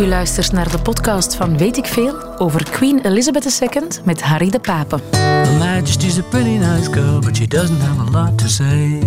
U 0.00 0.06
luistert 0.06 0.52
naar 0.52 0.70
de 0.70 0.78
podcast 0.78 1.34
van 1.34 1.58
Weet 1.58 1.76
ik 1.76 1.86
Veel 1.86 2.38
over 2.38 2.70
Queen 2.70 3.00
Elizabeth 3.04 3.60
II 3.60 3.82
met 4.04 4.22
Harry 4.22 4.50
de 4.50 4.58
Pape. 4.58 4.98
Her 5.16 5.58
Majesty's 5.58 6.18
a 6.18 6.22
pretty 6.22 6.56
nice 6.56 6.92
girl, 6.92 7.18
but 7.18 7.36
she 7.36 7.46
doesn't 7.46 7.80
have 7.80 8.00
a 8.00 8.10
lot 8.10 8.38
to 8.38 8.46
say. 8.46 9.02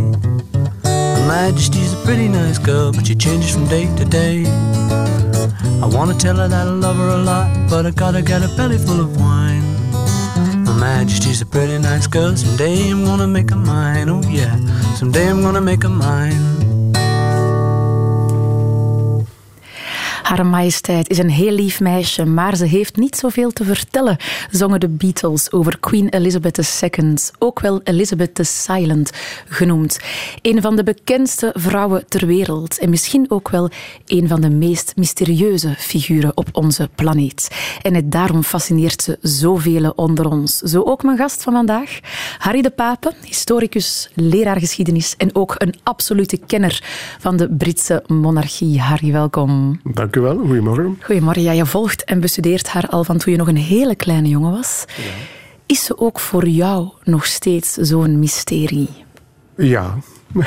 Her 0.84 1.26
Majesty's 1.26 1.94
a 1.94 2.02
pretty 2.04 2.28
nice 2.28 2.62
girl, 2.62 2.92
but 2.92 3.06
she 3.06 3.16
changes 3.16 3.52
from 3.52 3.68
day 3.68 3.88
to 3.96 4.08
day. 4.08 4.46
I 5.82 5.96
wanna 5.96 6.16
tell 6.16 6.36
her 6.36 6.50
that 6.50 6.68
I 6.68 6.72
love 6.72 6.98
her 6.98 7.10
a 7.10 7.24
lot, 7.24 7.70
but 7.70 7.86
I 7.86 7.92
gotta 7.92 8.22
get 8.22 8.44
a 8.44 8.48
belly 8.56 8.78
full 8.78 9.00
of 9.00 9.18
wine. 9.20 9.64
Her 10.66 10.78
Majesty's 10.80 11.42
a 11.42 11.46
pretty 11.46 11.78
nice 11.78 12.08
girl, 12.08 12.36
someday 12.36 12.92
I'm 12.92 13.04
gonna 13.06 13.28
make 13.28 13.50
her 13.50 13.64
mine, 13.66 14.10
oh 14.10 14.22
yeah, 14.30 14.56
someday 14.96 15.30
I'm 15.30 15.42
gonna 15.42 15.62
make 15.62 15.84
her 15.84 15.96
mine. 15.96 16.63
Haar 20.34 20.46
majesteit 20.46 21.10
is 21.10 21.18
een 21.18 21.30
heel 21.30 21.52
lief 21.52 21.80
meisje, 21.80 22.26
maar 22.26 22.56
ze 22.56 22.66
heeft 22.66 22.96
niet 22.96 23.16
zoveel 23.16 23.52
te 23.52 23.64
vertellen, 23.64 24.18
zongen 24.52 24.80
de 24.80 24.90
Beatles 24.90 25.52
over 25.52 25.80
Queen 25.80 26.10
Elizabeth 26.10 26.82
II, 26.82 27.14
ook 27.40 27.60
wel 27.60 27.82
Elizabeth 27.84 28.36
the 28.36 28.44
Silent 28.44 29.12
genoemd. 29.48 30.00
Een 30.42 30.62
van 30.62 30.76
de 30.76 30.84
bekendste 30.84 31.52
vrouwen 31.54 32.08
ter 32.08 32.26
wereld 32.28 32.80
en 32.80 32.90
misschien 32.90 33.26
ook 33.30 33.50
wel 33.50 33.70
een 34.06 34.28
van 34.28 34.42
de 34.42 34.50
meest 34.50 34.94
mysterieuze 34.96 35.74
figuren 35.78 36.38
op 36.38 36.48
onze 36.52 36.90
planeet. 36.96 37.48
En 37.82 37.94
het 37.94 38.12
daarom 38.12 38.44
fascineert 38.44 39.02
ze 39.02 39.18
zoveel 39.22 39.90
onder 39.96 40.30
ons. 40.30 40.58
Zo 40.58 40.82
ook 40.82 41.04
mijn 41.04 41.18
gast 41.18 41.44
van 41.44 41.54
vandaag, 41.54 42.00
Harry 42.38 42.62
de 42.62 42.70
Pape, 42.70 43.14
historicus, 43.26 44.10
leraar 44.14 44.60
geschiedenis 44.60 45.16
en 45.18 45.36
ook 45.36 45.56
een 45.58 45.76
absolute 45.84 46.38
kenner 46.38 46.84
van 47.20 47.38
de 47.38 47.50
Britse 47.50 48.04
monarchie. 48.08 48.80
Harry, 48.80 49.12
welkom. 49.12 49.80
Dank 49.84 50.16
u 50.16 50.22
Goedemorgen. 50.32 50.98
Goedemorgen. 51.02 51.42
Ja, 51.42 51.52
je 51.52 51.66
volgt 51.66 52.04
en 52.04 52.20
bestudeert 52.20 52.68
haar 52.68 52.88
al 52.88 53.04
van 53.04 53.18
toen 53.18 53.32
je 53.32 53.40
nog 53.40 53.48
een 53.48 53.58
hele 53.58 53.96
kleine 53.96 54.28
jongen 54.28 54.52
was. 54.52 54.86
Is 55.66 55.86
ze 55.86 55.98
ook 55.98 56.20
voor 56.20 56.48
jou 56.48 56.90
nog 57.04 57.26
steeds 57.26 57.74
zo'n 57.74 58.20
mysterie? 58.20 58.90
Ja. 59.58 59.98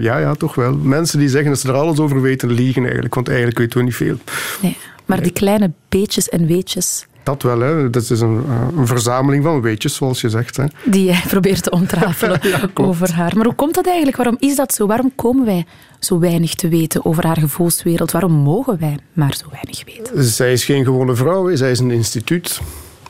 ja, 0.00 0.18
ja, 0.18 0.34
toch 0.34 0.54
wel. 0.54 0.74
Mensen 0.74 1.18
die 1.18 1.28
zeggen 1.28 1.50
dat 1.50 1.60
ze 1.60 1.68
er 1.68 1.74
alles 1.74 1.98
over 1.98 2.20
weten, 2.20 2.52
liegen 2.52 2.82
eigenlijk. 2.82 3.14
Want 3.14 3.28
eigenlijk 3.28 3.58
weten 3.58 3.78
we 3.78 3.84
niet 3.84 3.96
veel. 3.96 4.16
Nee, 4.60 4.76
maar 5.04 5.22
die 5.22 5.32
kleine 5.32 5.72
beetjes 5.88 6.28
en 6.28 6.46
weetjes, 6.46 7.06
Dat 7.22 7.42
wel, 7.42 7.60
hè. 7.60 7.90
Dat 7.90 8.10
is 8.10 8.20
een, 8.20 8.44
eh, 8.48 8.78
een 8.78 8.86
verzameling 8.86 9.44
van 9.44 9.60
weetjes, 9.60 9.94
zoals 9.94 10.20
je 10.20 10.28
zegt. 10.28 10.56
Hè. 10.56 10.64
die 10.84 11.04
jij 11.04 11.22
probeert 11.28 11.62
te 11.62 11.70
ontrafelen 11.70 12.38
Ja, 12.48 12.68
over 12.74 13.12
haar. 13.12 13.36
Maar 13.36 13.44
hoe 13.44 13.54
komt 13.54 13.74
dat 13.74 13.86
eigenlijk? 13.86 14.16
Waarom 14.16 14.36
is 14.38 14.56
dat 14.56 14.74
zo? 14.74 14.86
Waarom 14.86 15.12
komen 15.14 15.44
wij 15.44 15.66
zo 15.98 16.18
weinig 16.18 16.54
te 16.54 16.68
weten 16.68 17.04
over 17.04 17.26
haar 17.26 17.38
gevoelswereld? 17.38 18.10
Waarom 18.10 18.32
mogen 18.32 18.78
wij 18.80 18.98
maar 19.12 19.34
zo 19.34 19.46
weinig 19.50 19.84
weten? 19.84 20.24
Zij 20.24 20.52
is 20.52 20.64
geen 20.64 20.84
gewone 20.84 21.14
vrouw, 21.14 21.46
hè. 21.46 21.56
zij 21.56 21.70
is 21.70 21.78
een 21.78 21.90
instituut. 21.90 22.60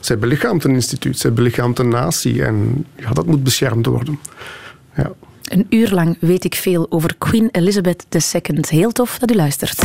Zij 0.01 0.19
belichaamt 0.19 0.65
een 0.65 0.75
instituut, 0.75 1.19
zij 1.19 1.33
belichaamt 1.33 1.79
een 1.79 1.89
natie. 1.89 2.45
En 2.45 2.87
ja, 2.97 3.11
dat 3.11 3.27
moet 3.27 3.45
beschermd 3.45 3.87
worden. 3.87 4.19
Ja. 4.97 5.11
Een 5.43 5.67
uur 5.71 5.91
lang 5.91 6.17
weet 6.21 6.45
ik 6.45 6.55
veel 6.55 6.87
over 6.91 7.15
Queen 7.19 7.49
Elizabeth 7.53 8.05
II. 8.33 8.61
Heel 8.69 8.93
tof 8.93 9.19
dat 9.19 9.31
u 9.31 9.35
luistert. 9.35 9.83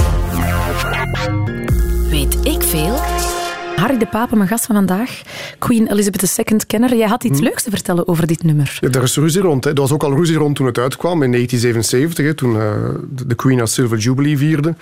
Weet 2.09 2.37
ik 2.45 2.61
veel? 2.61 3.14
Harry 3.85 3.97
de 3.99 4.05
Pape, 4.07 4.35
mijn 4.35 4.47
gast 4.49 4.65
van 4.65 4.75
vandaag, 4.75 5.21
Queen 5.59 5.91
Elizabeth 5.91 6.37
II 6.47 6.59
kenner. 6.67 6.95
Jij 6.95 7.07
had 7.07 7.23
iets 7.23 7.39
leuks 7.39 7.63
te 7.63 7.69
vertellen 7.69 8.07
over 8.07 8.27
dit 8.27 8.43
nummer. 8.43 8.77
Ja, 8.81 8.89
daar 8.89 9.03
is 9.03 9.15
ruzie 9.17 9.41
rond. 9.41 9.63
Hè. 9.63 9.69
Er 9.69 9.75
was 9.75 9.91
ook 9.91 10.03
al 10.03 10.15
ruzie 10.15 10.35
rond 10.37 10.55
toen 10.55 10.65
het 10.65 10.77
uitkwam 10.77 11.23
in 11.23 11.31
1977, 11.31 12.25
hè, 12.25 12.33
toen 12.33 12.55
eh, 12.61 12.71
de- 13.09 13.27
de 13.27 13.35
Queen 13.35 13.57
haar 13.57 13.67
Silver 13.67 13.97
Jubilee 13.97 14.37
vierde. 14.37 14.75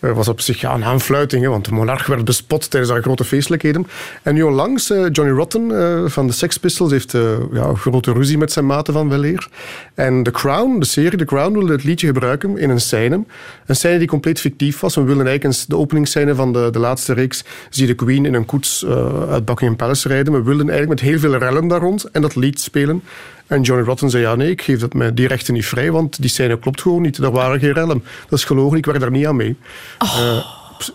Er 0.00 0.14
was 0.14 0.28
op 0.28 0.40
zich 0.40 0.62
een 0.62 0.84
aanfluiting, 0.84 1.46
want 1.46 1.64
de 1.64 1.72
monarch 1.72 2.06
werd 2.06 2.24
bespot 2.24 2.70
tijdens 2.70 2.92
haar 2.92 3.02
grote 3.02 3.24
feestelijkheden. 3.24 3.86
En 4.22 4.34
nu 4.34 4.42
onlangs, 4.42 4.90
eh, 4.90 5.06
Johnny 5.12 5.34
Rotten 5.34 5.80
eh, 5.80 6.10
van 6.10 6.26
de 6.26 6.32
Sex 6.32 6.58
Pistols 6.58 6.90
heeft 6.90 7.14
eh, 7.14 7.22
ja, 7.52 7.74
grote 7.74 8.12
ruzie 8.12 8.38
met 8.38 8.52
zijn 8.52 8.66
maten 8.66 8.92
van 8.92 9.08
weleer. 9.08 9.48
En 9.94 10.22
The 10.22 10.30
Crown, 10.30 10.78
de 10.78 10.86
serie 10.86 11.18
The 11.18 11.24
Crown, 11.24 11.52
wilde 11.52 11.72
het 11.72 11.84
liedje 11.84 12.06
gebruiken 12.06 12.58
in 12.58 12.70
een 12.70 12.80
scène. 12.80 13.24
Een 13.66 13.76
scène 13.76 13.98
die 13.98 14.08
compleet 14.08 14.40
fictief 14.40 14.80
was. 14.80 14.94
We 14.94 15.02
wilden 15.02 15.26
eigenlijk 15.26 15.68
de 15.68 15.76
openingsscène 15.76 16.34
van 16.34 16.52
de, 16.52 16.68
de 16.70 16.78
laatste 16.78 17.12
reeks 17.12 17.44
zie 17.70 17.86
de 17.86 17.94
Queen 17.94 18.26
in 18.26 18.34
een 18.34 18.44
koets 18.44 18.84
eh, 18.84 19.30
uit 19.30 19.44
Buckingham 19.44 19.76
Palace 19.76 20.08
rijden. 20.08 20.32
We 20.32 20.42
wilden 20.42 20.68
eigenlijk 20.68 21.00
met 21.00 21.10
heel 21.10 21.18
veel 21.18 21.36
rellen 21.36 21.68
daar 21.68 21.80
rond 21.80 22.04
en 22.04 22.22
dat 22.22 22.36
lied 22.36 22.60
spelen. 22.60 23.02
En 23.48 23.62
Johnny 23.62 23.84
Rotten 23.84 24.10
zei, 24.10 24.22
ja 24.22 24.34
nee, 24.34 24.50
ik 24.50 24.62
geef 24.62 24.80
dat 24.80 24.94
mij 24.94 25.14
die 25.14 25.26
rechten 25.26 25.54
niet 25.54 25.66
vrij, 25.66 25.90
want 25.90 26.20
die 26.20 26.30
scène 26.30 26.58
klopt 26.58 26.80
gewoon 26.80 27.02
niet. 27.02 27.16
Er 27.16 27.30
waren 27.30 27.60
geen 27.60 27.72
rellen. 27.72 28.04
Dat 28.28 28.38
is 28.38 28.44
gelogen, 28.44 28.78
ik 28.78 28.86
werk 28.86 29.00
daar 29.00 29.10
niet 29.10 29.26
aan 29.26 29.36
mee. 29.36 29.56
Eh, 29.98 30.44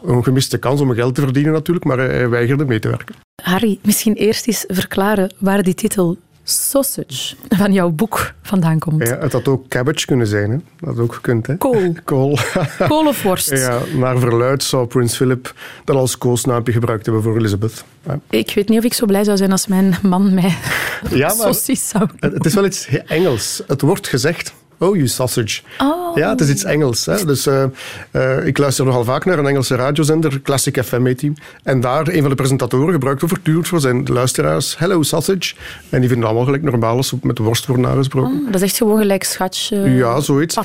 een 0.04 0.24
gemiste 0.24 0.58
kans 0.58 0.82
om 0.82 0.94
geld 0.94 1.16
te 1.16 1.22
verdienen 1.22 1.54
natuurlijk, 1.54 1.86
maar 1.86 1.98
hij 1.98 2.30
weigerde 2.30 2.66
mee 2.66 2.80
te 2.80 2.90
werken. 2.90 3.16
Harry, 3.44 3.80
misschien 3.82 4.14
eerst 4.14 4.48
eens 4.48 4.64
verklaren 4.68 5.34
waar 5.38 5.64
die 5.64 5.74
titel 5.74 6.18
Sausage 6.44 7.36
van 7.50 7.74
jouw 7.74 7.90
boek 7.90 8.34
vandaan 8.42 8.80
komt. 8.80 9.08
Ja, 9.08 9.18
het 9.18 9.32
had 9.32 9.48
ook 9.48 9.68
cabbage 9.68 10.06
kunnen 10.06 10.28
zijn, 10.28 10.52
hè. 10.52 10.58
dat 10.80 10.90
had 10.96 11.00
ook 11.00 11.14
gekund. 11.14 11.48
Hè. 11.48 11.58
Kool. 11.58 11.94
Kool. 12.04 12.38
Kool 12.88 13.08
of 13.08 13.24
worst? 13.24 13.50
ja, 13.50 13.80
naar 13.96 14.20
verluid 14.20 14.64
zou 14.64 14.88
prins 14.88 15.16
Philip 15.16 15.54
dat 15.86 15.96
als 15.96 16.18
koosnaampje 16.18 16.74
gebruikt 16.74 17.06
hebben 17.06 17.24
voor 17.24 17.38
Elizabeth. 17.38 17.84
Ja. 18.06 18.20
Ik 18.30 18.52
weet 18.56 18.70
niet 18.70 18.78
of 18.78 18.84
ik 18.84 18.94
zo 18.94 19.06
blij 19.06 19.24
zou 19.24 19.38
zijn 19.38 19.52
als 19.52 19.68
mijn 19.68 19.96
man 20.02 20.34
mij 20.34 20.58
Ja, 21.10 21.34
maar 21.38 21.54
zou 21.54 22.10
het 22.20 22.46
is 22.46 22.54
wel 22.54 22.66
iets 22.66 22.88
Engels. 23.08 23.64
Het 23.68 23.82
wordt 23.82 24.08
gezegd. 24.08 24.54
Oh, 24.84 24.96
you 24.96 25.08
sausage. 25.08 25.62
Oh. 25.78 26.18
Ja, 26.18 26.30
het 26.30 26.42
is 26.42 26.50
iets 26.50 26.64
Engels. 26.64 27.06
Hè. 27.06 27.26
Dus, 27.26 27.46
eh, 27.46 27.64
eh, 28.12 28.46
ik 28.46 28.58
luister 28.58 28.86
nogal 28.86 29.04
vaak 29.04 29.26
naar 29.26 29.40
een 29.40 29.48
Engelse 29.48 29.76
radiozender, 29.76 30.42
Classic 30.42 30.84
FM 30.84 31.06
heet 31.06 31.20
die. 31.20 31.34
En 31.64 31.82
daar, 31.82 32.08
een 32.08 32.20
van 32.20 32.30
de 32.30 32.36
presentatoren 32.36 32.94
gebruikt 32.94 33.24
voortdurend 33.26 33.68
voor 33.68 33.80
zijn 33.80 34.04
luisteraars 34.06 34.78
Hello, 34.78 35.04
sausage. 35.04 35.56
En 35.90 36.00
die 36.00 36.10
vinden 36.10 36.28
allemaal 36.28 36.46
gelijk 36.46 36.64
normaal 36.64 36.98
als 36.98 37.14
met 37.22 37.36
de 37.36 37.44
worst 37.44 37.66
wordt 37.66 37.82
nagesproken. 37.82 38.32
Oh, 38.32 38.46
dat 38.46 38.56
is 38.56 38.62
echt 38.62 38.78
gewoon 38.78 38.98
gelijk 38.98 39.24
schatje. 39.24 39.78
Ja, 39.78 40.20
zoiets. 40.20 40.56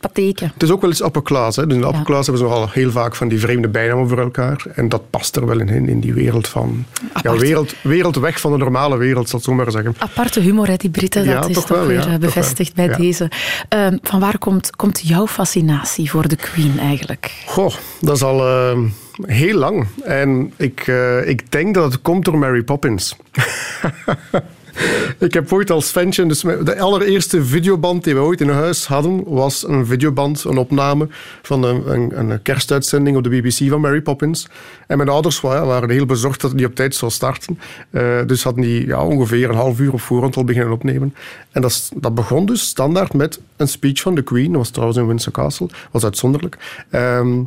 Pateetje. 0.00 0.50
Het 0.52 0.62
is 0.62 0.70
ook 0.70 0.80
wel 0.80 0.90
eens 0.90 1.02
upper 1.02 1.22
class. 1.22 1.56
Hè. 1.56 1.66
Dus 1.66 1.74
in 1.74 1.80
de 1.80 1.86
upper 1.86 2.04
class 2.04 2.26
hebben 2.26 2.46
ze 2.46 2.52
nogal 2.52 2.68
heel 2.70 2.90
vaak 2.90 3.14
van 3.14 3.28
die 3.28 3.40
vreemde 3.40 3.68
bijnamen 3.68 4.08
voor 4.08 4.18
elkaar. 4.18 4.64
En 4.74 4.88
dat 4.88 5.10
past 5.10 5.36
er 5.36 5.46
wel 5.46 5.60
in, 5.60 5.88
in, 5.88 6.00
die 6.00 6.14
wereld 6.14 6.48
van... 6.48 6.84
Ja, 7.22 7.36
wereld, 7.36 7.74
wereld 7.82 8.16
weg 8.16 8.40
van 8.40 8.52
de 8.52 8.58
normale 8.58 8.96
wereld, 8.96 9.28
zal 9.28 9.38
ik 9.38 9.44
zo 9.44 9.54
maar 9.54 9.70
zeggen. 9.70 9.94
Aparte 9.98 10.40
humor, 10.40 10.66
hè, 10.66 10.76
die 10.76 10.90
Britten. 10.90 11.24
Ja, 11.24 11.40
dat 11.40 11.48
is 11.48 11.54
toch 11.54 11.66
toch, 11.66 11.76
wel, 11.76 11.86
weer 11.86 12.00
ja, 12.00 12.12
eh, 12.12 12.18
bevestigd 12.18 12.74
bij 12.74 12.88
deze. 12.96 13.30
Ehm, 13.68 13.96
van 14.02 14.20
waar 14.20 14.38
komt, 14.38 14.76
komt 14.76 15.00
jouw 15.04 15.26
fascinatie 15.26 16.10
voor 16.10 16.28
de 16.28 16.36
Queen 16.36 16.78
eigenlijk? 16.78 17.42
Goh, 17.46 17.74
dat 18.00 18.16
is 18.16 18.22
al 18.22 18.46
eh, 18.46 18.78
heel 19.22 19.58
lang. 19.58 19.86
En 20.04 20.52
ik, 20.56 20.86
eh, 20.86 21.28
ik 21.28 21.50
denk 21.50 21.74
dat 21.74 21.92
het 21.92 22.02
komt 22.02 22.24
door 22.24 22.38
Mary 22.38 22.62
Poppins. 22.62 23.16
ik 25.18 25.34
heb 25.34 25.52
ooit 25.52 25.70
als 25.70 25.90
ventje... 25.90 26.26
Dus 26.26 26.40
de 26.40 26.78
allereerste 26.78 27.44
videoband 27.44 28.04
die 28.04 28.14
we 28.14 28.20
ooit 28.20 28.40
in 28.40 28.48
huis 28.48 28.86
hadden... 28.86 29.22
was 29.26 29.68
een 29.68 29.86
videoband, 29.86 30.44
een 30.44 30.56
opname 30.56 31.08
van 31.42 31.62
een, 31.62 31.92
een, 31.92 32.30
een 32.30 32.42
kerstuitzending 32.42 33.16
op 33.16 33.22
de 33.22 33.28
BBC 33.28 33.68
van 33.68 33.80
Mary 33.80 34.00
Poppins. 34.00 34.48
En 34.86 34.96
mijn 34.96 35.08
ouders 35.08 35.40
waren 35.40 35.90
heel 35.90 36.06
bezorgd 36.06 36.40
dat 36.40 36.52
niet 36.52 36.66
op 36.66 36.74
tijd 36.74 36.94
zou 36.94 37.10
starten. 37.10 37.58
Eh, 37.90 38.18
dus 38.26 38.42
hadden 38.42 38.62
die 38.62 38.86
ja, 38.86 39.04
ongeveer 39.04 39.48
een 39.48 39.56
half 39.56 39.80
uur 39.80 39.92
op 39.92 40.00
voorhand 40.00 40.36
al 40.36 40.44
beginnen 40.44 40.72
opnemen. 40.72 41.14
En 41.50 41.62
dat, 41.62 41.90
dat 41.94 42.14
begon 42.14 42.46
dus 42.46 42.60
standaard 42.60 43.12
met 43.12 43.40
een 43.56 43.68
speech 43.68 44.00
van 44.00 44.14
de 44.14 44.22
Queen. 44.22 44.48
Dat 44.48 44.56
was 44.56 44.70
trouwens 44.70 44.98
in 44.98 45.06
Windsor 45.06 45.32
Castle. 45.32 45.68
Was 45.90 46.04
uitzonderlijk. 46.04 46.56
Ehm, 46.90 47.42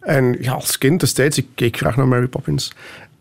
en 0.00 0.36
ja, 0.40 0.52
als 0.52 0.78
kind 0.78 1.00
destijds, 1.00 1.38
ik 1.38 1.46
keek 1.54 1.76
graag 1.76 1.96
naar 1.96 2.08
Mary 2.08 2.26
Poppins. 2.26 2.72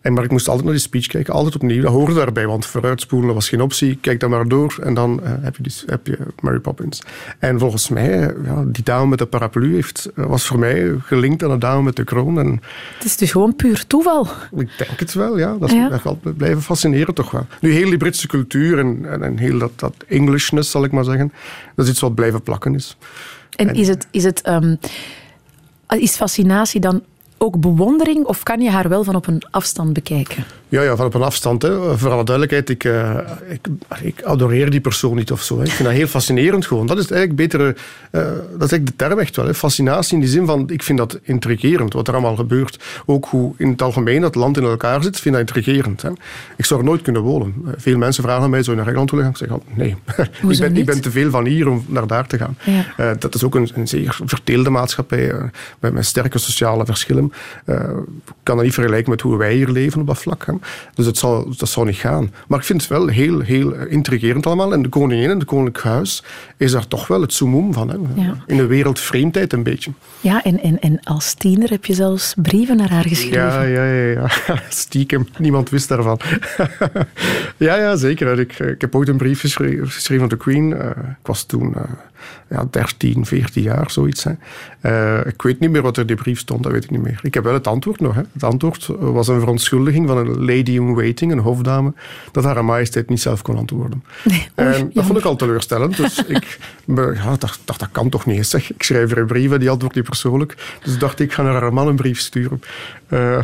En, 0.05 0.13
maar 0.13 0.23
ik 0.23 0.31
moest 0.31 0.47
altijd 0.47 0.66
naar 0.66 0.73
die 0.73 0.83
speech 0.83 1.07
kijken, 1.07 1.33
altijd 1.33 1.55
opnieuw. 1.55 1.81
Dat 1.81 1.91
hoorde 1.91 2.13
daarbij, 2.13 2.47
want 2.47 2.66
vooruitspoelen 2.66 3.33
was 3.33 3.49
geen 3.49 3.61
optie. 3.61 3.97
Kijk 4.01 4.19
dan 4.19 4.29
maar 4.29 4.47
door 4.47 4.77
en 4.83 4.93
dan 4.93 5.23
eh, 5.23 5.31
heb, 5.41 5.55
je 5.55 5.63
die, 5.63 5.73
heb 5.85 6.07
je 6.07 6.17
Mary 6.41 6.59
Poppins. 6.59 7.01
En 7.39 7.59
volgens 7.59 7.89
mij, 7.89 8.27
eh, 8.27 8.45
ja, 8.45 8.63
die 8.68 8.83
dame 8.83 9.07
met 9.07 9.19
de 9.19 9.25
paraplu 9.25 9.74
heeft, 9.74 10.09
eh, 10.15 10.25
was 10.25 10.45
voor 10.45 10.59
mij 10.59 10.95
gelinkt 11.00 11.44
aan 11.44 11.50
de 11.50 11.57
dame 11.57 11.81
met 11.83 11.95
de 11.95 12.03
kroon. 12.03 12.39
En 12.39 12.62
Het 12.95 13.06
is 13.06 13.18
dus 13.18 13.31
gewoon 13.31 13.56
puur 13.56 13.88
toeval. 13.88 14.27
ik 14.57 14.69
denk 14.77 15.00
het 15.00 15.13
wel, 15.13 15.38
ja. 15.38 15.56
Dat 15.59 15.69
is 15.69 15.75
Ja. 15.75 15.91
echt 15.91 16.03
wel 16.03 16.19
blijven 16.38 16.62
fascineren 16.62 17.13
toch 17.13 17.31
wel. 17.31 17.45
Nu, 17.62 17.71
heel 17.71 17.89
die 17.89 17.97
Britse 17.97 18.27
cultuur 18.27 18.80
en, 18.80 19.06
en, 19.12 19.24
en 19.24 19.38
heel 19.38 19.57
dat, 19.57 19.71
dat 19.80 19.94
Englishness, 20.07 20.71
zal 20.71 20.83
ik 20.83 20.91
maar 20.91 21.03
zeggen, 21.03 21.31
dat 21.75 21.85
is 21.85 21.91
iets 21.91 22.01
wat 22.01 22.15
blijven 22.15 22.41
plakken 22.41 22.75
is. 22.75 22.97
En 23.56 23.74
is, 23.74 23.88
het, 23.88 24.07
is, 24.12 24.24
het, 24.24 24.41
ehm, 24.41 24.75
is 25.88 26.15
fascinatie 26.15 26.80
dan 26.81 27.01
ook 27.37 27.59
bewondering 27.59 28.25
of 28.25 28.43
kan 28.43 28.61
je 28.61 28.69
haar 28.69 28.89
wel 28.89 29.03
van 29.03 29.15
op 29.15 29.27
een 29.27 29.43
afstand 29.51 29.93
bekijken? 29.93 30.43
Ja, 30.69 30.81
ja, 30.81 30.95
van 30.95 31.05
op 31.05 31.13
een 31.13 31.21
afstand. 31.21 31.61
Hè. 31.61 31.97
Voor 31.97 32.11
alle 32.11 32.23
duidelijkheid, 32.23 32.69
ik, 32.69 32.83
eh, 32.83 33.17
ik, 33.49 33.67
ik 34.01 34.23
adoreer 34.23 34.69
die 34.69 34.81
persoon 34.81 35.15
niet 35.15 35.31
of 35.31 35.41
zo. 35.41 35.57
Hè. 35.57 35.63
Ik 35.63 35.71
vind 35.71 35.87
dat 35.87 35.97
heel 35.97 36.07
fascinerend 36.07 36.65
gewoon. 36.65 36.87
Dat 36.87 36.97
is 36.97 37.11
eigenlijk 37.11 37.35
betere, 37.35 37.75
eh, 38.11 38.21
dat 38.21 38.63
is 38.63 38.71
eigenlijk 38.71 38.85
de 38.85 38.95
term 38.95 39.19
echt 39.19 39.35
wel. 39.35 39.45
Hè. 39.45 39.53
Fascinatie 39.53 40.13
in 40.13 40.19
die 40.19 40.29
zin 40.29 40.45
van, 40.45 40.69
ik 40.69 40.83
vind 40.83 40.97
dat 40.97 41.19
intrigerend, 41.21 41.93
wat 41.93 42.07
er 42.07 42.13
allemaal 42.13 42.35
gebeurt. 42.35 42.83
Ook 43.05 43.25
hoe 43.25 43.53
in 43.57 43.69
het 43.69 43.81
algemeen 43.81 44.21
dat 44.21 44.35
land 44.35 44.57
in 44.57 44.63
elkaar 44.63 45.03
zit, 45.03 45.19
vind 45.19 45.35
dat 45.35 45.43
intrigerend. 45.47 46.01
Hè. 46.01 46.09
Ik 46.57 46.65
zou 46.65 46.79
er 46.79 46.85
nooit 46.85 47.01
kunnen 47.01 47.21
wonen. 47.21 47.53
Eh, 47.65 47.71
Veel 47.77 47.97
mensen 47.97 48.23
vragen 48.23 48.49
mij, 48.49 48.63
zou 48.63 48.71
je 48.71 48.77
naar 48.77 48.87
Engeland 48.87 49.11
willen 49.11 49.25
gaan? 49.25 49.33
Ik 49.33 49.39
zeg, 49.39 49.49
oh, 49.49 49.77
nee. 49.77 49.89
ik, 50.49 50.59
ben, 50.59 50.67
ik 50.67 50.71
niet? 50.71 50.85
ben 50.85 51.01
te 51.01 51.11
veel 51.11 51.29
van 51.29 51.45
hier 51.45 51.67
om 51.67 51.85
naar 51.87 52.07
daar 52.07 52.27
te 52.27 52.37
gaan. 52.37 52.57
Ja. 52.97 53.13
Dat 53.13 53.35
is 53.35 53.43
ook 53.43 53.55
een, 53.55 53.69
een 53.75 53.87
zeer 53.87 54.19
verdeelde 54.25 54.69
maatschappij, 54.69 55.33
met, 55.79 55.93
met 55.93 56.05
sterke 56.05 56.37
sociale 56.37 56.85
verschillen 56.85 57.25
slim. 57.25 57.31
Uh, 57.66 57.98
kan 58.44 58.56
dat 58.56 58.66
niet 58.66 58.74
vergelijken 58.74 59.10
met 59.10 59.22
hoe 59.22 59.38
wij 59.38 59.54
hier 59.54 59.69
leven 59.69 60.01
op 60.01 60.07
dat 60.07 60.18
vlak. 60.18 60.45
Hè. 60.45 60.54
Dus 60.94 61.06
dat 61.06 61.18
zou, 61.18 61.54
dat 61.57 61.69
zou 61.69 61.86
niet 61.86 61.95
gaan. 61.95 62.31
Maar 62.48 62.60
ik 62.60 62.66
vind 62.66 62.81
het 62.81 62.89
wel 62.89 63.07
heel, 63.07 63.39
heel 63.39 63.74
intrigerend 63.74 64.45
allemaal. 64.45 64.74
En 64.74 64.81
de 64.81 64.89
koningin 64.89 65.30
en 65.30 65.38
het 65.38 65.48
koninklijk 65.48 65.88
huis 65.88 66.24
is 66.57 66.72
daar 66.72 66.88
toch 66.88 67.07
wel 67.07 67.22
het 67.22 67.33
zoemoem 67.33 67.74
van. 67.74 67.89
Hè. 67.89 67.98
In 68.45 68.57
de 68.57 68.66
wereld 68.66 69.00
vreemdheid 69.00 69.54
een 69.54 69.63
beetje. 69.63 69.92
Ja, 70.22 70.44
en, 70.44 70.62
en, 70.62 70.80
en 70.80 71.00
als 71.04 71.33
tiener 71.33 71.69
heb 71.69 71.86
je 71.86 71.94
zelfs 71.94 72.33
brieven 72.42 72.77
naar 72.77 72.89
haar 72.89 73.07
geschreven. 73.07 73.39
Ja, 73.39 73.62
ja, 73.62 73.86
ja. 73.86 74.30
ja. 74.48 74.62
Stiekem. 74.69 75.28
Niemand 75.38 75.69
wist 75.69 75.88
daarvan. 75.88 76.19
ja, 77.57 77.75
ja, 77.75 77.95
zeker. 77.95 78.39
Ik, 78.39 78.60
ik 78.60 78.81
heb 78.81 78.95
ooit 78.95 79.07
een 79.07 79.18
brief 79.18 79.39
geschreven, 79.39 79.89
geschreven 79.89 80.24
aan 80.24 80.30
de 80.30 80.38
Queen. 80.38 80.71
Uh, 80.71 80.89
ik 80.89 81.28
was 81.28 81.44
toen... 81.44 81.74
Uh, 81.78 81.81
ja, 82.50 82.68
13, 82.69 83.25
14 83.25 83.63
jaar, 83.63 83.92
zoiets. 83.92 84.24
Hè. 84.24 84.31
Uh, 84.81 85.25
ik 85.25 85.42
weet 85.42 85.60
niet 85.60 85.69
meer 85.69 85.81
wat 85.81 85.95
er 85.95 86.01
in 86.01 86.07
die 86.07 86.16
brief 86.16 86.39
stond, 86.39 86.63
dat 86.63 86.71
weet 86.71 86.83
ik 86.83 86.89
niet 86.89 87.01
meer. 87.01 87.14
Ik 87.21 87.33
heb 87.33 87.44
wel 87.44 87.53
het 87.53 87.67
antwoord 87.67 88.00
nog. 88.00 88.15
Hè. 88.15 88.21
Het 88.33 88.44
antwoord 88.44 88.89
was 89.00 89.27
een 89.27 89.39
verontschuldiging 89.39 90.07
van 90.07 90.17
een 90.17 90.45
lady 90.45 90.71
in 90.71 90.94
waiting, 90.94 91.31
een 91.31 91.39
hofdame, 91.39 91.94
dat 92.31 92.44
haar 92.44 92.65
majesteit 92.65 93.09
niet 93.09 93.21
zelf 93.21 93.41
kon 93.41 93.57
antwoorden. 93.57 94.03
Nee, 94.23 94.47
en 94.56 94.91
dat 94.94 95.06
vond 95.06 95.17
ik 95.17 95.25
al 95.25 95.35
teleurstellend. 95.35 95.97
Dus 95.97 96.25
ik 96.25 96.59
ja, 96.85 97.35
dacht, 97.38 97.59
dacht, 97.65 97.79
dat 97.79 97.89
kan 97.91 98.09
toch 98.09 98.25
niet. 98.25 98.47
Zeg. 98.47 98.73
Ik 98.73 98.83
schrijf 98.83 99.12
er 99.12 99.17
een 99.17 99.25
brief 99.25 99.51
en 99.51 99.59
die 99.59 99.69
antwoordt 99.69 99.95
niet 99.95 100.06
persoonlijk. 100.06 100.77
Dus 100.83 100.97
dacht 100.97 101.19
ik, 101.19 101.33
ga 101.33 101.44
naar 101.44 101.62
haar 101.62 101.73
man 101.73 101.88
een 101.88 101.95
brief 101.95 102.19
sturen. 102.19 102.62
Uh, 103.09 103.38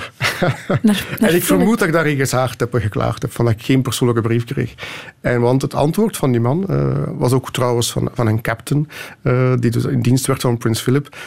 en 1.20 1.36
ik 1.36 1.44
vermoed 1.44 1.80
dat 1.80 1.88
ik 1.88 1.94
daarin 1.94 2.18
gezaagd 2.18 2.60
heb 2.60 2.74
en 2.74 2.82
geklaagd 2.82 3.22
heb, 3.22 3.32
van 3.32 3.46
dat 3.46 3.54
ik 3.54 3.62
geen 3.62 3.82
persoonlijke 3.82 4.22
brief 4.22 4.44
kreeg. 4.44 4.74
En 5.22 5.42
want 5.42 5.62
het 5.62 5.74
antwoord 5.74 6.18
van 6.18 6.32
die 6.32 6.42
man 6.42 6.66
uh, 6.70 6.94
was 7.18 7.32
ook 7.32 7.52
trouwens 7.52 7.92
van, 7.92 8.10
van 8.14 8.28
een 8.28 8.42
captain, 8.42 8.90
uh, 9.24 9.54
die 9.60 9.72
dus 9.72 9.86
in 9.86 10.02
dienst 10.02 10.26
werd 10.26 10.42
van 10.42 10.58
Prins 10.58 10.82
Philip. 10.82 11.18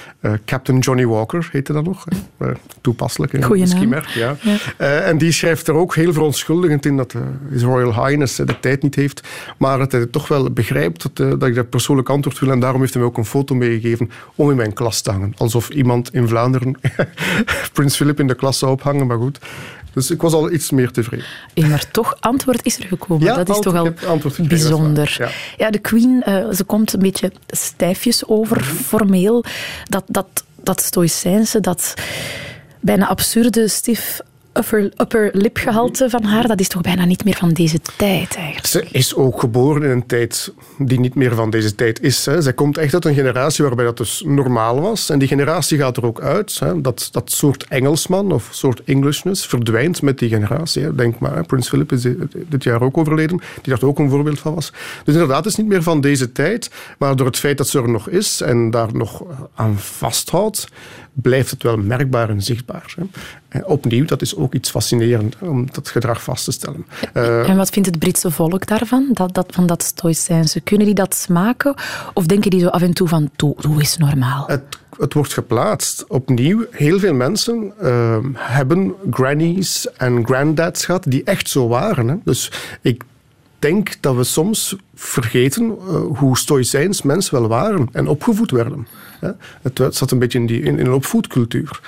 captain 0.45 0.79
Johnny 0.79 1.07
Walker 1.07 1.49
heette 1.53 1.73
dat 1.73 1.85
nog. 1.85 2.05
Toepasselijk. 2.81 3.45
Goeie 3.45 3.67
naam. 3.67 3.95
Ja. 4.15 4.37
ja. 4.43 4.57
en 4.79 5.19
die 5.19 5.33
schrijft 5.33 5.69
er 5.69 5.75
ook 5.75 5.95
heel 5.95 6.13
verontschuldigend 6.13 6.87
in 6.87 6.97
dat 6.97 7.15
His 7.51 7.63
Royal 7.63 8.07
Highness 8.07 8.37
de 8.37 8.61
tijd 8.61 8.83
niet 8.83 8.95
heeft, 8.95 9.29
maar 9.59 9.79
dat 9.79 9.93
hij 9.93 10.07
toch 10.07 10.29
wel 10.29 10.51
begrijpt 10.51 11.03
dat, 11.03 11.41
dat 11.41 11.49
ik 11.49 11.55
dat 11.55 11.69
persoonlijk 11.69 12.09
antwoord 12.09 12.39
wil. 12.39 12.51
En 12.51 12.61
daarom 12.61 12.81
heeft 12.81 12.93
hij 12.93 13.03
me 13.03 13.09
ook 13.09 13.17
een 13.17 13.25
foto 13.25 13.55
meegegeven 13.55 14.11
om 14.35 14.51
in 14.51 14.57
mijn 14.57 14.73
klas 14.73 15.01
te 15.01 15.11
hangen. 15.11 15.35
Alsof 15.37 15.69
iemand 15.69 16.15
in 16.15 16.29
Vlaanderen 16.29 16.77
Prins 17.73 17.97
Philip 17.97 18.21
in 18.21 18.27
de 18.27 18.35
klas 18.35 18.59
zou 18.59 18.73
ophangen, 18.73 19.07
maar 19.07 19.19
goed. 19.19 19.39
Dus 19.95 20.11
ik 20.11 20.23
was 20.23 20.33
al 20.33 20.51
iets 20.51 20.71
meer 20.71 20.91
tevreden. 20.91 21.27
Ja, 21.55 21.67
maar 21.67 21.91
toch, 21.91 22.17
antwoord 22.21 22.65
is 22.65 22.79
er 22.79 22.87
gekomen. 22.87 23.27
Ja, 23.27 23.35
dat 23.35 23.49
is 23.49 23.59
toch 23.59 23.75
al 23.75 23.93
bijzonder. 24.49 25.17
Ja. 25.19 25.29
ja. 25.57 25.71
de 25.71 25.79
Queen, 25.79 26.23
uh, 26.29 26.51
ze 26.51 26.65
komt 26.65 26.93
een 26.93 27.01
beetje 27.01 27.33
stijfjes 27.47 28.27
over, 28.27 28.65
formeel. 28.65 29.45
Dat, 29.85 30.05
dat, 30.07 30.45
dat 30.65 30.83
stoïcijnse, 30.83 31.61
dat 31.61 31.95
bijna 32.81 33.09
absurde, 33.09 33.69
stief 33.69 34.21
upper, 34.59 34.93
upper 34.97 35.31
lipgehalte 35.33 36.11
van 36.11 36.23
haar, 36.23 36.47
dat 36.47 36.61
is 36.61 36.69
toch 36.69 36.83
bijna 36.83 37.05
niet 37.05 37.25
meer 37.25 37.37
van 37.37 37.49
deze 37.49 37.79
tijd 37.97 38.37
eigenlijk. 38.37 38.67
Ze 38.67 38.87
is 38.91 39.15
ook 39.15 39.41
geboren 39.41 39.83
in 39.83 39.91
een 39.91 40.07
tijd 40.07 40.53
die 40.79 41.01
niet 41.01 41.15
meer 41.15 41.35
van 41.35 41.51
deze 41.51 41.75
tijd 41.75 42.01
is. 42.01 42.27
Hè. 42.27 42.43
Zij 42.43 42.53
komt 42.53 42.79
echt 42.79 42.95
uit 42.95 43.05
een 43.05 43.15
generatie 43.15 43.65
waarbij 43.65 43.85
dat 43.85 43.97
dus 43.97 44.23
normaal 44.27 44.81
was. 44.81 45.11
En 45.11 45.19
die 45.19 45.29
generatie 45.29 45.79
gaat 45.79 45.97
er 45.97 46.07
ook 46.07 46.21
uit. 46.21 46.59
Hè. 46.59 46.81
Dat, 46.81 47.09
dat 47.11 47.31
soort 47.31 47.65
Engelsman 47.69 48.33
of 48.33 48.49
soort 48.51 48.83
Englishness 48.85 49.47
verdwijnt 49.47 50.03
met 50.03 50.19
die 50.19 50.29
generatie. 50.29 50.95
Denk 50.95 51.19
maar, 51.19 51.47
Prins 51.47 51.69
Philip 51.69 51.93
is 51.93 52.07
dit 52.49 52.65
jaar 52.65 52.83
ook 52.83 52.99
overleden, 52.99 53.41
die 53.63 53.75
daar 53.75 53.89
ook 53.89 53.99
een 53.99 54.11
voorbeeld 54.11 54.39
van 54.39 54.55
was. 54.55 54.73
Dus 55.05 55.15
inderdaad, 55.15 55.45
het 55.45 55.53
is 55.53 55.57
niet 55.57 55.67
meer 55.67 55.83
van 55.83 56.01
deze 56.01 56.33
tijd. 56.33 56.71
Maar 56.99 57.17
door 57.17 57.27
het 57.27 57.39
feit 57.39 57.59
dat 57.59 57.69
ze 57.69 57.79
er 57.79 57.89
nog 57.89 58.09
is 58.09 58.41
en 58.41 58.71
daar 58.71 58.95
nog 58.95 59.23
aan 59.55 59.79
vasthoudt, 59.79 60.69
blijft 61.15 61.51
het 61.51 61.63
wel 61.63 61.77
merkbaar 61.77 62.31
en 62.31 62.43
zichtbaar. 62.43 62.95
Opnieuw, 63.63 64.05
dat 64.05 64.23
is 64.23 64.37
ook 64.37 64.55
iets 64.55 64.71
fascinerends 64.71 65.37
om 65.41 65.67
dat 65.73 65.89
gedrag 65.89 66.23
vast 66.23 66.45
te 66.45 66.53
stellen. 66.53 66.87
Uh, 67.15 67.49
en 67.49 67.57
wat 67.57 67.71
vindt 67.71 67.89
het 67.89 67.99
Britse 67.99 68.31
volk 68.31 68.67
daarvan, 68.67 69.09
dat, 69.13 69.35
dat, 69.35 69.47
van 69.51 69.67
dat 69.67 69.83
stoïcijnse? 69.83 70.61
Kunnen 70.61 70.87
die 70.87 70.95
dat 70.95 71.15
smaken? 71.15 71.75
Of 72.15 72.27
denken 72.27 72.51
die 72.51 72.61
zo 72.61 72.69
af 72.69 72.83
en 72.83 72.93
toe 72.93 73.09
van, 73.09 73.31
doe 73.37 73.81
is 73.81 73.97
normaal? 73.97 74.45
Het, 74.47 74.63
het 74.99 75.13
wordt 75.13 75.33
geplaatst. 75.33 76.05
Opnieuw, 76.09 76.67
heel 76.71 76.99
veel 76.99 77.15
mensen 77.15 77.73
uh, 77.83 78.17
hebben 78.35 78.95
grannies 79.11 79.91
en 79.97 80.27
granddads 80.27 80.85
gehad 80.85 81.05
die 81.09 81.25
echt 81.25 81.49
zo 81.49 81.69
waren. 81.69 82.09
Hè. 82.09 82.17
Dus 82.25 82.53
ik 82.81 83.05
denk 83.59 83.97
dat 84.01 84.17
we 84.17 84.25
soms 84.25 84.77
vergeten 84.95 85.65
uh, 85.65 86.19
hoe 86.19 86.39
stoïcijns 86.39 87.03
mensen 87.03 87.35
wel 87.35 87.49
waren 87.49 87.89
en 87.93 88.09
opgevoed 88.09 88.51
werden. 88.51 88.87
Het 89.63 89.97
zat 89.97 90.11
een 90.11 90.19
beetje 90.19 90.39
in, 90.39 90.47
die, 90.47 90.63
in, 90.63 90.79
een 90.79 90.93
opvoedcultuur. 90.93 91.81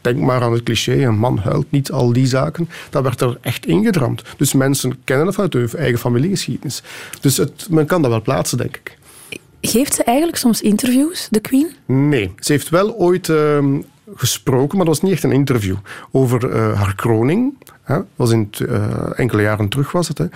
Denk 0.00 0.18
maar 0.18 0.42
aan 0.42 0.52
het 0.52 0.62
cliché, 0.62 0.92
een 0.92 1.18
man 1.18 1.38
huilt 1.38 1.70
niet, 1.70 1.90
al 1.90 2.12
die 2.12 2.26
zaken. 2.26 2.68
Dat 2.90 3.02
werd 3.02 3.20
er 3.20 3.38
echt 3.40 3.66
ingedramd. 3.66 4.22
Dus 4.36 4.52
mensen 4.52 5.04
kennen 5.04 5.24
dat 5.24 5.34
vanuit 5.34 5.52
hun 5.52 5.70
eigen 5.76 5.98
familiegeschiedenis. 5.98 6.82
Dus 7.20 7.36
het, 7.36 7.66
men 7.70 7.86
kan 7.86 8.02
dat 8.02 8.10
wel 8.10 8.22
plaatsen, 8.22 8.58
denk 8.58 8.76
ik. 8.76 8.98
Geeft 9.60 9.94
ze 9.94 10.04
eigenlijk 10.04 10.38
soms 10.38 10.60
interviews, 10.60 11.28
de 11.30 11.40
Queen? 11.40 11.70
Nee, 11.86 12.32
ze 12.38 12.52
heeft 12.52 12.68
wel 12.68 12.94
ooit 12.94 13.28
uh, 13.28 13.58
gesproken, 14.14 14.76
maar 14.76 14.86
dat 14.86 14.94
was 14.94 15.02
niet 15.02 15.12
echt 15.12 15.22
een 15.22 15.32
interview, 15.32 15.76
over 16.10 16.50
uh, 16.50 16.80
haar 16.80 16.94
kroning. 16.94 17.54
Dat 17.86 18.04
was 18.16 18.30
in 18.30 18.50
uh, 18.58 19.18
enkele 19.18 19.42
jaren 19.42 19.68
terug 19.68 19.92
was 19.92 20.08
het. 20.08 20.18
Hè. 20.18 20.26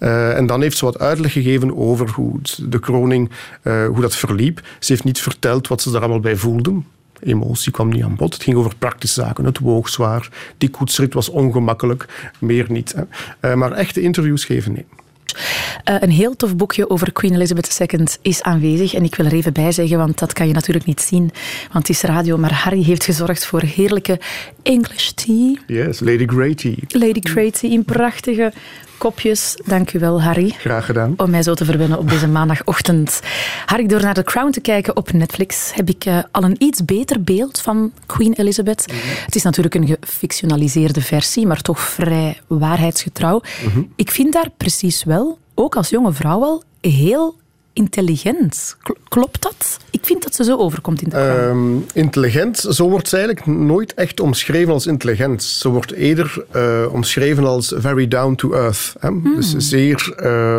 Uh, 0.00 0.36
en 0.36 0.46
dan 0.46 0.62
heeft 0.62 0.76
ze 0.76 0.84
wat 0.84 0.98
uitleg 0.98 1.32
gegeven 1.32 1.76
over 1.76 2.10
hoe 2.10 2.38
de 2.68 2.80
kroning, 2.80 3.30
hoe 3.62 4.00
dat 4.00 4.16
verliep. 4.16 4.60
Ze 4.78 4.92
heeft 4.92 5.04
niet 5.04 5.20
verteld 5.20 5.68
wat 5.68 5.82
ze 5.82 5.90
daar 5.90 6.00
allemaal 6.00 6.20
bij 6.20 6.36
voelden. 6.36 6.86
Emotie 7.20 7.72
kwam 7.72 7.88
niet 7.88 8.02
aan 8.02 8.16
bod. 8.16 8.34
Het 8.34 8.42
ging 8.42 8.56
over 8.56 8.76
praktische 8.76 9.20
zaken. 9.20 9.44
Het 9.44 9.58
woog 9.58 9.88
zwaar. 9.88 10.28
Die 10.58 10.70
koetsrit 10.70 11.14
was 11.14 11.28
ongemakkelijk. 11.28 12.30
Meer 12.38 12.66
niet. 12.68 12.94
Hè. 13.40 13.56
maar 13.56 13.72
echte 13.72 14.00
interviews 14.00 14.44
geven, 14.44 14.72
nee. 14.72 14.86
Uh, 15.34 15.96
een 16.00 16.10
heel 16.10 16.36
tof 16.36 16.56
boekje 16.56 16.90
over 16.90 17.12
Queen 17.12 17.34
Elizabeth 17.34 17.80
II 17.80 18.04
is 18.22 18.42
aanwezig. 18.42 18.94
En 18.94 19.04
ik 19.04 19.14
wil 19.14 19.26
er 19.26 19.32
even 19.32 19.52
bij 19.52 19.72
zeggen, 19.72 19.98
want 19.98 20.18
dat 20.18 20.32
kan 20.32 20.46
je 20.46 20.54
natuurlijk 20.54 20.86
niet 20.86 21.00
zien, 21.00 21.30
want 21.72 21.88
het 21.88 21.96
is 21.96 22.02
radio. 22.02 22.36
Maar 22.36 22.52
Harry 22.52 22.82
heeft 22.82 23.04
gezorgd 23.04 23.46
voor 23.46 23.62
heerlijke 23.62 24.20
English 24.62 25.08
tea. 25.08 25.56
Yes, 25.66 26.00
Lady 26.00 26.26
Grey 26.26 26.54
tea. 26.54 26.74
Lady 26.88 27.20
Grey 27.20 27.50
tea 27.50 27.70
in 27.70 27.84
prachtige 27.84 28.52
kopjes. 29.00 29.56
Dank 29.64 29.92
u 29.92 29.98
wel, 29.98 30.22
Harry. 30.22 30.54
Graag 30.58 30.86
gedaan. 30.86 31.14
Om 31.16 31.30
mij 31.30 31.42
zo 31.42 31.54
te 31.54 31.64
verwennen 31.64 31.98
op 31.98 32.08
deze 32.08 32.28
maandagochtend. 32.28 33.20
Harry, 33.66 33.86
door 33.86 34.00
naar 34.00 34.14
The 34.14 34.22
Crown 34.22 34.50
te 34.50 34.60
kijken 34.60 34.96
op 34.96 35.12
Netflix 35.12 35.72
heb 35.74 35.88
ik 35.88 36.04
uh, 36.04 36.18
al 36.30 36.42
een 36.42 36.56
iets 36.58 36.84
beter 36.84 37.22
beeld 37.22 37.60
van 37.60 37.92
Queen 38.06 38.32
Elizabeth. 38.32 38.84
Mm 38.86 38.98
-hmm. 38.98 39.24
Het 39.24 39.34
is 39.34 39.42
natuurlijk 39.42 39.74
een 39.74 39.96
gefictionaliseerde 40.00 41.00
versie, 41.00 41.46
maar 41.46 41.60
toch 41.62 41.80
vrij 41.80 42.40
waarheidsgetrouw. 42.46 43.42
Mm 43.64 43.70
-hmm. 43.72 43.92
Ik 43.96 44.10
vind 44.10 44.32
daar 44.32 44.50
precies 44.56 45.04
wel, 45.04 45.38
ook 45.54 45.76
als 45.76 45.88
jonge 45.88 46.12
vrouw 46.12 46.42
al, 46.42 46.62
heel 46.80 47.36
intelligent. 47.80 48.76
Klopt 49.08 49.42
dat? 49.42 49.78
Ik 49.90 50.04
vind 50.04 50.22
dat 50.22 50.34
ze 50.34 50.44
zo 50.44 50.56
overkomt 50.56 51.02
in 51.02 51.08
de 51.08 51.16
Crown. 51.16 51.56
Um, 51.56 51.86
intelligent, 51.92 52.58
zo 52.58 52.88
wordt 52.88 53.08
ze 53.08 53.16
eigenlijk 53.16 53.46
nooit 53.46 53.94
echt 53.94 54.20
omschreven 54.20 54.72
als 54.72 54.86
intelligent. 54.86 55.42
Ze 55.42 55.68
wordt 55.68 55.92
eerder 55.92 56.44
uh, 56.56 56.92
omschreven 56.92 57.44
als 57.44 57.74
very 57.76 58.08
down 58.08 58.34
to 58.34 58.52
earth. 58.52 58.94
Hè? 58.98 59.08
Hmm. 59.08 59.34
Dus 59.34 59.54
zeer, 59.56 60.14
uh, 60.22 60.58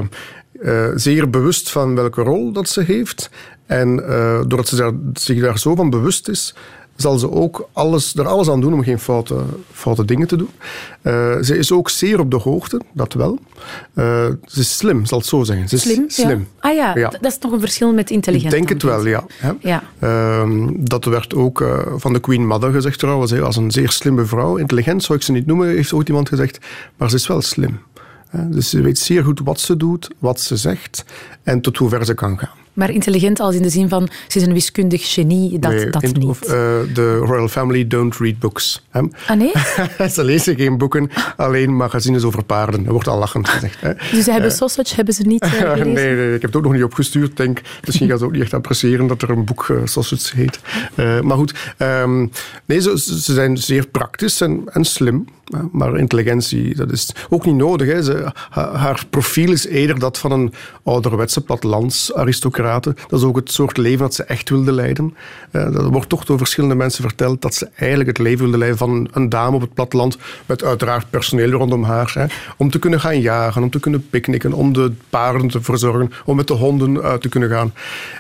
uh, 0.61 0.91
zeer 0.95 1.29
bewust 1.29 1.71
van 1.71 1.95
welke 1.95 2.21
rol 2.21 2.51
dat 2.51 2.69
ze 2.69 2.81
heeft. 2.81 3.29
En 3.65 3.95
doordat 4.47 4.67
ze 4.67 4.75
daar, 4.75 4.91
zich 5.13 5.41
daar 5.41 5.59
zo 5.59 5.75
van 5.75 5.89
bewust 5.89 6.27
is, 6.27 6.55
zal 7.01 7.17
ze 7.17 7.31
ook 7.31 7.70
alles, 7.74 8.15
er 8.15 8.27
alles 8.27 8.50
aan 8.50 8.62
doen 8.62 8.74
om 8.74 8.84
geen 8.84 9.00
foute, 9.00 9.36
foute 9.72 10.05
dingen 10.05 10.27
te 10.27 10.36
doen. 10.36 10.50
Uh, 11.01 11.38
ze 11.41 11.58
is 11.58 11.72
ook 11.72 11.89
zeer 11.89 12.20
op 12.20 12.31
de 12.31 12.38
hoogte, 12.38 12.81
dat 12.93 13.13
wel. 13.13 13.39
Uh, 13.96 14.25
ze 14.46 14.60
is 14.60 14.77
slim, 14.77 15.05
zal 15.05 15.17
het 15.17 15.27
zo 15.27 15.43
zeggen. 15.43 15.70
Ze 15.70 15.75
is 15.75 15.81
slim? 15.81 16.10
slim. 16.10 16.39
Ja. 16.39 16.70
Ah 16.70 16.75
ja, 16.75 16.96
ja, 16.96 17.10
dat 17.10 17.31
is 17.31 17.38
toch 17.38 17.51
een 17.51 17.60
verschil 17.60 17.93
met 17.93 18.10
intelligent. 18.10 18.53
Ik 18.53 18.60
denk 18.60 18.70
het 18.70 18.84
wel, 18.84 19.05
ja. 19.05 19.25
ja. 19.60 19.84
Uh, 20.03 20.67
dat 20.77 21.05
werd 21.05 21.36
ook 21.36 21.62
eh, 21.62 21.79
van 21.96 22.13
de 22.13 22.20
Queen 22.20 22.48
Mother 22.48 22.72
gezegd 22.72 23.00
trouwens, 23.00 23.39
als 23.41 23.55
een 23.55 23.72
zeer 23.72 23.91
slimme 23.91 24.25
vrouw. 24.25 24.58
Intelligent 24.58 25.03
zou 25.03 25.17
ik 25.17 25.24
ze 25.24 25.31
niet 25.31 25.46
noemen, 25.46 25.67
heeft 25.67 25.93
ooit 25.93 26.08
iemand 26.08 26.29
gezegd, 26.29 26.60
maar 26.98 27.10
ze 27.10 27.15
is 27.15 27.27
wel 27.27 27.41
slim. 27.41 27.79
Dus 28.31 28.70
ze 28.70 28.81
weet 28.81 29.00
zeer 29.00 29.24
goed 29.24 29.41
wat 29.43 29.60
ze 29.60 29.77
doet, 29.77 30.10
wat 30.20 30.39
ze 30.39 30.58
zegt 30.58 31.05
en 31.43 31.62
tot 31.62 31.77
hoe 31.77 31.89
ver 31.89 32.05
ze 32.05 32.13
kan 32.13 32.38
gaan. 32.38 32.60
Maar 32.73 32.91
intelligent 32.91 33.39
als 33.39 33.55
in 33.55 33.61
de 33.61 33.69
zin 33.69 33.89
van 33.89 34.09
ze 34.27 34.39
is 34.39 34.45
een 34.45 34.53
wiskundig 34.53 35.13
genie, 35.13 35.59
dat, 35.59 35.71
nee, 35.71 35.89
dat 35.89 36.01
niet. 36.01 36.23
Of 36.23 36.43
uh, 36.43 36.49
the 36.93 37.15
royal 37.17 37.47
family 37.47 37.87
don't 37.87 38.17
read 38.17 38.39
books. 38.39 38.85
Hè? 38.89 39.01
Ah 39.27 39.37
nee? 39.37 39.51
ze 40.15 40.23
lezen 40.23 40.55
geen 40.55 40.77
boeken, 40.77 41.09
alleen 41.37 41.75
magazines 41.75 42.23
over 42.23 42.43
paarden. 42.43 42.83
Dat 42.83 42.91
wordt 42.91 43.07
al 43.07 43.17
lachend 43.17 43.49
gezegd. 43.49 43.81
Hè? 43.81 43.93
Dus 44.11 44.23
ze 44.23 44.31
hebben 44.31 44.51
sausage, 44.51 44.95
hebben 44.95 45.13
ze 45.13 45.23
niet 45.23 45.45
uh, 45.45 45.73
nee, 45.73 45.85
nee, 45.93 46.35
ik 46.35 46.41
heb 46.41 46.41
het 46.41 46.55
ook 46.55 46.63
nog 46.63 46.73
niet 46.73 46.83
opgestuurd. 46.83 47.37
Denk, 47.37 47.61
misschien 47.85 48.07
gaan 48.07 48.17
ze 48.17 48.25
ook 48.25 48.31
niet 48.31 48.41
echt 48.41 48.53
appreciëren 48.53 49.07
dat 49.07 49.21
er 49.21 49.29
een 49.29 49.45
boek 49.45 49.67
uh, 49.67 49.77
sausage 49.83 50.35
heet. 50.35 50.59
maar 51.23 51.37
goed, 51.37 51.73
um, 51.77 52.31
nee, 52.65 52.81
ze, 52.81 52.99
ze, 52.99 53.33
zijn 53.33 53.57
zeer 53.57 53.87
praktisch 53.87 54.41
en, 54.41 54.63
en 54.65 54.83
slim. 54.83 55.25
Maar 55.71 55.97
intelligentie, 55.97 56.75
dat 56.75 56.91
is 56.91 57.11
ook 57.29 57.45
niet 57.45 57.55
nodig. 57.55 57.87
Hè. 57.87 58.03
Ze, 58.03 58.31
haar 58.49 59.05
profiel 59.09 59.51
is 59.51 59.67
eerder 59.67 59.99
dat 59.99 60.17
van 60.17 60.31
een 60.31 60.53
ouderwetse 60.83 61.41
plattelandsaristocraat 61.41 62.60
Dat 62.61 63.19
is 63.19 63.23
ook 63.23 63.35
het 63.35 63.51
soort 63.51 63.77
leven 63.77 63.99
dat 63.99 64.13
ze 64.13 64.23
echt 64.23 64.49
wilde 64.49 64.71
leiden. 64.71 65.15
Uh, 65.51 65.73
dat 65.73 65.85
wordt 65.85 66.09
toch 66.09 66.25
door 66.25 66.37
verschillende 66.37 66.75
mensen 66.75 67.03
verteld 67.03 67.41
dat 67.41 67.53
ze 67.53 67.69
eigenlijk 67.75 68.09
het 68.09 68.17
leven 68.17 68.39
wilde 68.39 68.57
leiden 68.57 68.77
van 68.77 69.07
een 69.11 69.29
dame 69.29 69.55
op 69.55 69.61
het 69.61 69.73
platteland 69.73 70.17
met 70.45 70.63
uiteraard 70.63 71.09
personeel 71.09 71.49
rondom 71.49 71.83
haar. 71.83 72.11
Hè, 72.13 72.25
om 72.57 72.69
te 72.69 72.79
kunnen 72.79 72.99
gaan 72.99 73.21
jagen, 73.21 73.63
om 73.63 73.69
te 73.69 73.79
kunnen 73.79 74.09
picknicken, 74.09 74.53
om 74.53 74.73
de 74.73 74.91
paarden 75.09 75.47
te 75.47 75.61
verzorgen, 75.61 76.11
om 76.25 76.35
met 76.35 76.47
de 76.47 76.53
honden 76.53 77.01
uit 77.01 77.21
te 77.21 77.29
kunnen 77.29 77.49
gaan. 77.49 77.73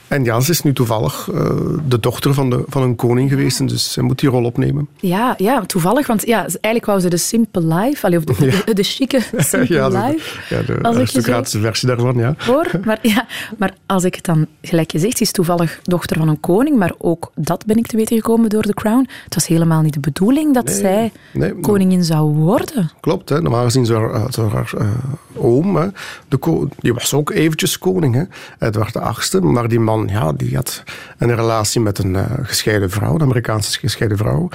En 0.07 0.23
ja, 0.23 0.39
ze 0.39 0.51
is 0.51 0.61
nu 0.61 0.73
toevallig 0.73 1.27
uh, 1.33 1.49
de 1.87 1.99
dochter 1.99 2.33
van, 2.33 2.49
de, 2.49 2.63
van 2.67 2.81
een 2.81 2.95
koning 2.95 3.29
geweest, 3.29 3.67
dus 3.67 3.91
ze 3.91 4.01
moet 4.01 4.19
die 4.19 4.29
rol 4.29 4.43
opnemen. 4.43 4.87
Ja, 4.99 5.33
ja 5.37 5.65
toevallig, 5.65 6.07
want 6.07 6.25
ja, 6.25 6.39
eigenlijk 6.39 6.85
wou 6.85 6.99
ze 6.99 7.09
de 7.09 7.17
simple 7.17 7.75
life, 7.75 8.05
allee, 8.05 8.17
of 8.17 8.23
de, 8.23 8.45
ja. 8.45 8.61
de, 8.65 8.73
de 8.73 8.83
chique 8.83 9.21
simple 9.37 9.75
ja, 9.75 9.89
de, 9.89 9.97
life. 9.97 10.55
Ja, 10.55 10.61
de 10.61 10.83
aristocratische 10.83 11.59
versie 11.59 11.87
daarvan, 11.87 12.15
ja. 12.15 12.35
Hoor, 12.37 12.67
maar, 12.85 12.99
ja, 13.01 13.25
maar 13.57 13.73
als 13.85 14.03
ik 14.03 14.15
het 14.15 14.27
dan, 14.33 14.47
gelijk 14.61 14.91
je 14.91 14.99
zegt, 14.99 15.17
ze 15.17 15.23
is 15.23 15.31
toevallig 15.31 15.79
dochter 15.83 16.17
van 16.17 16.27
een 16.27 16.39
koning, 16.39 16.77
maar 16.77 16.93
ook 16.97 17.31
dat 17.35 17.65
ben 17.65 17.77
ik 17.77 17.87
te 17.87 17.95
weten 17.95 18.15
gekomen 18.15 18.49
door 18.49 18.61
The 18.63 18.73
Crown. 18.73 19.07
Het 19.23 19.33
was 19.33 19.47
helemaal 19.47 19.81
niet 19.81 19.93
de 19.93 19.99
bedoeling 19.99 20.53
dat 20.53 20.65
Nee, 20.65 20.75
zij 20.75 21.11
nee, 21.33 21.59
koningin 21.59 22.03
zou 22.03 22.33
worden. 22.35 22.91
Klopt, 22.99 23.29
hè. 23.29 23.41
normaal 23.41 23.63
gezien 23.63 23.85
zou 23.85 24.11
haar, 24.17 24.33
zou 24.33 24.51
haar 24.51 24.71
eh, 24.77 24.87
oom, 25.35 25.75
hè, 25.75 25.87
de 26.27 26.67
die 26.79 26.93
was 26.93 27.13
ook 27.13 27.29
eventjes 27.31 27.77
koning, 27.77 28.15
hè, 28.15 28.23
Edward 28.67 28.97
VIII. 29.29 29.41
Maar 29.43 29.67
die 29.67 29.79
man 29.79 30.07
ja, 30.11 30.31
die 30.31 30.55
had 30.55 30.83
een 31.17 31.35
relatie 31.35 31.81
met 31.81 31.97
een 31.97 32.15
eh, 32.15 32.25
gescheiden 32.41 32.89
vrouw, 32.89 33.15
een 33.15 33.21
Amerikaanse 33.21 33.79
gescheiden 33.79 34.17
vrouw. 34.17 34.49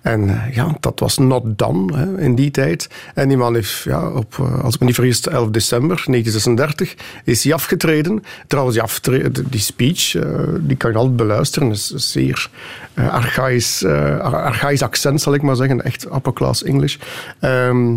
En 0.00 0.28
eh, 0.28 0.54
ja, 0.54 0.76
dat 0.80 1.00
was 1.00 1.18
not 1.18 1.42
done 1.58 1.96
hè, 1.96 2.20
in 2.20 2.34
die 2.34 2.50
tijd. 2.50 2.88
En 3.14 3.28
die 3.28 3.36
man 3.36 3.54
heeft, 3.54 3.82
ja, 3.82 4.08
op, 4.10 4.34
eh, 4.38 4.64
als 4.64 4.74
ik 4.74 4.80
me 4.80 4.86
niet 4.86 4.94
vergis, 4.94 5.20
11 5.20 5.50
december 5.50 6.02
1936 6.06 6.94
is 7.24 7.44
hij 7.44 7.54
afgetreden. 7.54 8.22
Trouwens, 8.46 8.76
die, 8.76 8.84
aftre- 8.84 9.21
die 9.30 9.60
speech, 9.60 10.14
eh, 10.14 10.24
die 10.60 10.76
kan 10.76 10.90
je 10.90 10.96
altijd 10.96 11.16
beluisteren, 11.16 11.70
is 11.70 11.86
zeer 11.86 12.50
eh, 12.94 13.08
archaïs, 13.08 13.82
eh, 13.82 14.18
ar- 14.18 14.42
archaïs 14.52 14.82
accent, 14.82 15.20
zal 15.20 15.34
ik 15.34 15.42
maar 15.42 15.56
zeggen. 15.56 15.84
Echt 15.84 16.04
upper 16.04 16.32
class 16.32 16.62
English. 16.62 16.96
Ehm, 17.40 17.96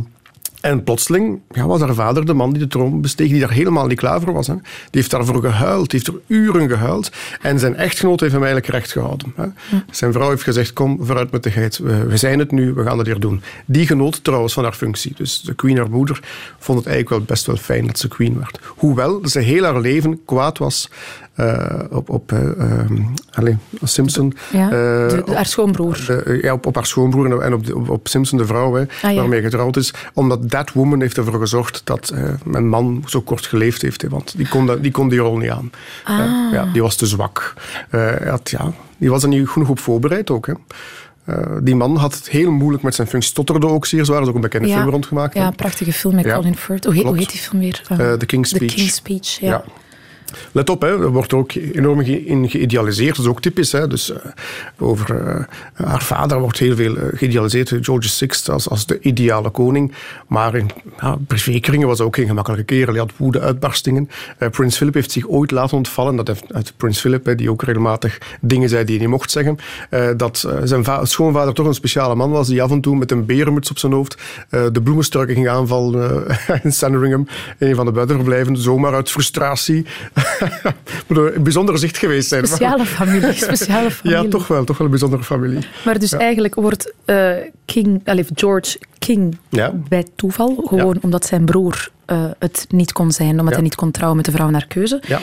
en 0.65 0.83
plotseling 0.83 1.39
ja, 1.51 1.65
was 1.67 1.79
haar 1.81 1.93
vader 1.93 2.25
de 2.25 2.33
man 2.33 2.49
die 2.51 2.59
de 2.61 2.67
troon 2.67 3.01
besteeg, 3.01 3.29
die 3.29 3.39
daar 3.39 3.51
helemaal 3.51 3.87
niet 3.87 3.97
klaar 3.97 4.21
voor 4.21 4.33
was. 4.33 4.47
Hè. 4.47 4.53
Die 4.53 4.61
heeft 4.91 5.11
daarvoor 5.11 5.41
gehuild, 5.41 5.89
die 5.89 5.99
heeft 6.03 6.17
er 6.17 6.35
uren 6.37 6.69
gehuild. 6.69 7.11
En 7.41 7.59
zijn 7.59 7.75
echtgenoot 7.75 8.19
heeft 8.19 8.33
hem 8.33 8.43
eigenlijk 8.43 8.73
recht 8.73 8.91
gehouden. 8.91 9.33
Hè. 9.35 9.45
Zijn 9.91 10.13
vrouw 10.13 10.29
heeft 10.29 10.43
gezegd, 10.43 10.73
kom, 10.73 10.97
vooruit 11.01 11.31
met 11.31 11.43
de 11.43 11.51
geit. 11.51 11.77
We, 11.77 12.05
we 12.05 12.17
zijn 12.17 12.39
het 12.39 12.51
nu, 12.51 12.73
we 12.73 12.83
gaan 12.83 12.97
het 12.97 13.07
hier 13.07 13.19
doen. 13.19 13.41
Die 13.65 13.87
genoot 13.87 14.23
trouwens 14.23 14.53
van 14.53 14.63
haar 14.63 14.73
functie. 14.73 15.13
Dus 15.17 15.41
de 15.41 15.53
queen, 15.53 15.77
haar 15.77 15.89
moeder, 15.89 16.19
vond 16.59 16.77
het 16.77 16.87
eigenlijk 16.87 17.17
wel 17.17 17.25
best 17.27 17.45
wel 17.45 17.55
fijn 17.57 17.87
dat 17.87 17.99
ze 17.99 18.07
queen 18.07 18.37
werd. 18.39 18.59
Hoewel 18.65 19.19
ze 19.27 19.39
heel 19.39 19.63
haar 19.63 19.79
leven 19.79 20.19
kwaad 20.25 20.57
was 20.57 20.89
eh, 21.33 21.79
op, 21.89 22.09
op 22.09 22.31
eh, 22.31 22.59
ehm, 22.59 22.97
allez, 23.33 23.55
Simpson. 23.83 24.33
Ja, 24.51 24.63
Eh, 24.63 24.69
de, 25.09 25.15
de- 25.15 25.21
op- 25.25 25.35
haar 25.35 25.45
schoonbroer. 25.45 26.03
de- 26.07 26.39
ja, 26.41 26.53
op, 26.53 26.65
op 26.65 26.75
haar 26.75 26.85
schoonbroer 26.85 27.39
en 27.41 27.53
op, 27.53 27.73
op, 27.73 27.89
op 27.89 28.07
Simpson, 28.07 28.37
de 28.37 28.45
vrouw, 28.45 28.73
hè, 28.73 28.81
Ah, 28.81 29.11
ja. 29.11 29.13
waarmee 29.13 29.41
getrouwd 29.41 29.77
is. 29.77 29.93
Omdat 30.13 30.49
that 30.55 30.71
woman 30.73 31.01
heeft 31.01 31.17
ervoor 31.17 31.39
gezorgd 31.39 31.81
dat 31.83 32.09
eh, 32.09 32.23
mijn 32.43 32.67
man 32.67 33.03
zo 33.05 33.21
kort 33.21 33.45
geleefd 33.45 33.81
heeft. 33.81 34.01
Hè, 34.01 34.09
want 34.09 34.33
die 34.37 34.47
kon, 34.47 34.65
dat- 34.65 34.83
die 34.83 34.91
kon 34.91 35.09
die 35.09 35.19
rol 35.19 35.37
niet 35.37 35.49
aan. 35.49 35.71
Ah. 36.03 36.19
Eh, 36.19 36.53
ja, 36.53 36.65
die 36.73 36.81
was 36.81 36.95
te 36.95 37.05
zwak. 37.05 37.53
Eh, 37.89 38.15
had, 38.29 38.49
ja, 38.49 38.71
die 38.97 39.09
was 39.09 39.23
er 39.23 39.29
niet 39.29 39.47
genoeg 39.47 39.69
op 39.69 39.79
voorbereid 39.79 40.29
ook. 40.29 40.47
Hè. 40.47 40.53
Die 41.63 41.75
man 41.75 41.95
had 41.97 42.15
het 42.15 42.29
heel 42.29 42.51
moeilijk 42.51 42.83
met 42.83 42.95
zijn 42.95 43.07
functie. 43.07 43.31
Stotterde 43.31 43.67
ook 43.67 43.85
zeer 43.85 44.05
zwaar. 44.05 44.17
Er 44.17 44.23
is 44.23 44.29
ook 44.29 44.35
een 44.35 44.41
bekende 44.41 44.67
Ja. 44.67 44.77
film 44.77 44.89
rondgemaakt. 44.89 45.33
Ja, 45.33 45.51
prachtige 45.51 45.93
film 45.93 46.15
met 46.15 46.25
Ja, 46.25 46.35
Colin 46.35 46.55
Firth. 46.57 46.83
Hoe, 46.85 46.93
heet- 46.93 47.03
hoe 47.03 47.17
heet 47.17 47.29
die 47.31 47.39
film 47.39 47.61
weer? 47.61 47.81
The 48.17 48.25
King's 48.25 48.49
The 48.49 48.55
Speech. 48.55 48.73
King's 48.73 48.95
Speech, 48.95 49.39
ja. 49.39 49.49
Ja. 49.49 49.63
Let 50.51 50.69
op, 50.69 50.81
hè, 50.81 51.09
wordt 51.09 51.33
ook 51.33 51.51
enorm 51.53 52.01
in 52.01 52.49
geïdealiseerd. 52.49 53.15
Dat 53.15 53.25
is 53.25 53.31
ook 53.31 53.41
typisch. 53.41 53.71
Hè. 53.71 53.87
Dus, 53.87 54.11
eh, 54.11 54.17
over 54.79 55.27
eh, 55.27 55.43
haar 55.73 56.03
vader 56.03 56.39
wordt 56.39 56.59
heel 56.59 56.75
veel 56.75 56.95
eh, 56.97 57.03
geïdealiseerd. 57.13 57.73
George 57.81 58.09
VI 58.09 58.51
als, 58.51 58.69
als 58.69 58.85
de 58.85 58.99
ideale 58.99 59.49
koning. 59.49 59.93
Maar 60.27 60.55
in 60.55 60.69
ja, 61.01 61.17
privékringen 61.27 61.87
was 61.87 61.97
hij 61.97 62.07
ook 62.07 62.15
geen 62.15 62.27
gemakkelijke 62.27 62.65
kerel. 62.65 62.93
Hij 62.93 63.01
had 63.01 63.11
woede-uitbarstingen. 63.17 64.09
Eh, 64.37 64.49
Prins 64.49 64.77
Philip 64.77 64.93
heeft 64.93 65.11
zich 65.11 65.27
ooit 65.27 65.51
laten 65.51 65.77
ontvallen. 65.77 66.15
Dat 66.15 66.27
heeft 66.27 66.53
uit 66.53 66.73
Prins 66.77 66.99
Philip, 66.99 67.37
die 67.37 67.49
ook 67.51 67.63
regelmatig 67.63 68.17
dingen 68.41 68.69
zei 68.69 68.83
die 68.83 68.95
hij 68.95 69.03
niet 69.05 69.13
mocht 69.15 69.31
zeggen. 69.31 69.57
dat 70.17 70.47
zijn 70.63 70.83
va- 70.83 71.05
schoonvader 71.05 71.53
toch 71.53 71.67
een 71.67 71.73
speciale 71.73 72.15
man 72.15 72.31
was. 72.31 72.47
Die 72.47 72.61
af 72.61 72.71
en 72.71 72.81
toe 72.81 72.95
met 72.95 73.11
een 73.11 73.25
berenmuts 73.25 73.69
op 73.69 73.79
zijn 73.79 73.91
hoofd 73.91 74.17
de 74.49 74.81
bloemenstruiken 74.83 75.35
ging 75.35 75.47
aanvallen 75.49 76.25
in 76.63 76.71
Sandringham. 76.73 77.27
Een 77.57 77.75
van 77.75 77.85
de 77.85 77.91
buitenverblijven. 77.91 78.57
Zomaar 78.57 78.93
uit 78.93 79.11
frustratie. 79.11 79.85
Moet 81.07 81.17
een 81.17 81.43
bijzondere 81.43 81.77
zicht 81.77 81.97
geweest 81.97 82.27
zijn. 82.27 82.47
Speciale 82.47 82.85
familie, 82.85 83.33
speciale 83.43 83.91
familie. 83.91 84.23
Ja, 84.23 84.29
toch 84.29 84.47
wel. 84.47 84.63
Toch 84.63 84.77
wel 84.77 84.85
een 84.85 84.91
bijzondere 84.91 85.23
familie. 85.23 85.67
Maar 85.85 85.99
dus 85.99 86.11
eigenlijk 86.13 86.55
wordt 86.55 86.93
eh, 87.05 87.29
King, 87.65 88.01
allez, 88.05 88.27
George 88.33 88.79
King 88.99 89.37
Ja. 89.49 89.71
bij 89.89 90.05
toeval, 90.15 90.63
gewoon 90.67 90.97
omdat 91.01 91.25
zijn 91.25 91.45
broer 91.45 91.89
eh, 92.05 92.25
het 92.39 92.65
niet 92.69 92.91
kon 92.91 93.11
zijn, 93.11 93.29
omdat 93.31 93.45
Ja. 93.47 93.53
hij 93.53 93.61
niet 93.61 93.75
kon 93.75 93.91
trouwen 93.91 94.17
met 94.17 94.25
de 94.25 94.31
vrouw 94.31 94.49
naar 94.49 94.67
keuze. 94.67 95.01
Ja. 95.07 95.19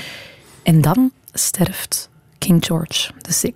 En 0.63 0.81
dan 0.81 1.11
sterft 1.33 2.09
King 2.39 2.65
George 2.67 3.11
VI. 3.29 3.53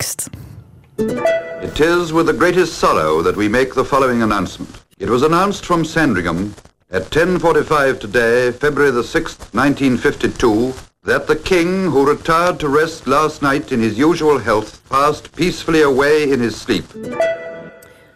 It 1.61 1.79
is 1.79 2.11
with 2.11 2.25
the 2.25 2.35
greatest 2.37 2.73
sorrow 2.73 3.23
that 3.25 3.35
we 3.35 3.49
make 3.49 3.67
the 3.73 3.85
following 3.85 4.21
announcement. 4.21 4.69
It 4.97 5.07
was 5.07 5.23
announced 5.23 5.65
from 5.65 5.83
Sandringham 5.83 6.53
at 6.91 7.03
10.45 7.17 7.97
today, 7.99 8.51
February 8.59 8.91
the 9.01 9.03
6th, 9.03 9.49
1952, 9.51 10.73
that 11.07 11.27
the 11.27 11.35
king, 11.35 11.85
who 11.85 12.05
retired 12.05 12.59
to 12.59 12.67
rest 12.67 13.05
last 13.05 13.41
night 13.41 13.71
in 13.71 13.79
his 13.81 13.97
usual 13.97 14.39
health, 14.39 14.81
passed 14.87 15.31
peacefully 15.35 15.81
away 15.81 16.31
in 16.31 16.39
his 16.39 16.59
sleep. 16.59 16.85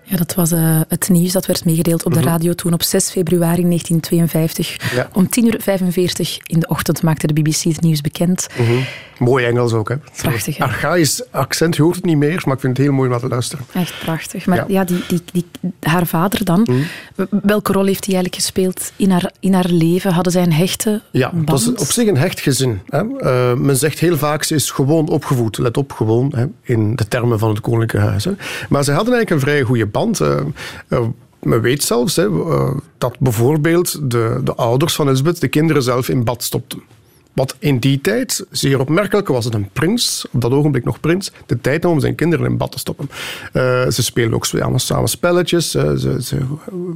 Ja, 0.03 0.17
dat 0.17 0.33
was 0.33 0.51
eh, 0.51 0.81
het 0.87 1.09
nieuws 1.09 1.31
dat 1.31 1.45
werd 1.45 1.65
meegedeeld 1.65 2.03
op 2.03 2.13
de 2.13 2.21
radio 2.21 2.53
toen 2.53 2.73
op 2.73 2.83
6 2.83 3.09
februari 3.09 3.63
1952. 3.63 4.77
Mhm. 4.77 4.95
Ja. 4.95 5.09
Om 5.13 5.29
10 5.29 5.45
uur 5.45 5.59
45 5.61 6.37
in 6.43 6.59
de 6.59 6.67
ochtend 6.67 7.03
maakte 7.03 7.27
de 7.27 7.33
BBC 7.33 7.63
het 7.63 7.81
nieuws 7.81 8.01
bekend. 8.01 8.47
Mooi 9.21 9.45
Engels 9.45 9.73
ook. 9.73 9.89
Hè. 9.89 9.95
Prachtig, 10.21 10.57
hè? 10.57 10.63
Archaïs 10.63 11.23
accent, 11.31 11.75
je 11.75 11.81
hoort 11.81 11.95
het 11.95 12.05
niet 12.05 12.17
meer, 12.17 12.41
maar 12.45 12.53
ik 12.55 12.59
vind 12.61 12.77
het 12.77 12.85
heel 12.85 12.95
mooi 12.95 13.11
om 13.13 13.19
te 13.19 13.27
luisteren. 13.27 13.65
Echt 13.73 13.99
prachtig. 13.99 14.45
Maar 14.45 14.57
ja, 14.57 14.65
Ja. 14.67 14.83
die, 14.83 15.03
die, 15.07 15.21
die, 15.31 15.45
haar 15.79 16.07
vader 16.07 16.45
dan, 16.45 16.61
Mhm. 16.69 17.25
welke 17.43 17.71
rol 17.71 17.85
heeft 17.85 18.05
hij 18.05 18.13
eigenlijk 18.15 18.35
gespeeld 18.43 18.91
in 18.95 19.11
haar, 19.11 19.31
in 19.39 19.53
haar 19.53 19.67
leven? 19.69 20.13
Hadden 20.13 20.33
zij 20.33 20.43
een 20.43 20.53
hechte 20.53 21.01
Ja, 21.11 21.31
band? 21.33 21.47
dat 21.47 21.59
is 21.59 21.69
op 21.69 21.91
zich 21.91 22.07
een 22.07 22.17
hecht 22.17 22.39
gezin. 22.39 22.79
Hè. 22.87 23.17
Eh, 23.17 23.53
men 23.53 23.77
zegt 23.77 23.99
heel 23.99 24.17
vaak, 24.17 24.43
ze 24.43 24.55
is 24.55 24.71
gewoon 24.71 25.09
opgevoed. 25.09 25.57
Let 25.57 25.77
op, 25.77 25.91
gewoon, 25.91 26.31
hè, 26.35 26.45
in 26.61 26.95
de 26.95 27.07
termen 27.07 27.39
van 27.39 27.49
het 27.49 27.59
Koninklijke 27.61 28.07
Huis. 28.09 28.25
Hè. 28.25 28.31
Maar 28.69 28.83
ze 28.83 28.91
hadden 28.91 29.13
eigenlijk 29.13 29.29
een 29.29 29.49
vrij 29.49 29.61
goede 29.63 29.85
band. 29.85 30.19
Eh, 30.19 30.35
men 31.39 31.61
weet 31.61 31.83
zelfs 31.83 32.15
hè, 32.15 32.27
dat 32.97 33.19
bijvoorbeeld 33.19 34.11
de, 34.11 34.39
de 34.43 34.55
ouders 34.55 34.95
van 34.95 35.07
Elizabeth 35.07 35.41
de 35.41 35.47
kinderen 35.47 35.83
zelf 35.83 36.09
in 36.09 36.23
bad 36.23 36.43
stopten. 36.43 36.81
Wat 37.33 37.55
in 37.59 37.79
die 37.79 38.01
tijd 38.01 38.45
zeer 38.49 38.79
opmerkelijk 38.79 39.27
was 39.27 39.45
het 39.45 39.53
een 39.53 39.69
prins, 39.73 40.25
op 40.31 40.41
dat 40.41 40.51
ogenblik 40.51 40.83
nog 40.83 40.99
prins, 40.99 41.31
de 41.45 41.61
tijd 41.61 41.85
om 41.85 41.99
zijn 41.99 42.15
kinderen 42.15 42.45
in 42.45 42.57
bad 42.57 42.71
te 42.71 42.79
stoppen. 42.79 43.09
Eh, 43.53 43.89
ze 43.89 44.03
speelden 44.03 44.35
ook 44.35 44.45
samen, 44.75 45.09
spelletjes, 45.09 45.75
eh, 45.75 45.91
ze, 45.91 46.23
ze 46.23 46.37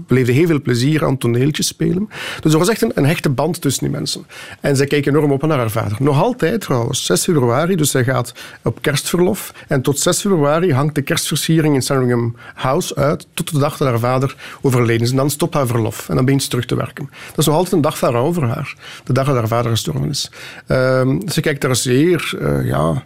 heel 0.08 0.48
veel 0.48 0.62
plezier 0.62 1.06
aan 1.06 1.18
toneeltjes 1.18 1.68
spelen. 1.68 2.10
Dus 2.42 2.54
er 2.54 2.60
was 2.60 2.70
echt 2.70 2.82
een, 2.96 3.06
hechte 3.06 3.30
band 3.30 3.62
tussen 3.62 3.84
die 3.84 3.92
mensen. 3.92 4.26
En 4.62 4.76
zij 4.76 4.86
kijken 4.86 5.16
enorm 5.16 5.32
op 5.32 5.42
naar 5.42 5.58
haar 5.58 5.72
vader. 5.72 5.98
Nog 6.00 6.22
altijd 6.22 6.62
trouwens, 6.62 7.06
6 7.06 7.24
februari, 7.24 7.76
dus 7.76 7.92
zij 7.92 8.04
gaat 8.04 8.34
op 8.64 8.82
kerstverlof. 8.82 9.54
En 9.68 9.82
tot 9.82 10.00
6 10.00 10.22
februari 10.22 10.74
hangt 10.74 10.96
de 10.96 11.02
kerstversiering 11.02 11.76
in 11.76 11.82
Sandringham 11.82 12.36
House 12.54 12.96
uit, 12.96 13.28
tot 13.34 13.52
de 13.52 13.60
dag 13.60 13.78
dat 13.78 13.88
haar 13.88 14.00
vader 14.00 14.36
overleden 14.62 15.02
is. 15.02 15.10
En 15.10 15.18
dan 15.18 15.30
stopt 15.30 15.54
haar 15.54 15.68
verlof 15.68 16.10
en 16.10 16.16
dan 16.16 16.26
begint 16.26 16.44
ze 16.44 16.50
terug 16.50 16.66
te 16.66 16.76
werken. 16.76 17.10
Dat 17.28 17.38
is 17.38 17.46
nog 17.46 17.56
altijd 17.56 17.74
een 17.74 17.82
dag 17.82 17.98
van 17.98 18.12
rouw 18.12 18.34
voor 18.34 18.44
haar, 18.44 18.76
de 19.04 19.14
dag 19.14 19.26
dat 19.26 19.36
haar 19.36 19.48
vader 19.48 19.72
gestorven 19.72 20.10
is. 20.10 20.25
Ehm, 20.68 21.28
ze 21.28 21.42
kijkt 21.42 21.62
daar 21.62 21.76
zeer, 21.76 22.34
eh, 22.42 22.66
ja, 22.66 23.04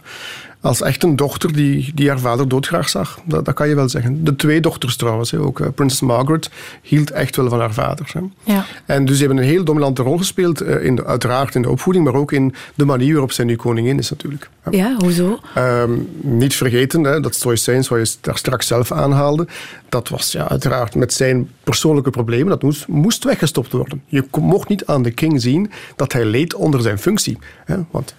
als 0.60 0.82
echt 0.82 1.02
een 1.02 1.16
dochter 1.16 1.52
die, 1.52 1.92
die 1.94 2.08
haar 2.08 2.18
vader 2.18 2.48
doodgraag 2.48 2.88
zag. 2.88 3.20
Dat, 3.24 3.44
dat 3.44 3.54
kan 3.54 3.68
je 3.68 3.74
wel 3.74 3.88
zeggen. 3.88 4.24
De 4.24 4.36
twee 4.36 4.60
dochters 4.60 4.96
trouwens, 4.96 5.30
hè, 5.30 5.38
ook. 5.38 5.60
eh, 5.60 5.66
Prinses 5.74 6.00
Margaret 6.00 6.50
hield 6.82 7.10
echt 7.10 7.36
wel 7.36 7.48
van 7.48 7.60
haar 7.60 7.72
vader. 7.72 8.10
Hè. 8.12 8.20
Ja. 8.52 8.64
En 8.86 9.04
dus 9.04 9.18
ze 9.18 9.24
hebben 9.24 9.42
een 9.42 9.48
heel 9.50 9.64
dominante 9.64 10.02
rol 10.02 10.18
gespeeld, 10.18 10.60
eh, 10.60 10.84
in 10.84 10.96
de, 10.96 11.04
uiteraard 11.06 11.54
in 11.54 11.62
de 11.62 11.70
opvoeding, 11.70 12.04
maar 12.04 12.14
ook 12.14 12.32
in 12.32 12.54
de 12.74 12.84
manier 12.84 13.10
waarop 13.12 13.32
zij 13.32 13.44
nu 13.44 13.56
koningin 13.56 13.98
is 13.98 14.10
natuurlijk. 14.10 14.50
Ja. 14.64 14.70
Ja, 14.70 14.94
hoezo? 14.98 15.38
Ehm, 15.54 15.90
niet 16.20 16.54
vergeten, 16.54 17.04
hè, 17.04 17.20
dat 17.20 17.34
stoïcijns 17.34 17.88
wat 17.88 18.10
je 18.10 18.16
daar 18.20 18.38
straks 18.38 18.66
zelf 18.66 18.92
aanhaalde, 18.92 19.46
dat 19.88 20.08
was 20.08 20.32
ja, 20.32 20.48
uiteraard 20.48 20.94
met 20.94 21.12
zijn 21.12 21.50
persoonlijke 21.64 22.10
problemen, 22.10 22.48
dat 22.48 22.62
moest, 22.62 22.88
moest 22.88 23.24
weggestopt 23.24 23.72
worden. 23.72 24.02
Je 24.06 24.24
mocht 24.40 24.68
niet 24.68 24.86
aan 24.86 25.02
de 25.02 25.10
king 25.10 25.42
zien 25.42 25.70
dat 25.96 26.12
hij 26.12 26.24
leed 26.24 26.54
onder 26.54 26.80
zijn 26.80 26.98
functie. 26.98 27.38
Hè, 27.64 27.76
want 27.90 28.14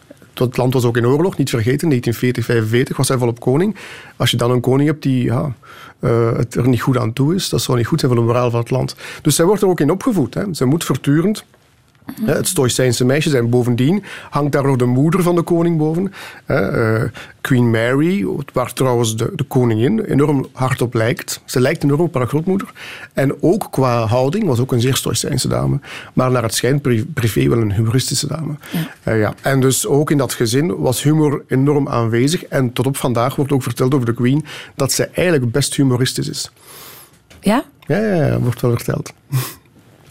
het 0.47 0.57
land 0.57 0.73
was 0.73 0.85
ook 0.85 0.97
in 0.97 1.05
oorlog, 1.05 1.37
niet 1.37 1.49
vergeten, 1.49 1.87
1940, 1.87 2.45
45 2.45 2.97
was 2.97 3.07
hij 3.07 3.17
volop 3.17 3.39
koning. 3.39 3.75
Als 4.15 4.31
je 4.31 4.37
dan 4.37 4.51
een 4.51 4.61
koning 4.61 4.89
hebt 4.89 5.03
die 5.03 5.23
ja, 5.23 5.53
eh, 5.99 6.37
het 6.37 6.55
er 6.55 6.67
niet 6.67 6.81
goed 6.81 6.97
aan 6.97 7.13
toe 7.13 7.35
is, 7.35 7.49
dat 7.49 7.61
zou 7.61 7.77
niet 7.77 7.87
goed 7.87 7.99
zijn 7.99 8.11
voor 8.11 8.21
de 8.21 8.27
moraal 8.27 8.49
van 8.49 8.59
het 8.59 8.69
land. 8.69 8.95
Dus 9.21 9.35
zij 9.35 9.45
wordt 9.45 9.61
er 9.61 9.67
ook 9.67 9.79
in 9.79 9.91
opgevoed. 9.91 10.33
Hè. 10.33 10.43
Zij 10.51 10.67
moet 10.67 10.83
voortdurend 10.83 11.45
Het 12.21 12.47
Stoïcijnse 12.47 13.05
meisje. 13.05 13.37
En 13.37 13.49
bovendien 13.49 14.03
hangt 14.29 14.51
daar 14.51 14.63
nog 14.63 14.75
de 14.75 14.85
moeder 14.85 15.23
van 15.23 15.35
de 15.35 15.41
koning 15.41 15.77
boven. 15.77 16.13
Uh, 16.47 17.03
Queen 17.41 17.69
Mary, 17.69 18.25
waar 18.53 18.73
trouwens 18.73 19.15
de, 19.15 19.31
de, 19.35 19.43
koningin 19.43 19.99
enorm 19.99 20.47
hard 20.53 20.81
op 20.81 20.93
lijkt. 20.93 21.41
Ze 21.45 21.59
lijkt 21.59 21.83
enorm 21.83 22.01
op 22.01 22.13
haar 22.13 22.27
grootmoeder. 22.27 22.71
En 23.13 23.43
ook 23.43 23.67
qua 23.71 24.05
houding 24.05 24.45
was 24.45 24.59
ook 24.59 24.71
een 24.71 24.81
zeer 24.81 24.95
Stoïcijnse 24.95 25.47
dame. 25.47 25.79
Maar 26.13 26.31
naar 26.31 26.43
het 26.43 26.53
schijnt 26.53 26.81
privé 27.13 27.49
wel 27.49 27.57
een 27.57 27.73
humoristische 27.73 28.27
dame. 28.27 28.55
Ja. 28.71 29.13
Uh, 29.13 29.19
ja. 29.19 29.33
En 29.41 29.59
dus 29.59 29.87
ook 29.87 30.11
in 30.11 30.17
dat 30.17 30.33
gezin 30.33 30.77
was 30.77 31.03
humor 31.03 31.43
enorm 31.47 31.89
aanwezig. 31.89 32.43
En 32.43 32.73
tot 32.73 32.85
op 32.85 32.97
vandaag 32.97 33.35
wordt 33.35 33.51
ook 33.51 33.63
verteld 33.63 33.93
over 33.93 34.05
de 34.05 34.13
queen 34.13 34.45
dat 34.75 34.91
zij 34.91 35.09
eigenlijk 35.13 35.51
best 35.51 35.75
humoristisch 35.75 36.29
is. 36.29 36.51
Ja? 37.39 37.63
Ja, 37.87 37.97
ja, 37.97 38.25
ja 38.25 38.39
wordt 38.39 38.61
wel 38.61 38.71
verteld. 38.71 39.13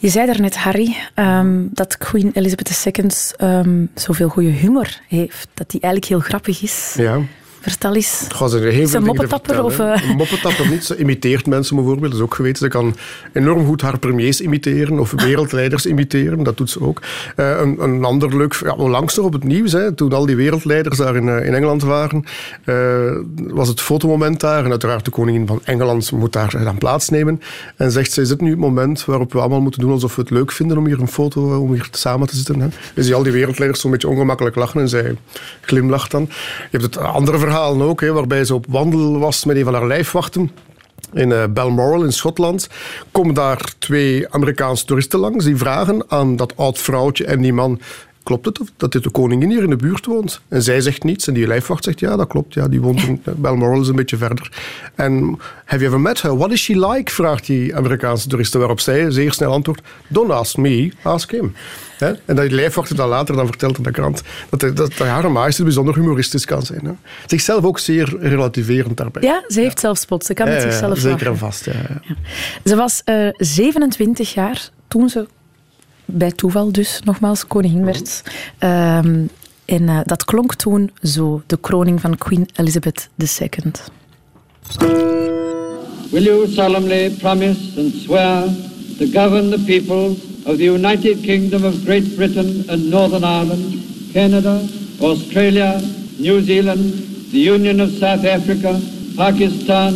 Je 0.01 0.09
zei 0.09 0.25
daarnet, 0.25 0.57
Harry, 0.57 0.95
um, 1.15 1.69
dat 1.73 1.97
Queen 1.97 2.31
Elizabeth 2.33 2.85
II 2.85 3.09
um, 3.41 3.89
zoveel 3.93 4.29
goede 4.29 4.49
humor 4.49 4.99
heeft. 5.07 5.47
Dat 5.53 5.69
die 5.69 5.81
eigenlijk 5.81 6.13
heel 6.13 6.29
grappig 6.29 6.61
is. 6.61 6.93
Ja. 6.97 7.19
Vertel 7.61 7.95
eens. 7.95 8.25
Goh, 8.35 8.53
is 8.63 8.93
een 8.93 9.03
moppetapper? 9.03 9.63
Of, 9.63 9.79
uh... 9.79 10.03
Een 10.09 10.15
moppetapper 10.15 10.69
niet. 10.69 10.85
Ze 10.85 10.97
imiteert 10.97 11.47
mensen 11.47 11.75
bijvoorbeeld, 11.75 12.11
dat 12.11 12.19
is 12.19 12.25
ook 12.25 12.35
geweten. 12.35 12.57
Ze 12.57 12.67
kan 12.67 12.95
enorm 13.33 13.65
goed 13.65 13.81
haar 13.81 13.99
premiers 13.99 14.41
imiteren 14.41 14.99
of 14.99 15.11
wereldleiders 15.11 15.85
imiteren. 15.85 16.43
Dat 16.43 16.57
doet 16.57 16.69
ze 16.69 16.81
ook. 16.81 17.01
Uh, 17.35 17.59
een, 17.59 17.83
een, 17.83 18.03
ander 18.03 18.37
leuk... 18.37 18.59
Ja, 18.63 18.75
langs 18.75 19.15
nog 19.15 19.25
op 19.25 19.33
het 19.33 19.43
nieuws, 19.43 19.71
hè, 19.71 19.91
toen 19.91 20.13
al 20.13 20.25
die 20.25 20.35
wereldleiders 20.35 20.97
daar 20.97 21.15
in, 21.15 21.27
uh, 21.27 21.45
in 21.45 21.53
Engeland 21.53 21.83
waren, 21.83 22.25
was 23.35 23.67
het 23.67 23.81
fotomoment 23.81 24.39
daar. 24.39 24.63
En 24.63 24.69
uiteraard 24.69 25.05
de 25.05 25.11
koningin 25.11 25.47
van 25.47 25.59
Engeland 25.63 26.11
moet 26.11 26.33
daar 26.33 26.63
dan 26.63 26.77
plaatsnemen. 26.77 27.41
En 27.75 27.91
zegt 27.91 28.11
ze, 28.11 28.21
is 28.21 28.29
het 28.29 28.41
nu 28.41 28.49
het 28.49 28.59
moment 28.59 29.05
waarop 29.05 29.33
we 29.33 29.39
allemaal 29.39 29.61
moeten 29.61 29.81
doen 29.81 29.91
alsof 29.91 30.15
we 30.15 30.21
het 30.21 30.29
leuk 30.29 30.51
vinden 30.51 30.77
om 30.77 30.85
hier 30.85 30.99
een 30.99 31.07
foto, 31.07 31.57
om 31.59 31.73
hier 31.73 31.87
samen 31.91 32.27
te 32.27 32.35
zitten. 32.35 32.59
Hè? 32.59 32.67
Dus 32.93 33.05
die 33.05 33.15
al 33.15 33.23
die 33.23 33.31
wereldleiders 33.31 33.81
zo'n 33.81 33.91
beetje 33.91 34.07
ongemakkelijk 34.07 34.55
lachen 34.55 34.81
en 34.81 34.89
zij 34.89 35.15
glimlacht 35.61 36.11
dan. 36.11 36.21
Je 36.71 36.77
hebt 36.77 36.83
het 36.83 36.97
andere 36.97 37.37
verhaal 37.37 37.49
verhalen 37.51 37.87
ook, 37.87 38.01
hè, 38.01 38.11
waarbij 38.11 38.45
ze 38.45 38.53
op 38.53 38.65
wandel 38.69 39.19
was 39.19 39.45
met 39.45 39.55
een 39.55 39.63
van 39.63 39.73
haar 39.73 39.87
lijfwachten 39.87 40.51
in 41.13 41.29
uh, 41.29 41.43
Balmoral 41.49 42.03
in 42.03 42.13
Schotland, 42.13 42.69
komen 43.11 43.33
daar 43.33 43.73
twee 43.79 44.29
Amerikaanse 44.29 44.85
toeristen 44.85 45.19
langs 45.19 45.45
die 45.45 45.57
vragen 45.57 46.03
aan 46.07 46.35
dat 46.35 46.57
oud 46.57 46.77
vrouwtje 46.77 47.25
en 47.25 47.41
die 47.41 47.53
man 47.53 47.79
klopt 48.23 48.45
het 48.45 48.59
dat 48.77 48.91
dit 48.91 49.03
de 49.03 49.09
koningin 49.09 49.49
hier 49.49 49.63
in 49.63 49.69
de 49.69 49.75
buurt 49.75 50.05
woont? 50.05 50.41
En 50.47 50.61
zij 50.61 50.81
zegt 50.81 51.03
niets 51.03 51.27
en 51.27 51.33
die 51.33 51.47
lijfwacht 51.47 51.83
zegt 51.83 51.99
ja, 51.99 52.15
dat 52.15 52.27
klopt. 52.27 52.53
Ja, 52.53 52.67
die 52.67 52.81
woont 52.81 53.03
in 53.03 53.21
Balmoral, 53.35 53.81
is 53.81 53.87
een 53.87 53.95
beetje 53.95 54.17
verder. 54.17 54.51
En 54.95 55.39
have 55.65 55.83
you 55.83 55.85
ever 55.85 55.99
met 55.99 56.21
her? 56.21 56.37
What 56.37 56.51
is 56.51 56.63
she 56.63 56.87
like? 56.87 57.11
vraagt 57.11 57.45
die 57.45 57.75
Amerikaanse 57.75 58.27
toeristen, 58.27 58.59
waarop 58.59 58.79
zij 58.79 59.11
zeer 59.11 59.33
snel 59.33 59.51
antwoordt, 59.51 59.81
don't 60.07 60.31
ask 60.31 60.57
me, 60.57 60.91
ask 61.01 61.31
him. 61.31 61.53
En 62.01 62.35
dat 62.35 62.45
die 62.45 62.55
lijfwachter 62.55 62.95
dan 62.95 63.09
later 63.09 63.35
dan 63.35 63.45
vertelt 63.45 63.77
in 63.77 63.83
de 63.83 63.91
krant 63.91 64.21
dat, 64.49 64.59
dat, 64.59 64.77
dat 64.77 64.93
haar 64.97 65.31
majesteit 65.31 65.67
bijzonder 65.67 65.95
humoristisch 65.95 66.45
kan 66.45 66.61
zijn. 66.61 66.85
Hè. 66.85 66.91
Zichzelf 67.25 67.63
ook 67.63 67.79
zeer 67.79 68.17
relativerend 68.19 68.97
daarbij. 68.97 69.21
Ja, 69.21 69.43
ze 69.47 69.59
heeft 69.59 69.79
zelfspot. 69.79 70.25
Ze 70.25 70.33
kan 70.33 70.47
met 70.47 70.61
zichzelf 70.61 70.99
Zeker 70.99 71.27
en 71.27 71.37
vast, 71.37 71.65
ja. 71.65 71.73
Ze 72.65 72.75
was 72.75 73.01
uh, 73.05 73.27
eh, 73.27 73.33
27 73.37 74.33
jaar 74.33 74.69
toen 74.87 75.09
ze 75.09 75.27
bij 76.05 76.31
toeval 76.31 76.71
dus 76.71 77.01
nogmaals 77.03 77.47
koningin 77.47 77.85
werd. 77.85 78.23
Um, 78.59 79.29
en 79.65 79.81
uh, 79.81 79.99
dat 80.03 80.25
klonk 80.25 80.55
toen 80.55 80.91
zo, 81.03 81.41
de 81.47 81.57
kroning 81.57 82.01
van 82.01 82.17
Queen 82.17 82.49
Elizabeth 82.55 83.09
II. 83.17 83.71
Will 86.11 86.23
you 86.23 86.47
solemnly 86.47 87.09
promise 87.09 87.79
and 87.79 87.93
swear 87.93 88.43
to 88.97 89.05
govern 89.05 89.49
the 89.49 89.63
people 89.65 90.30
of 90.45 90.57
the 90.57 90.65
United 90.65 91.23
Kingdom 91.23 91.63
of 91.63 91.85
Great 91.85 92.15
Britain 92.15 92.65
and 92.69 92.89
Northern 92.89 93.23
Ireland, 93.23 94.11
Canada, 94.13 94.67
Australia, 94.99 95.81
New 96.19 96.41
Zealand, 96.41 96.93
the 97.31 97.39
Union 97.39 97.79
of 97.79 97.89
South 97.91 98.25
Africa, 98.25 98.79
Pakistan 99.15 99.93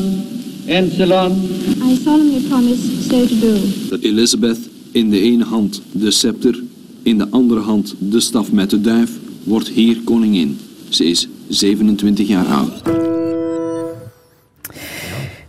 and 0.69 0.91
Ceylon? 0.91 1.31
I 1.81 1.95
solemnly 1.95 2.47
promise 2.47 3.09
so 3.09 3.27
to 3.27 3.35
do. 3.35 3.57
That 3.89 4.03
Elizabeth 4.03 4.69
in 4.91 5.09
de 5.09 5.19
ene 5.19 5.43
hand 5.43 5.81
de 5.91 6.11
scepter, 6.11 6.63
in 7.03 7.17
de 7.17 7.27
andere 7.29 7.59
hand 7.59 7.95
de 7.99 8.19
staf 8.19 8.51
met 8.51 8.69
de 8.69 8.81
duif, 8.81 9.11
wordt 9.43 9.67
hier 9.67 10.01
koningin. 10.03 10.57
Ze 10.89 11.05
is 11.05 11.27
27 11.47 12.27
jaar 12.27 12.45
oud. 12.45 12.81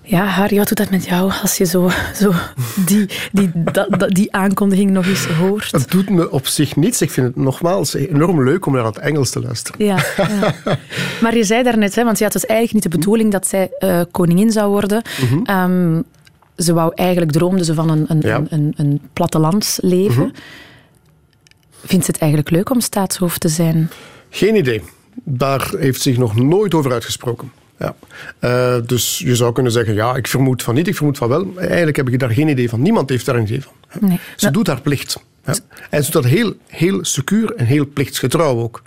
Ja, 0.09 0.25
Harry, 0.25 0.57
wat 0.57 0.69
doet 0.69 0.77
dat 0.77 0.91
met 0.91 1.05
jou 1.05 1.33
als 1.43 1.57
je 1.57 1.65
zo, 1.65 1.91
zo 2.15 2.33
die, 2.87 3.09
die, 3.33 3.51
die 4.09 4.33
aankondiging 4.33 4.91
nog 4.91 5.07
eens 5.07 5.27
hoort? 5.27 5.73
Het 5.73 5.91
doet 5.91 6.11
me 6.11 6.31
op 6.31 6.47
zich 6.47 6.77
niets. 6.77 7.03
Ik 7.03 7.11
vind 7.11 7.27
het 7.27 7.37
nogmaals 7.37 7.95
enorm 7.95 8.45
leuk 8.45 8.67
om 8.67 8.73
naar 8.73 8.85
het 8.85 8.99
Engels 8.99 9.31
te 9.31 9.41
luisteren. 9.41 9.85
Ja, 9.85 10.05
ja. 10.17 10.55
maar 11.23 11.37
je 11.37 11.45
zei 11.45 11.63
daarnet, 11.63 11.95
hè, 11.95 12.05
want 12.05 12.19
ja, 12.19 12.25
het 12.25 12.35
was 12.35 12.47
eigenlijk 12.47 12.75
niet 12.75 12.93
de 12.93 12.99
bedoeling 12.99 13.33
dat 13.33 13.47
zij 13.47 13.71
uh, 13.81 14.01
koningin 14.11 14.51
zou 14.51 14.71
worden. 14.71 15.03
Mm 15.31 15.47
um, 15.51 16.05
ze 16.57 16.73
wou 16.73 16.93
eigenlijk 16.95 17.33
droomde 17.33 17.65
ze 17.65 17.75
van 17.75 17.91
een, 17.91 18.05
een, 18.09 18.21
ja. 18.21 18.43
een, 18.49 18.75
een, 18.77 19.01
plattelandsleven. 19.13 20.23
Mm 20.23 20.33
Vindt 21.85 22.05
ze 22.05 22.11
het 22.11 22.21
eigenlijk 22.21 22.51
leuk 22.51 22.71
om 22.71 22.81
staatshoofd 22.81 23.41
te 23.41 23.49
zijn? 23.49 23.91
Geen 24.31 24.57
idee. 24.57 24.83
Daar 25.25 25.73
heeft 25.79 26.01
zich 26.01 26.17
nog 26.17 26.37
nooit 26.37 26.75
over 26.75 26.93
uitgesproken. 26.93 27.53
Ja. 27.79 27.95
Uh, 28.41 28.87
dus 28.87 29.19
je 29.19 29.37
zou 29.37 29.53
kunnen 29.53 29.73
zeggen, 29.73 29.95
ja, 29.95 30.17
ik 30.17 30.27
vermoed 30.27 30.63
van 30.63 30.75
niet, 30.75 30.89
ik 30.89 30.97
vermoed 30.97 31.19
van 31.19 31.29
wel. 31.29 31.47
Eigenlijk 31.57 31.97
heb 31.97 32.09
ik 32.09 32.19
daar 32.19 32.31
geen 32.31 32.49
idee 32.49 32.69
van. 32.69 32.83
Niemand 32.83 33.09
heeft 33.09 33.27
daar 33.27 33.37
een 33.37 33.43
idee 33.43 33.63
van. 33.63 33.73
Nee. 34.01 34.21
Ze 34.37 34.51
doet 34.51 34.67
haar 34.67 34.81
plicht. 34.81 35.25
En 35.91 36.05
ze 36.05 36.11
doet 36.11 36.23
dat 36.23 36.33
heel, 36.33 36.55
heel 36.67 37.05
secuur 37.05 37.55
en 37.55 37.65
heel 37.65 37.87
plichtsgetrouw 37.87 38.59
ook. 38.59 38.83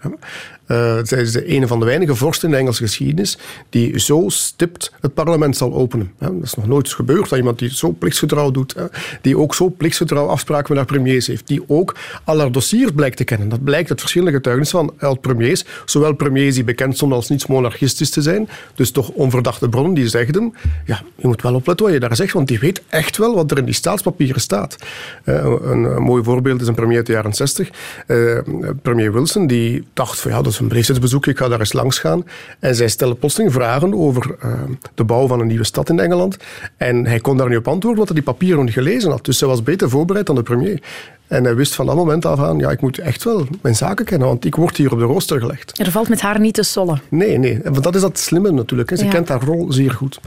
Uh, 0.72 0.98
zij 1.04 1.22
is 1.22 1.32
de 1.32 1.56
een 1.56 1.68
van 1.68 1.80
de 1.80 1.86
weinige 1.86 2.16
vorsten 2.16 2.48
in 2.48 2.54
de 2.54 2.60
Engelse 2.60 2.84
geschiedenis 2.84 3.38
die 3.70 4.00
zo 4.00 4.24
stipt 4.28 4.94
het 5.02 5.14
parlement 5.14 5.58
zal 5.58 5.74
openen. 5.74 6.12
Dat 6.20 6.32
is 6.44 6.54
nog 6.54 6.68
nooit 6.68 6.90
gebeurd, 6.90 7.30
dat 7.30 7.38
iemand 7.38 7.60
die 7.60 7.76
zo 7.76 7.92
plichtsgetrouw 7.92 8.52
doet, 8.52 8.76
die 9.22 9.38
ook 9.38 9.56
zo 9.56 9.70
plichtsgetrouw 9.70 10.28
afspraken 10.28 10.66
met 10.68 10.78
haar 10.78 10.86
premiers 10.86 11.28
heeft, 11.28 11.48
die 11.48 11.62
ook 11.68 11.96
al 12.24 12.40
haar 12.40 12.52
dossiers 12.52 12.92
blijkt 12.92 13.18
te 13.18 13.24
kennen. 13.24 13.50
Dat 13.50 13.64
blijkt 13.64 13.90
uit 13.90 14.00
verschillende 14.00 14.34
getuigenissen 14.34 14.80
van 14.80 14.94
oud 15.00 15.22
premiers, 15.22 15.66
zowel 15.86 16.14
premiers 16.14 16.56
die 16.56 16.64
bekend 16.64 16.96
stonden 16.96 17.18
als 17.18 17.30
niets 17.30 17.48
monarchistisch 17.48 18.10
te 18.10 18.22
zijn, 18.22 18.50
dus 18.76 18.92
toch 18.92 19.10
onverdachte 19.10 19.70
bronnen 19.70 19.94
die 19.94 20.08
zegden, 20.08 20.54
ja, 20.86 21.02
je 21.16 21.28
moet 21.28 21.42
wel 21.42 21.56
opletten 21.56 21.86
wat 21.86 21.94
je 21.94 22.00
daar 22.00 22.16
zegt, 22.16 22.34
want 22.34 22.48
die 22.48 22.60
weet 22.60 22.82
echt 22.90 23.18
wel 23.18 23.36
wat 23.36 23.52
er 23.52 23.58
in 23.58 23.66
die 23.66 23.74
staatspapieren 23.74 24.42
staat. 24.42 24.78
Uh, 25.26 25.36
een, 25.62 25.84
een, 25.84 26.02
mooi 26.02 26.24
voorbeeld 26.24 26.49
is 26.58 26.68
een 26.68 26.76
premier 26.76 26.98
uit 26.98 27.06
de 27.06 27.12
jaren 27.12 27.34
60, 27.34 27.70
uh, 28.08 28.40
premier 28.82 29.14
Wilson, 29.14 29.48
die 29.48 29.88
dacht 29.94 30.20
van 30.20 30.32
ja, 30.32 30.42
dat 30.42 30.52
is 30.52 30.60
een 30.60 30.68
Brexit-bezoek, 30.68 31.28
ik 31.28 31.38
ga 31.38 31.48
daar 31.48 31.60
eens 31.60 31.74
langs 31.74 32.00
gaan. 32.00 32.26
En 32.60 32.76
zij 32.76 32.88
stelde 32.88 33.16
plotseling 33.16 33.54
vragen 33.54 33.94
over 33.94 34.36
uh, 34.46 34.54
de 34.96 35.04
bouw 35.04 35.28
van 35.28 35.40
een 35.40 35.48
nieuwe 35.48 35.64
stad 35.64 35.90
in 35.90 36.00
Engeland. 36.00 36.38
En 36.78 37.06
hij 37.06 37.20
kon 37.20 37.38
daar 37.38 37.50
niet 37.50 37.58
op 37.58 37.68
antwoorden, 37.68 38.00
omdat 38.00 38.16
hij 38.16 38.24
die 38.24 38.34
papieren 38.34 38.66
niet 38.66 38.74
gelezen 38.74 39.12
had. 39.12 39.26
Dus 39.26 39.40
hij 39.40 39.50
was 39.50 39.64
beter 39.64 39.90
voorbereid 39.90 40.26
dan 40.26 40.36
de 40.36 40.44
premier. 40.44 40.82
En 41.30 41.44
hij 41.44 41.56
wist 41.56 41.76
van 41.76 41.86
dat 41.86 41.96
moment 41.96 42.26
af 42.26 42.40
aan, 42.40 42.58
ja, 42.58 42.70
ik 42.72 42.82
moet 42.82 42.98
echt 42.98 43.24
wel 43.24 43.48
mijn 43.62 43.76
zaken 43.76 44.06
kennen, 44.06 44.28
want 44.28 44.46
ik 44.46 44.56
word 44.56 44.78
hier 44.78 44.92
op 44.92 45.00
de 45.00 45.06
rooster 45.06 45.40
gelegd. 45.40 45.80
Er 45.80 45.92
valt 45.92 46.10
met 46.10 46.22
haar 46.22 46.40
niet 46.40 46.54
te 46.54 46.64
sollen. 46.64 47.02
Nee, 47.10 47.38
nee. 47.38 47.60
Want 47.64 47.84
dat 47.84 47.96
is 47.96 48.02
dat 48.02 48.20
slimme 48.20 48.52
natuurlijk. 48.52 48.90
Hè. 48.90 48.96
Ze 48.96 49.08
kent 49.08 49.28
haar 49.28 49.44
rol 49.44 49.72
zeer 49.72 49.92
goed. 49.92 50.20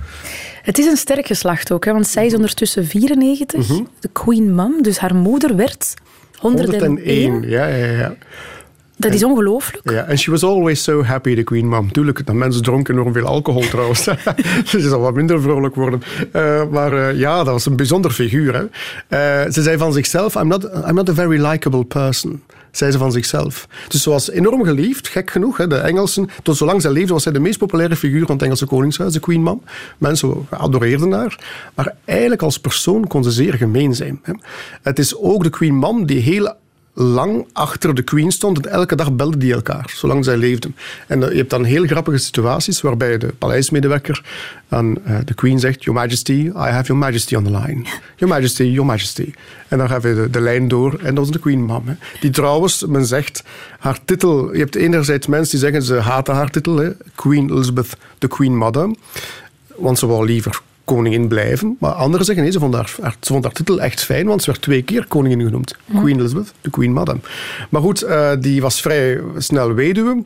Het 0.62 0.78
is 0.78 0.86
een 0.86 0.96
sterk 0.96 1.26
geslacht 1.26 1.72
ook, 1.72 1.84
hè, 1.84 1.92
want 1.92 2.06
zij 2.06 2.26
is 2.26 2.34
ondertussen 2.34 2.86
94, 2.86 3.68
mhm. 3.68 3.82
de 4.00 4.08
Queen 4.12 4.54
Mom, 4.54 4.82
dus 4.82 4.98
haar 4.98 5.14
moeder 5.14 5.56
werd 5.56 5.94
101. 6.42 6.80
101, 6.80 7.48
ja, 7.48 7.66
ja, 7.66 7.86
ja. 7.86 8.14
Dat 8.96 9.12
is 9.12 9.24
ongelooflijk. 9.24 9.90
Ja, 9.90 10.04
en 10.04 10.18
she 10.18 10.30
was 10.30 10.42
always 10.42 10.82
so 10.82 11.02
happy, 11.02 11.34
the 11.34 11.42
Queen 11.42 11.68
Mom. 11.68 11.92
Tuurlijk, 11.92 12.26
de 12.26 12.32
mensen 12.32 12.62
dronken 12.62 12.94
enorm 12.94 13.12
veel 13.12 13.26
alcohol 13.26 13.60
trouwens. 13.60 14.02
ze 14.66 14.80
zal 14.80 15.00
wat 15.00 15.14
minder 15.14 15.42
vrolijk 15.42 15.74
worden. 15.74 16.02
Uh, 16.32 16.62
maar 16.70 16.92
uh, 16.92 17.18
ja, 17.18 17.36
dat 17.36 17.46
was 17.46 17.66
een 17.66 17.76
bijzonder 17.76 18.10
figuur. 18.10 18.54
Hè. 18.54 18.62
Uh, 19.44 19.52
ze 19.52 19.62
zei 19.62 19.78
van 19.78 19.92
zichzelf, 19.92 20.34
I'm 20.34 20.46
not, 20.46 20.64
I'm 20.64 20.94
not 20.94 21.08
a 21.08 21.14
very 21.14 21.46
likable 21.46 21.84
person. 21.84 22.42
Zei 22.72 22.90
ze 22.90 22.98
van 22.98 23.12
zichzelf. 23.12 23.68
Dus 23.88 24.02
ze 24.02 24.10
was 24.10 24.30
enorm 24.30 24.64
geliefd, 24.64 25.08
gek 25.08 25.30
genoeg. 25.30 25.56
Hè. 25.56 25.66
De 25.66 25.76
Engelsen, 25.76 26.28
tot 26.42 26.56
zolang 26.56 26.82
zij 26.82 26.90
leefde, 26.90 27.12
was 27.12 27.22
zij 27.22 27.32
de 27.32 27.40
meest 27.40 27.58
populaire 27.58 27.96
figuur 27.96 28.26
van 28.26 28.34
het 28.34 28.42
Engelse 28.42 28.66
Koningshuis, 28.66 29.12
de 29.12 29.20
Queen 29.20 29.42
Mom. 29.42 29.62
Mensen 29.98 30.46
adoreerden 30.50 31.12
haar. 31.12 31.38
Maar 31.74 31.94
eigenlijk 32.04 32.42
als 32.42 32.58
persoon 32.58 33.06
kon 33.06 33.24
ze 33.24 33.30
zeer 33.30 33.54
gemeen 33.54 33.94
zijn. 33.94 34.20
Hè. 34.22 34.32
Het 34.82 34.98
is 34.98 35.16
ook 35.16 35.42
de 35.42 35.50
Queen 35.50 35.74
Mom 35.74 36.06
die 36.06 36.20
heel 36.20 36.54
lang 36.94 37.46
achter 37.52 37.94
de 37.94 38.02
Queen 38.02 38.30
stond 38.30 38.66
en 38.66 38.72
elke 38.72 38.96
dag 38.96 39.12
belden 39.12 39.38
die 39.38 39.52
elkaar, 39.52 39.92
zolang 39.96 40.24
zij 40.24 40.36
leefden. 40.36 40.76
En 41.06 41.22
eh, 41.22 41.30
je 41.30 41.36
hebt 41.36 41.50
dan 41.50 41.64
heel 41.64 41.86
grappige 41.86 42.18
situaties 42.18 42.80
waarbij 42.80 43.18
de 43.18 43.26
paleismedewerker 43.38 44.24
aan 44.68 44.96
uh, 45.06 45.18
de 45.24 45.34
Queen 45.34 45.58
zegt: 45.58 45.84
Your 45.84 46.00
Majesty, 46.00 46.32
I 46.32 46.52
have 46.54 46.86
Your 46.86 46.96
Majesty 46.96 47.34
on 47.34 47.44
the 47.44 47.50
line. 47.50 47.82
Your 48.16 48.34
Majesty, 48.34 48.62
Your 48.62 48.86
Majesty. 48.86 49.32
En 49.68 49.78
dan 49.78 49.88
gaat 49.88 50.02
je 50.02 50.28
de, 50.30 50.40
lijn 50.40 50.68
door 50.68 50.98
en 50.98 51.14
dat 51.14 51.24
was 51.24 51.30
de 51.30 51.38
Queen 51.38 51.62
Mom. 51.62 51.86
Hè. 51.86 51.94
Die 52.20 52.30
trouwens, 52.30 52.84
men 52.86 53.06
zegt, 53.06 53.44
haar 53.78 53.98
titel... 54.04 54.52
Je 54.52 54.58
hebt 54.58 54.74
enerzijds 54.74 55.26
mensen 55.26 55.50
die 55.50 55.60
zeggen 55.60 55.82
ze 55.82 55.94
haten 55.94 56.34
haar 56.34 56.50
titel, 56.50 56.94
Queen 57.14 57.50
Elizabeth, 57.50 57.96
the 58.18 58.28
Queen 58.28 58.56
Mother. 58.56 58.94
Want 59.76 59.98
ze 59.98 60.06
wou 60.06 60.26
liever 60.26 60.62
koningin 60.84 61.28
blijven. 61.28 61.76
Maar 61.80 61.92
anderen 61.92 62.26
zeggen 62.26 62.44
nee, 62.44 62.52
ze 62.52 62.58
vond 62.58 62.74
haar, 62.74 62.94
haar- 63.02 63.16
ze 63.20 63.32
vond 63.32 63.44
haar 63.44 63.52
titel 63.52 63.80
echt 63.80 64.02
fijn, 64.04 64.26
want 64.26 64.42
ze 64.42 64.50
werd 64.50 64.62
twee 64.62 64.82
keer 64.82 65.06
koningin 65.08 65.40
genoemd. 65.46 65.76
Queen 65.98 66.18
Elizabeth, 66.18 66.52
de 66.60 66.70
Queen 66.70 66.92
Madam. 66.92 67.20
Maar 67.70 67.82
goed, 67.82 68.02
eh, 68.02 68.30
die 68.40 68.60
was 68.60 68.80
vrij 68.80 69.20
snel 69.38 69.72
weduwe. 69.74 70.22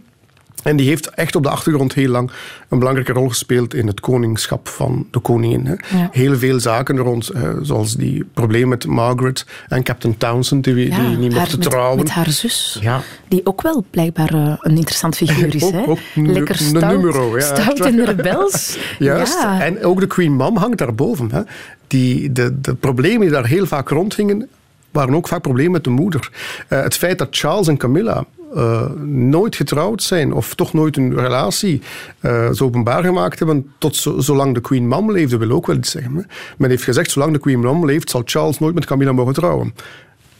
En 0.62 0.76
die 0.76 0.88
heeft 0.88 1.10
echt 1.10 1.36
op 1.36 1.42
de 1.42 1.48
achtergrond 1.48 1.94
heel 1.94 2.08
lang 2.10 2.30
een 2.68 2.78
belangrijke 2.78 3.12
rol 3.12 3.28
gespeeld 3.28 3.74
in 3.74 3.86
het 3.86 4.00
koningschap 4.00 4.68
van 4.68 5.06
de 5.10 5.18
koningin. 5.18 5.66
Hè. 5.66 5.98
Ja. 5.98 6.08
Heel 6.12 6.36
veel 6.36 6.60
zaken 6.60 6.96
rond, 6.98 7.28
eh, 7.28 7.50
zoals 7.62 7.94
die 7.94 8.24
probleem 8.34 8.68
met 8.68 8.86
Margaret 8.86 9.46
en 9.68 9.82
Captain 9.82 10.16
Townsend, 10.16 10.64
die, 10.64 10.74
die 10.74 10.92
niet 11.16 11.34
mochten 11.34 11.60
trouwen. 11.60 11.98
met 11.98 12.10
haar 12.10 12.30
zus. 12.30 12.78
Ja. 12.80 13.00
Die 13.28 13.46
ook 13.46 13.62
wel 13.62 13.84
blijkbaar 13.90 14.34
eh, 14.34 14.52
een 14.60 14.76
interessant 14.76 15.16
figuur 15.16 15.54
is. 15.54 15.62
Ook- 15.66 15.72
hè? 15.72 15.82
ook 15.88 15.98
Lekker 16.14 16.56
stout, 16.56 16.82
numero, 16.82 17.38
ja. 17.38 17.44
stout 17.56 17.80
en 17.80 18.04
rebels. 18.14 18.78
Juist. 18.98 19.40
Ja. 19.42 19.62
En 19.62 19.84
ook 19.84 20.00
de 20.00 20.06
Queen 20.06 20.32
Mom 20.32 20.56
hangt 20.56 20.78
daarboven. 20.78 21.28
Hè. 21.32 21.40
Die, 21.86 22.32
de, 22.32 22.60
de 22.60 22.74
problemen 22.74 23.20
die 23.20 23.30
daar 23.30 23.46
heel 23.46 23.66
vaak 23.66 23.88
rondgingen, 23.88 24.48
waren 24.90 25.14
ook 25.14 25.28
vaak 25.28 25.42
problemen 25.42 25.72
met 25.72 25.84
de 25.84 25.90
moeder. 25.90 26.30
Eh, 26.68 26.82
het 26.82 26.96
feit 26.96 27.18
dat 27.18 27.28
Charles 27.30 27.68
en 27.68 27.76
Camilla 27.76 28.24
eh, 28.56 28.90
nooit 29.04 29.56
getrouwd 29.56 30.02
zijn, 30.02 30.32
of 30.32 30.54
toch 30.54 30.72
nooit 30.72 30.96
een 30.96 31.14
relatie 31.14 31.82
eh, 32.20 32.52
zo 32.52 32.64
openbaar 32.64 33.04
gemaakt 33.04 33.38
hebben, 33.38 33.72
tot 33.78 33.96
zo, 33.96 34.20
zolang 34.20 34.54
de 34.54 34.60
Queen 34.60 34.88
Mom 34.88 35.12
leefde, 35.12 35.36
wil 35.36 35.50
ook 35.50 35.66
wel 35.66 35.76
iets 35.76 35.90
zeggen. 35.90 36.26
Men 36.58 36.70
heeft 36.70 36.82
gezegd, 36.82 37.10
zolang 37.10 37.32
de 37.32 37.38
Queen 37.38 37.60
Mom 37.60 37.86
leeft, 37.86 38.10
zal 38.10 38.22
Charles 38.24 38.58
nooit 38.58 38.74
met 38.74 38.84
Camilla 38.84 39.12
mogen 39.12 39.34
trouwen. 39.34 39.74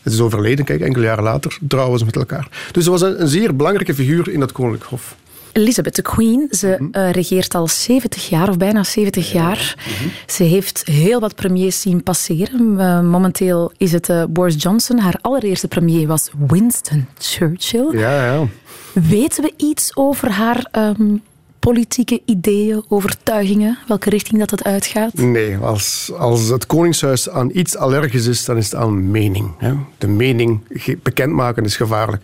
Het 0.03 0.13
is 0.13 0.21
overleden, 0.21 0.65
kijk, 0.65 0.81
enkele 0.81 1.05
jaren 1.05 1.25
later 1.25 1.59
trouwen 1.69 1.99
ze 1.99 2.05
met 2.05 2.17
elkaar. 2.17 2.69
Dus 2.73 2.85
ze 2.85 2.91
was 2.91 3.01
een, 3.01 3.21
een 3.21 3.29
zeer 3.29 3.57
belangrijke 3.57 3.95
figuur 3.95 4.29
in 4.29 4.41
dat 4.41 4.53
koninklijk 4.53 4.91
hof. 4.91 5.17
Elizabeth, 5.57 5.95
de 5.97 6.03
Queen, 6.03 6.49
ze 6.51 6.89
eh, 6.93 7.11
regeert 7.11 7.55
al 7.55 7.69
70 7.69 8.29
jaar, 8.29 8.49
of 8.49 8.57
bijna 8.57 8.85
70 8.85 9.33
jaar. 9.33 9.75
Mhm. 9.79 10.09
Ze 10.27 10.43
heeft 10.43 10.83
heel 10.85 11.21
wat 11.21 11.35
premiers 11.35 11.81
zien 11.81 12.03
passeren. 12.03 12.81
Eh, 12.81 13.01
momenteel 13.01 13.73
is 13.77 13.93
het 13.93 14.09
eh, 14.09 14.25
Boris 14.29 14.63
Johnson. 14.63 14.99
Haar 14.99 15.19
allereerste 15.21 15.69
premier 15.69 16.07
was 16.07 16.31
Winston 16.47 17.07
Churchill. 17.19 17.99
Ja, 17.99 18.25
ja. 18.25 18.47
Weten 18.93 19.43
we 19.43 19.53
iets 19.57 19.91
over 19.95 20.31
haar 20.31 20.69
ehm, 20.71 21.17
politieke 21.59 22.21
ideeën, 22.25 22.85
overtuigingen? 22.89 23.79
Welke 23.87 24.11
richting 24.11 24.39
dat 24.39 24.51
het 24.51 24.65
uitgaat? 24.65 25.15
Nee, 25.15 25.57
als, 25.57 26.13
als 26.19 26.49
het 26.49 26.67
Koningshuis 26.67 27.31
aan 27.31 27.51
iets 27.53 27.77
allergisch 27.77 28.27
is, 28.27 28.45
dan 28.45 28.57
is 28.57 28.65
het 28.65 28.75
aan 28.75 29.11
mening. 29.11 29.51
Hè. 29.59 29.73
De 29.99 30.07
mening 30.09 30.61
bekendmaken 31.03 31.65
is 31.65 31.77
gevaarlijk. 31.77 32.23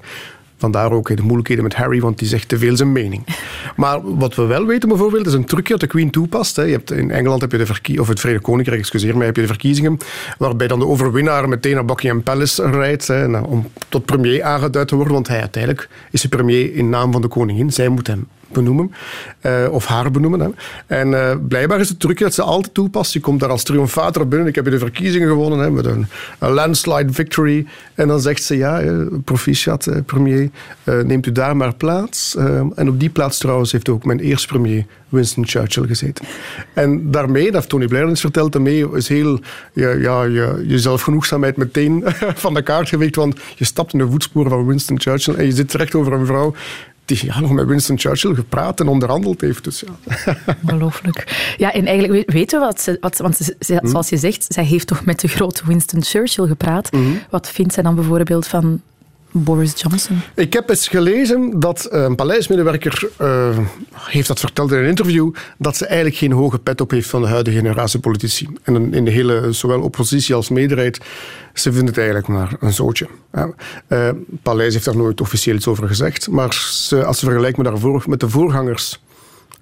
Vandaar 0.63 0.93
ook 0.93 1.17
de 1.17 1.23
moeilijkheden 1.23 1.65
met 1.65 1.75
Harry, 1.75 2.01
want 2.01 2.19
die 2.19 2.29
zegt 2.29 2.49
te 2.49 2.59
veel 2.59 2.77
zijn 2.77 2.93
mening. 2.93 3.25
Maar 3.77 4.17
wat 4.17 4.35
we 4.35 4.43
wel 4.43 4.67
weten 4.67 4.89
bijvoorbeeld, 4.89 5.27
is 5.27 5.33
een 5.33 5.45
trucje 5.45 5.73
dat 5.73 5.81
de 5.81 5.87
Queen 5.87 6.11
toepast. 6.11 6.57
Hè. 6.57 6.63
Je 6.63 6.73
hebt, 6.73 6.91
in 6.91 7.11
Engeland 7.11 7.41
heb 7.41 7.53
je 7.53 7.59
de 7.59 7.67
verkie 7.67 8.01
of 8.01 8.09
het 8.09 8.21
Verenigd 8.21 8.45
Koninkrijk, 8.45 8.81
excuseer 8.81 9.17
mij, 9.17 9.27
heb 9.27 9.37
je 9.37 9.43
de 9.43 9.49
verkiezingen, 9.49 9.99
waarbij 10.39 10.69
dan 10.69 10.79
de 10.79 10.87
overwinnaar 10.87 11.49
meteen 11.49 11.75
naar 11.75 11.85
Buckingham 11.85 12.23
Palace 12.23 12.71
rijdt 12.71 13.07
hè, 13.07 13.23
en, 13.23 13.45
om 13.45 13.71
tot 13.89 14.05
premier 14.05 14.43
aangeduid 14.43 14.89
te 14.89 14.95
worden, 14.95 15.15
want 15.15 15.29
hij 15.29 15.41
uiteindelijk 15.41 15.89
is 16.11 16.21
de 16.21 16.29
premier 16.29 16.75
in 16.75 16.89
naam 16.89 17.13
van 17.13 17.23
de 17.23 17.29
koningin. 17.29 17.73
Zij 17.73 17.89
moet 17.89 18.07
hem 18.07 18.27
benoemen, 18.53 18.93
eh, 19.41 19.67
of 19.71 19.87
haar 19.87 20.11
benoemen. 20.11 20.55
En 20.87 21.15
eh, 21.15 21.37
blijkbaar 21.49 21.81
is 21.81 21.89
het 21.89 22.01
trucje 22.01 22.25
dat 22.25 22.35
ze 22.35 22.43
altijd 22.43 22.75
toepast. 22.75 23.13
Je 23.13 23.21
komt 23.21 23.41
daar 23.41 23.51
als 23.51 23.63
triomfator 23.63 24.29
binnen. 24.29 24.49
Ik 24.49 24.55
heb 24.55 24.65
hier 24.65 24.73
de 24.73 24.79
verkiezingen 24.79 25.29
gewonnen 25.29 25.59
hè, 25.59 25.71
met 25.71 25.87
een, 25.87 26.07
landslide 26.39 27.13
victory. 27.13 27.67
En 27.95 28.09
dan 28.09 28.21
zegt 28.21 28.43
ze, 28.43 28.57
ja, 28.57 28.81
eh, 28.81 28.97
proficiat, 29.25 29.89
premier, 30.07 30.51
neemt 30.85 31.27
u 31.27 31.33
daar 31.33 31.57
maar 31.57 31.75
plaats. 31.75 32.37
En 32.75 32.89
op 32.89 33.01
die 33.01 33.11
plaats 33.11 33.39
trouwens 33.39 33.73
heeft 33.73 33.89
ook 33.89 34.05
mijn 34.05 34.21
eerste 34.21 34.47
premier 34.47 34.87
Winston 35.13 35.47
Churchill 35.47 35.87
gezeten. 35.87 36.25
En 36.73 37.11
daarmee, 37.11 37.45
dat 37.45 37.55
heeft 37.55 37.69
Tony 37.69 37.87
Blair 37.87 38.09
eens 38.09 38.21
verteld, 38.21 38.53
daarmee 38.53 38.91
is 38.93 39.09
heel 39.09 39.41
ja, 39.73 39.91
ja, 39.91 40.23
je, 40.23 40.65
je 40.67 40.79
zelfgenoegzaamheid 40.79 41.57
meteen 41.57 42.05
van 42.45 42.55
de 42.55 42.63
kaart 42.63 42.89
geweekt. 42.89 43.17
Want 43.17 43.41
je 43.57 43.65
stapt 43.65 43.93
in 43.93 43.99
de 43.99 44.11
voetsporen 44.11 44.51
van 44.51 44.67
Winston 44.67 45.01
Churchill 45.01 45.35
en 45.35 45.45
je 45.45 45.53
zit 45.53 45.69
terecht 45.69 45.95
over 45.95 46.13
een 46.13 46.27
vrouw 46.27 46.55
die 47.21 47.27
ja, 47.27 47.41
nog 47.41 47.53
met 47.53 47.67
Winston 47.67 47.99
Churchill 47.99 48.35
gepraat 48.35 48.81
en 48.81 48.89
onderhandeld 48.89 49.41
heeft. 49.41 49.65
Dus 49.65 49.83
ja. 49.87 50.37
Ongelooflijk. 50.63 51.55
Ja, 51.57 51.73
en 51.73 51.87
eigenlijk 51.87 52.27
we- 52.27 52.33
weten 52.33 52.61
we 52.61 52.65
wat 52.67 52.81
ze... 52.81 52.97
Wat, 53.01 53.19
want 53.19 53.37
ze, 53.37 53.57
ze- 53.61 53.81
zoals 53.83 54.09
je 54.09 54.17
zegt, 54.17 54.45
zij 54.49 54.65
heeft 54.65 54.87
toch 54.87 55.05
met 55.05 55.21
de 55.21 55.29
grote 55.29 55.63
Winston 55.67 56.03
Churchill 56.03 56.47
gepraat. 56.47 56.91
Wat 57.31 57.51
vindt 57.51 57.75
zij 57.75 57.83
dan 57.83 57.95
bijvoorbeeld 57.95 58.47
van 58.47 58.81
Boris 59.33 59.81
Johnson? 59.81 60.21
Ik 60.35 60.53
heb 60.53 60.69
eens 60.69 60.89
gelezen 60.89 61.61
dat 61.61 61.85
eh, 61.85 62.03
een 62.03 62.15
paleismedewerker 62.15 63.09
uh, 63.21 63.59
heeft 63.95 64.29
dat 64.29 64.41
verteld 64.41 64.73
in 64.73 64.79
een 64.79 64.89
interview, 64.89 65.35
dat 65.59 65.77
ze 65.77 65.87
eigenlijk 65.87 66.17
geen 66.17 66.33
hoge 66.33 66.59
pet 66.59 66.81
op 66.81 66.91
heeft 66.91 67.09
van 67.09 67.23
de 67.23 67.29
huidige 67.29 67.57
generatie 67.57 68.01
politici. 68.01 68.49
En 68.63 68.95
in 68.95 69.05
de 69.05 69.11
hele, 69.11 69.53
zowel 69.53 69.81
oppositie 69.81 70.35
als 70.35 70.49
meerderheid, 70.49 71.01
ze 71.55 71.73
vinden 71.73 71.87
het 71.87 71.97
eigenlijk 71.97 72.29
maar 72.29 72.57
een 72.61 72.73
zootje. 72.73 73.07
Uh, 73.89 74.09
Paleis 74.43 74.73
heeft 74.73 74.85
daar 74.85 74.97
nooit 74.97 75.21
officieel 75.21 75.57
iets 75.57 75.67
over 75.67 75.87
gezegd, 75.87 76.29
maar 76.29 76.49
als 77.07 77.19
ze 77.19 77.25
vergelijkt 77.27 77.57
met, 77.57 77.67
daarvoor, 77.67 78.05
met 78.07 78.21
de 78.21 78.29
voorgangers, 78.29 79.03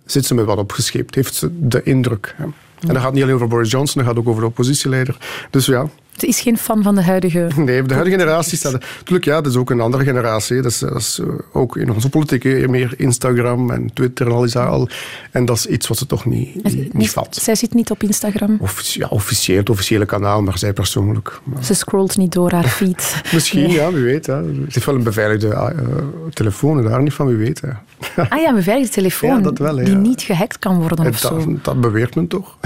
zit 0.05 0.27
ze 0.27 0.35
met 0.35 0.45
wat 0.45 0.59
opgescheept, 0.59 1.15
heeft 1.15 1.35
ze 1.35 1.51
de 1.69 1.83
indruk. 1.83 2.35
En 2.39 2.95
dat 2.95 3.03
gaat 3.03 3.13
niet 3.13 3.23
alleen 3.23 3.35
over 3.35 3.49
Boris 3.49 3.71
Johnson, 3.71 4.03
dat 4.03 4.11
gaat 4.11 4.21
ook 4.21 4.29
over 4.29 4.41
de 4.41 4.49
oppositieleider. 4.49 5.17
Dus 5.51 5.67
ja, 5.67 5.89
Ze 6.17 6.27
is 6.27 6.41
geen 6.41 6.59
fan 6.59 6.83
van 6.83 6.95
de 6.95 7.03
huidige... 7.03 7.49
Nee, 7.57 7.83
de 7.83 7.95
huidige 7.95 8.19
generatie 8.19 8.59
staat... 8.59 8.73
Natuurlijk, 8.73 9.25
ja, 9.25 9.41
dat 9.41 9.53
is 9.53 9.59
ook 9.59 9.71
een 9.71 9.81
andere 9.81 10.05
generatie. 10.05 10.61
Dat 10.61 10.71
is, 10.71 10.79
dat 10.79 10.97
is 10.97 11.19
uh, 11.23 11.29
ook 11.53 11.77
in 11.77 11.93
onze 11.93 12.09
politiek 12.09 12.43
hè, 12.43 12.69
meer 12.69 12.95
Instagram 12.97 13.71
en 13.71 13.91
Twitter 13.95 14.27
en 14.27 14.33
al 14.33 14.41
die 14.41 14.51
zaken 14.51 14.73
al. 14.73 14.89
En 15.31 15.45
dat 15.45 15.57
is 15.57 15.67
iets 15.67 15.89
wat 15.89 15.99
ze 15.99 16.07
toch 16.07 16.25
niet, 16.25 16.65
niet, 16.65 16.95
niet 16.95 17.11
vat. 17.11 17.37
Zij 17.43 17.55
zit 17.55 17.75
niet 17.75 17.91
op 17.91 18.03
Instagram? 18.03 18.57
Offici 18.61 18.99
ja, 19.01 19.07
officieel, 19.07 19.59
het 19.59 19.71
officiële 19.71 20.07
kanaal, 20.07 20.43
maar 20.43 20.59
zij 20.59 20.73
persoonlijk. 20.73 21.41
Maar... 21.45 21.65
Ze 21.65 21.75
scrolt 21.75 22.17
niet 22.17 22.33
door 22.33 22.53
haar 22.53 22.69
feed. 22.69 23.21
Misschien, 23.33 23.63
nee. 23.63 23.73
ja, 23.73 23.93
wie 23.93 24.05
weet. 24.05 24.27
Hè. 24.27 24.43
Ze 24.43 24.67
heeft 24.69 24.87
wel 24.87 24.95
een 24.95 25.03
beveiligde 25.03 25.47
uh, 25.47 25.69
telefoon, 26.33 26.83
daar 26.83 27.03
niet 27.03 27.13
van, 27.13 27.27
wie 27.27 27.37
weet. 27.37 27.61
Hè. 27.61 27.69
Ah 28.29 28.41
ja, 28.41 28.49
een 28.49 28.55
beveiligde 28.55 28.95
telefoon 28.95 29.31
ja, 29.31 29.39
dat 29.39 29.59
wel, 29.59 29.77
die 29.77 29.95
niet 29.95 30.23
gehackt 30.23 30.59
kan 30.59 30.79
worden 30.79 31.05
en 31.05 31.11
of 31.11 31.21
dat, 31.21 31.43
zo. 31.43 31.59
Dat 31.63 31.81
beweert 31.81 32.15
men 32.15 32.27
toch. 32.27 32.57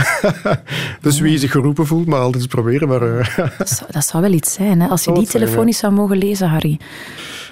dus 1.00 1.20
wie 1.20 1.38
zich 1.38 1.50
geroepen 1.50 1.87
voelt, 1.87 2.07
maar 2.07 2.18
altijd 2.18 2.42
eens 2.42 2.52
proberen. 2.52 2.88
Maar, 2.88 3.02
uh... 3.02 3.34
dat, 3.59 3.68
zou, 3.68 3.92
dat, 3.92 4.07
zou, 4.07 4.23
wel 4.23 4.33
iets 4.33 4.53
zijn, 4.53 4.81
hè? 4.81 4.88
als 4.88 5.05
je 5.05 5.12
die 5.12 5.27
telefoon 5.27 5.66
eens 5.66 5.79
zou 5.79 5.92
mogen 5.92 6.16
lezen, 6.16 6.49
Harry. 6.49 6.79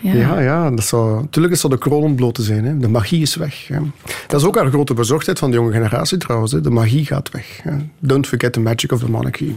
Ja, 0.02 0.12
ja, 0.12 0.40
ja 0.40 0.70
dat 0.70 0.84
zou, 0.84 1.20
natuurlijk 1.20 1.60
de 1.62 1.78
kroon 1.78 2.02
ontbloten 2.02 2.44
zijn. 2.44 2.64
Hè. 2.64 2.78
De 2.78 2.88
magie 2.88 3.22
is 3.22 3.36
weg. 3.36 3.66
Hè. 3.68 3.78
Dat 4.26 4.40
is 4.40 4.46
ook 4.46 4.56
haar 4.56 4.68
grote 4.68 4.94
bezorgdheid 4.94 5.38
van 5.38 5.50
de 5.50 5.56
jonge 5.56 5.72
generatie 5.72 6.18
trouwens. 6.18 6.52
Hè. 6.52 6.60
De 6.60 6.70
magie 6.70 7.06
gaat 7.06 7.30
weg. 7.30 7.60
Hè. 7.62 7.72
Don't 7.98 8.26
forget 8.26 8.52
the 8.52 8.60
magic 8.60 8.92
of 8.92 9.00
the 9.00 9.10
monarchy. 9.10 9.52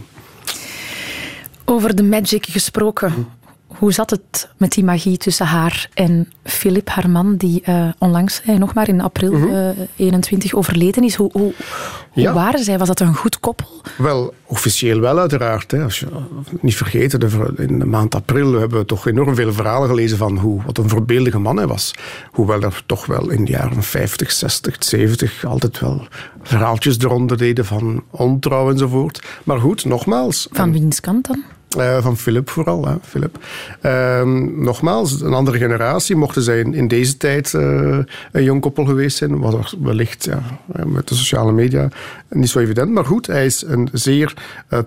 Over 1.64 1.96
de 1.96 2.02
magic 2.02 2.46
gesproken. 2.46 3.26
Hoe 3.78 3.92
zat 3.92 4.10
het 4.10 4.48
met 4.56 4.72
die 4.72 4.84
magie 4.84 5.16
tussen 5.16 5.46
haar 5.46 5.88
en 5.94 6.32
Philip, 6.44 6.88
haar 6.88 7.10
man, 7.10 7.36
die 7.36 7.62
uh, 7.68 7.88
onlangs, 7.98 8.42
eh, 8.42 8.56
nog 8.56 8.74
maar 8.74 8.88
in 8.88 9.00
april 9.00 9.32
mm 9.32 9.42
-hmm. 9.42 9.54
uh, 9.54 9.68
21 9.96 10.54
overleden 10.54 11.04
is? 11.04 11.14
Hoe, 11.14 11.30
hoe, 11.32 11.54
hoe 12.10 12.22
ja. 12.22 12.32
waren 12.32 12.64
zij? 12.64 12.78
Was 12.78 12.88
dat 12.88 13.00
een 13.00 13.14
goed 13.14 13.40
koppel? 13.40 13.66
Wel, 13.98 14.34
officieel 14.46 15.00
wel 15.00 15.18
uiteraard. 15.18 15.70
Hè. 15.70 15.82
Als 15.82 16.00
je 16.00 16.06
niet 16.60 16.76
vergeten, 16.76 17.20
de, 17.20 17.52
in 17.56 17.78
de 17.78 17.84
maand 17.84 18.14
april 18.14 18.52
hebben 18.52 18.78
we 18.78 18.84
toch 18.84 19.06
enorm 19.06 19.34
veel 19.34 19.52
verhalen 19.52 19.88
gelezen 19.88 20.18
van 20.18 20.38
hoe, 20.38 20.62
wat 20.62 20.78
een 20.78 20.88
voorbeeldige 20.88 21.38
man 21.38 21.56
hij 21.56 21.66
was. 21.66 21.94
Hoewel 22.30 22.62
er 22.62 22.82
toch 22.86 23.06
wel 23.06 23.30
in 23.30 23.44
de 23.44 23.50
jaren 23.50 23.82
50, 23.82 24.32
60, 24.32 24.76
70 24.78 25.44
altijd 25.44 25.80
wel 25.80 26.06
verhaaltjes 26.42 26.98
eronder 26.98 27.36
deden 27.36 27.64
van 27.64 28.04
ontrouw 28.10 28.70
enzovoort. 28.70 29.26
Maar 29.44 29.60
goed, 29.60 29.84
nogmaals. 29.84 30.48
Van 30.50 30.72
wiens 30.72 31.00
kant 31.00 31.26
dan? 31.26 31.44
Uh, 31.78 32.02
van 32.02 32.16
Philip 32.16 32.50
vooral. 32.50 32.86
Hè, 32.86 32.94
Philip. 33.02 33.38
Uh, 33.82 34.22
nogmaals, 34.56 35.20
een 35.20 35.32
andere 35.32 35.58
generatie. 35.58 36.16
Mochten 36.16 36.42
zij 36.42 36.58
in, 36.58 36.88
deze 36.88 37.16
tijd 37.16 37.52
uh, 37.52 37.98
een 38.32 38.44
jong 38.44 38.60
koppel 38.60 38.84
geweest 38.84 39.16
zijn, 39.16 39.38
was 39.38 39.54
er 39.54 39.78
wellicht 39.82 40.24
ja, 40.24 40.42
met 40.86 41.08
de 41.08 41.14
sociale 41.14 41.52
media 41.52 41.88
niet 42.30 42.48
zo 42.48 42.58
evident. 42.58 42.92
Maar 42.92 43.04
goed, 43.04 43.26
hij 43.26 43.44
is 43.44 43.62
een 43.62 43.88
zeer 43.92 44.34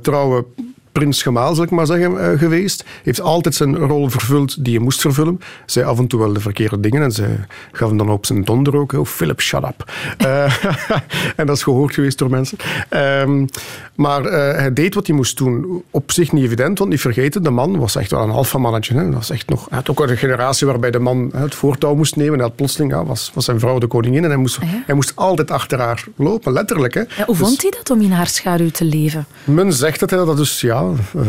trouwe 0.02 0.46
prins 0.92 1.22
Gemaal, 1.22 1.56
zal 1.56 1.64
ik 1.64 1.70
maar 1.70 1.86
zeggen, 1.86 2.12
uh, 2.12 2.40
geweest. 2.40 2.86
Heeft 3.04 3.22
altijd 3.22 3.56
zijn 3.56 3.78
rol 3.78 4.10
vervuld 4.10 4.64
die 4.64 4.74
hij 4.74 4.84
moest 4.84 5.02
vervullen. 5.02 5.40
Zei 5.66 5.86
af 5.86 6.00
en 6.00 6.08
toe 6.08 6.20
wel 6.20 6.34
de 6.34 6.40
verkeerde 6.40 6.80
dingen 6.80 7.02
en 7.02 7.12
ze 7.12 7.36
gaf 7.72 7.90
hem 7.90 7.98
dan 7.98 8.10
op 8.10 8.26
zijn 8.26 8.44
donder 8.44 8.76
ook. 8.76 8.94
Oh, 8.94 9.06
Philip, 9.06 9.42
shut 9.42 9.64
up. 9.64 9.92
Uh, 10.22 10.64
en 11.40 11.46
dat 11.46 11.56
is 11.56 11.64
gehoord 11.64 11.94
geweest 11.94 12.18
door 12.18 12.30
mensen. 12.30 12.58
Um, 12.90 13.48
maar 13.96 14.26
uh, 14.26 14.32
hij 14.32 14.74
deed 14.74 14.94
wat 14.94 15.08
hij 15.08 15.16
moest 15.16 15.38
doen. 15.38 15.84
Op 15.92 16.12
zich 16.12 16.32
niet 16.32 16.44
evident, 16.44 16.78
want 16.78 16.90
niet 16.92 17.02
vergeten, 17.02 17.44
de 17.44 17.50
man 17.50 17.78
was 17.78 17.96
echt 17.96 18.12
wel 18.12 18.22
een 18.22 18.30
alfamannetje. 18.30 18.94
Hè. 18.94 19.04
Dat 19.06 19.14
was 19.14 19.30
echt 19.30 19.50
nog, 19.50 19.66
hij 19.70 19.78
had 19.78 19.90
ook 19.90 20.00
een 20.00 20.18
generatie 20.18 20.68
waarbij 20.68 20.92
de 20.92 21.00
man 21.00 21.32
het 21.36 21.56
voortouw 21.56 21.96
moest 21.96 22.16
nemen. 22.16 22.34
En 22.34 22.40
had 22.40 22.56
plotseling, 22.56 22.92
ja, 22.92 23.06
was, 23.06 23.32
was 23.34 23.46
zijn 23.46 23.60
vrouw 23.60 23.78
de 23.78 23.88
koningin 23.88 24.24
en 24.24 24.30
hij 24.30 24.40
moest, 24.40 24.60
Ah, 24.62 24.70
hij 24.86 24.96
moest 24.96 25.16
altijd 25.16 25.52
achter 25.52 25.80
haar 25.80 26.04
lopen, 26.16 26.54
letterlijk. 26.54 26.94
Hè. 26.94 27.00
Ja, 27.00 27.26
hoe 27.26 27.36
vond 27.36 27.62
hij 27.62 27.72
dat 27.72 27.90
om 27.90 28.02
in 28.02 28.12
haar 28.12 28.28
schaduw 28.28 28.70
te 28.70 28.86
leven? 28.86 29.26
Men 29.44 29.74
zegt 29.74 30.00
dat 30.00 30.10
hij 30.10 30.26
dat 30.26 30.38
dus, 30.38 30.62
ja, 30.62 30.89
uh, 31.16 31.28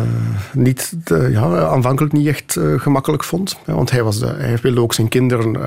niet, 0.53 0.95
de, 1.05 1.29
ja, 1.31 1.67
aanvankelijk 1.67 2.13
niet 2.13 2.27
echt 2.27 2.57
uh, 2.57 2.81
gemakkelijk 2.81 3.25
vond. 3.25 3.57
Want 3.65 3.91
hij, 3.91 4.03
was 4.03 4.19
de, 4.19 4.27
hij 4.27 4.59
wilde 4.63 4.81
ook 4.81 4.95
zijn 4.95 5.09
kinderen 5.09 5.59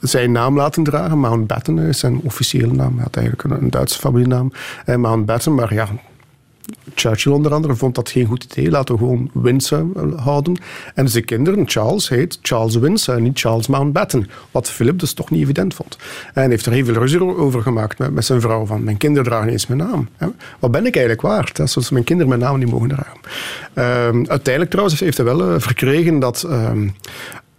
zijn 0.00 0.32
naam 0.32 0.56
laten 0.56 0.82
dragen. 0.82 1.18
Mountbatten 1.18 1.78
is 1.78 1.98
zijn 1.98 2.20
officiële 2.20 2.72
naam. 2.72 2.94
Hij 2.94 3.02
had 3.02 3.16
eigenlijk 3.16 3.44
een, 3.44 3.62
een 3.62 3.70
Duitse 3.70 3.98
familienaam. 3.98 4.52
Mountbatten, 4.96 5.54
maar 5.54 5.74
ja, 5.74 5.88
Churchill 6.94 7.32
onder 7.32 7.52
andere 7.52 7.74
vond 7.74 7.94
dat 7.94 8.10
geen 8.10 8.26
goed 8.26 8.44
idee. 8.44 8.70
Laten 8.70 8.94
we 8.94 9.00
gewoon 9.00 9.30
Windsor 9.32 9.86
houden. 10.16 10.56
En 10.94 11.08
zijn 11.08 11.24
kinderen, 11.24 11.68
Charles, 11.68 12.08
heet 12.08 12.38
Charles 12.42 12.76
Windsor, 12.76 13.20
niet 13.20 13.40
Charles 13.40 13.66
Mountbatten. 13.66 14.28
Wat 14.50 14.70
Philip 14.70 14.98
dus 14.98 15.12
toch 15.12 15.30
niet 15.30 15.42
evident 15.42 15.74
vond. 15.74 15.96
En 16.34 16.50
heeft 16.50 16.66
er 16.66 16.72
heel 16.72 16.84
veel 16.84 16.94
ruzie 16.94 17.20
over 17.22 17.62
gemaakt 17.62 18.10
met, 18.10 18.24
zijn 18.24 18.40
vrouw. 18.40 18.66
Van, 18.66 18.84
mijn 18.84 18.96
kinderen 18.96 19.24
dragen 19.24 19.48
eens 19.48 19.66
mijn 19.66 19.80
naam. 19.80 20.08
Wat 20.58 20.70
ben 20.70 20.86
ik 20.86 20.96
eigenlijk 20.96 21.26
waard? 21.26 21.56
Hè? 21.56 21.66
Zoals 21.66 21.90
mijn 21.90 22.04
kinderen 22.04 22.38
mijn 22.38 22.50
naam 22.50 22.58
niet 22.58 22.70
mogen 22.70 22.88
dragen. 22.88 23.20
Uh, 23.74 24.28
uiteindelijk 24.28 24.70
trouwens 24.70 25.00
heeft 25.00 25.16
hij 25.16 25.26
wel 25.26 25.52
uh, 25.52 25.60
verkregen 25.60 26.18
dat... 26.18 26.44
Uh, 26.48 26.70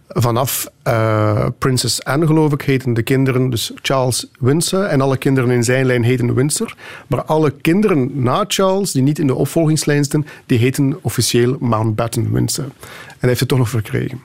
vanaf 0.08 0.70
uh, 0.88 1.46
Princess 1.58 2.04
Anne, 2.04 2.26
geloof 2.26 2.52
ik, 2.52 2.62
heten 2.62 2.94
de 2.94 3.02
kinderen 3.02 3.50
dus 3.50 3.72
Charles 3.82 4.30
Windsor. 4.38 4.84
En 4.84 5.00
alle 5.00 5.16
kinderen 5.16 5.50
in 5.50 5.64
zijn 5.64 5.86
lijn 5.86 6.02
heten 6.02 6.34
Windsor. 6.34 6.74
Maar 7.06 7.24
alle 7.24 7.50
kinderen 7.50 8.22
na 8.22 8.44
Charles, 8.48 8.92
die 8.92 9.02
niet 9.02 9.18
in 9.18 9.26
de 9.26 9.34
opvolgingslijn 9.34 10.02
zitten, 10.02 10.26
die 10.46 10.58
heten 10.58 10.98
officieel 11.02 11.56
Mountbatten 11.60 12.32
Windsor. 12.32 12.64
En 12.64 12.72
hij 13.18 13.28
heeft 13.28 13.40
het 13.40 13.48
toch 13.48 13.58
nog 13.58 13.68
verkregen. 13.68 14.20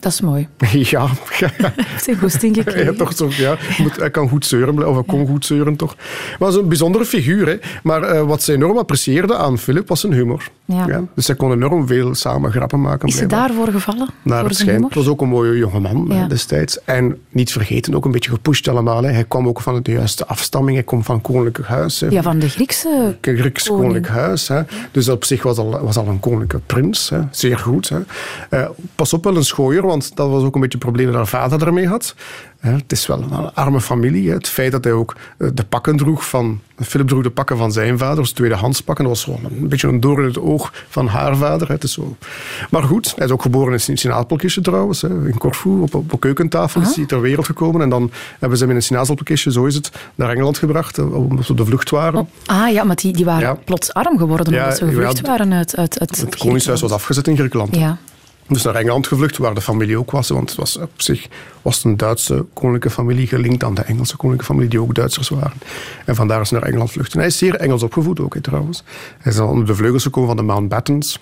Dat 0.00 0.12
is 0.12 0.20
mooi. 0.20 0.48
Ja. 0.72 1.08
Hij 2.04 2.14
goesting 2.14 2.56
gekregen. 2.56 2.92
Ja, 2.92 2.98
toch 2.98 3.16
zo, 3.16 3.28
ja. 3.30 3.56
Hij 3.98 4.10
kan 4.10 4.28
goed 4.28 4.46
zeuren, 4.46 4.88
of 4.88 4.94
hij 4.94 5.04
kon 5.04 5.26
goed 5.26 5.46
zeuren, 5.46 5.76
toch. 5.76 5.96
Maar 6.38 6.54
een 6.54 6.68
bijzondere 6.68 7.04
figuur. 7.04 7.46
Hè. 7.46 7.56
Maar 7.82 8.14
uh, 8.14 8.22
wat 8.22 8.42
ze 8.42 8.52
enorm 8.52 8.78
apprecieerde 8.78 9.36
aan 9.36 9.58
Philip 9.58 9.88
was 9.88 10.00
zijn 10.00 10.12
humor. 10.12 10.50
Ja. 10.64 10.86
ja. 10.86 11.02
Dus 11.14 11.26
zij 11.26 11.34
kon 11.34 11.52
enorm 11.52 11.86
veel 11.86 12.14
samen 12.14 12.50
grappen 12.50 12.80
maken. 12.80 13.08
Is 13.08 13.18
hij 13.18 13.26
daarvoor 13.26 13.68
gevallen? 13.68 14.08
Naar 14.22 14.44
het 14.44 14.56
schijnt. 14.56 14.84
Het 14.84 14.94
was 14.94 15.06
ook 15.06 15.20
een 15.20 15.28
mooie 15.28 15.58
jongeman 15.58 16.06
ja. 16.08 16.26
destijds. 16.26 16.84
En 16.84 17.18
niet 17.30 17.52
vergeten, 17.52 17.94
ook 17.94 18.04
een 18.04 18.10
beetje 18.10 18.30
gepusht 18.30 18.68
allemaal. 18.68 19.02
Hè. 19.02 19.10
Hij 19.10 19.24
kwam 19.24 19.48
ook 19.48 19.60
van 19.60 19.82
de 19.82 19.92
juiste 19.92 20.26
afstamming. 20.26 20.76
Hij 20.76 20.86
komt 20.86 21.04
van 21.04 21.20
koninklijk 21.20 21.68
huis. 21.68 22.00
Hè. 22.00 22.06
Ja, 22.06 22.22
van 22.22 22.38
de 22.38 22.48
Griekse 22.48 23.16
Grieks 23.20 23.68
koninklijk 23.68 24.08
huis. 24.08 24.48
Hè. 24.48 24.62
Dus 24.90 25.08
op 25.08 25.24
zich 25.24 25.42
was 25.42 25.58
al, 25.58 25.80
was 25.82 25.96
al 25.96 26.06
een 26.06 26.20
koninklijke 26.20 26.66
prins. 26.66 27.08
Hè. 27.08 27.20
Zeer 27.30 27.58
goed. 27.58 27.88
Hè. 27.88 27.98
Uh, 28.50 28.68
pas 28.94 29.12
op, 29.12 29.24
wel 29.24 29.36
een 29.36 29.44
schooier, 29.44 29.86
want 29.88 30.16
dat 30.16 30.30
was 30.30 30.42
ook 30.42 30.54
een 30.54 30.60
beetje 30.60 30.78
het 30.78 30.86
probleem 30.86 31.06
dat 31.06 31.14
haar 31.14 31.26
vader 31.26 31.58
daarmee 31.58 31.86
had. 31.86 32.14
Het 32.58 32.92
is 32.92 33.06
wel 33.06 33.22
een 33.22 33.54
arme 33.54 33.80
familie. 33.80 34.30
Het 34.30 34.48
feit 34.48 34.72
dat 34.72 34.84
hij 34.84 34.92
ook 34.92 35.16
eh, 35.38 35.48
de 35.54 35.64
pakken 35.64 35.96
droeg 35.96 36.28
van... 36.28 36.60
Philip 36.80 37.08
droeg 37.08 37.22
de 37.22 37.30
pakken 37.30 37.56
van 37.56 37.72
zijn 37.72 37.98
vader, 37.98 38.16
dus 38.16 38.32
tweedehands 38.32 38.80
pakken. 38.80 39.04
Dat 39.04 39.12
was 39.12 39.24
gewoon 39.24 39.44
een 39.44 39.68
beetje 39.68 39.88
een 39.88 40.00
door 40.00 40.18
in 40.20 40.24
het 40.24 40.38
oog 40.38 40.72
van 40.88 41.06
haar 41.06 41.36
vader. 41.36 41.68
Het 41.68 41.84
is 41.84 41.92
zo. 41.92 42.16
Maar 42.70 42.82
goed, 42.82 43.12
hij 43.16 43.26
is 43.26 43.32
ook 43.32 43.42
geboren 43.42 43.72
in 43.72 43.80
een 43.86 43.98
sinaasappelkistje 43.98 44.60
trouwens. 44.60 45.02
In 45.02 45.34
Corfu, 45.38 45.68
op, 45.68 45.94
op 45.94 46.12
een 46.12 46.18
keukentafel 46.18 46.80
is 46.80 46.96
hij 46.96 47.06
ter 47.06 47.20
wereld 47.20 47.46
gekomen. 47.46 47.82
En 47.82 47.88
dan 47.88 48.10
hebben 48.38 48.58
ze 48.58 48.64
hem 48.64 48.72
in 48.72 48.78
een 48.78 48.86
sinaasappelkistje, 48.86 49.52
zo 49.52 49.64
is 49.64 49.74
het, 49.74 49.90
naar 50.14 50.30
Engeland 50.30 50.58
gebracht. 50.58 50.98
Omdat 50.98 51.44
ze 51.44 51.50
op 51.50 51.58
de 51.58 51.64
vlucht 51.64 51.90
waren. 51.90 52.20
Oh, 52.20 52.28
ah 52.46 52.72
ja, 52.72 52.84
maar 52.84 52.96
die, 52.96 53.12
die 53.12 53.24
waren 53.24 53.48
ja. 53.48 53.54
plots 53.54 53.92
arm 53.92 54.18
geworden 54.18 54.46
omdat 54.46 54.76
ze 54.76 54.84
gevlucht 54.84 55.20
waren 55.20 55.52
uit, 55.52 55.76
uit, 55.76 56.00
uit 56.00 56.16
Het 56.16 56.36
koningshuis 56.36 56.80
was 56.80 56.92
afgezet 56.92 57.28
in 57.28 57.36
Griekenland. 57.36 57.76
Ja. 57.76 57.98
Dus 58.48 58.62
naar 58.62 58.74
Engeland 58.74 59.06
gevlucht, 59.06 59.36
waar 59.36 59.54
de 59.54 59.60
familie 59.60 59.98
ook 59.98 60.10
was. 60.10 60.28
Want 60.28 60.48
het 60.48 60.58
was 60.58 60.76
op 60.76 60.90
zich 60.96 61.28
was 61.62 61.84
een 61.84 61.96
Duitse 61.96 62.44
koninklijke 62.52 62.90
familie 62.90 63.26
gelinkt 63.26 63.64
aan 63.64 63.74
de 63.74 63.82
Engelse 63.82 64.16
koninklijke 64.16 64.52
familie, 64.52 64.70
die 64.70 64.80
ook 64.80 64.94
Duitsers 64.94 65.28
waren. 65.28 65.58
En 66.04 66.14
vandaar 66.14 66.40
is 66.40 66.50
hij 66.50 66.58
naar 66.58 66.68
Engeland 66.68 66.90
vluchten. 66.90 67.18
Hij 67.18 67.28
is 67.28 67.38
zeer 67.38 67.54
Engels 67.54 67.82
opgevoed 67.82 68.20
ook, 68.20 68.36
trouwens. 68.36 68.82
Hij 69.18 69.32
is 69.32 69.38
onder 69.38 69.66
de 69.66 69.74
vleugels 69.74 70.02
gekomen 70.02 70.28
van 70.28 70.36
de 70.36 70.42
Mountbattens. 70.52 71.18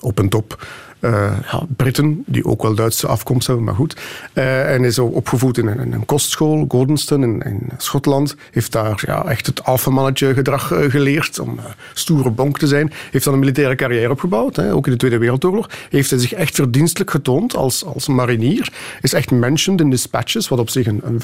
Op 0.00 0.18
en 0.18 0.28
top 0.28 0.66
ja, 1.10 1.62
Britten, 1.76 2.22
die 2.26 2.44
ook 2.44 2.62
wel 2.62 2.74
Duitse 2.74 3.06
afkomst 3.06 3.46
hebben, 3.46 3.64
maar 3.64 3.74
goed. 3.74 3.96
Uh, 4.34 4.74
en 4.74 4.84
is 4.84 4.98
opgevoed 4.98 5.58
in 5.58 5.66
een, 5.66 5.92
een 5.92 6.06
kostschool, 6.06 6.64
Gordonston, 6.68 7.22
in, 7.22 7.42
in, 7.42 7.68
Schotland. 7.76 8.36
Heeft 8.50 8.72
daar 8.72 9.02
ja, 9.06 9.24
echt 9.24 9.46
het 9.46 9.64
alfamannetje 9.64 10.34
gedrag 10.34 10.72
uh, 10.72 10.90
geleerd, 10.90 11.38
om 11.38 11.58
stoere 11.94 12.30
bonk 12.30 12.58
te 12.58 12.66
zijn. 12.66 12.92
Heeft 13.10 13.24
dan 13.24 13.32
een 13.32 13.38
militaire 13.38 13.74
carrière 13.74 14.10
opgebouwd, 14.10 14.56
hè, 14.56 14.74
ook 14.74 14.86
in 14.86 14.92
de 14.92 14.98
Tweede 14.98 15.18
Wereldoorlog. 15.18 15.70
Heeft 15.90 16.10
hij 16.10 16.18
zich 16.18 16.32
echt 16.32 16.54
verdienstelijk 16.54 17.10
getoond 17.10 17.56
als, 17.56 17.84
als 17.84 18.08
marinier. 18.08 18.72
Is 19.00 19.12
echt 19.12 19.30
mentioned 19.30 19.80
in 19.80 19.90
dispatches, 19.90 20.48
wat 20.48 20.58
op 20.58 20.70
zich 20.70 20.86
een, 20.86 21.00
een, 21.04 21.22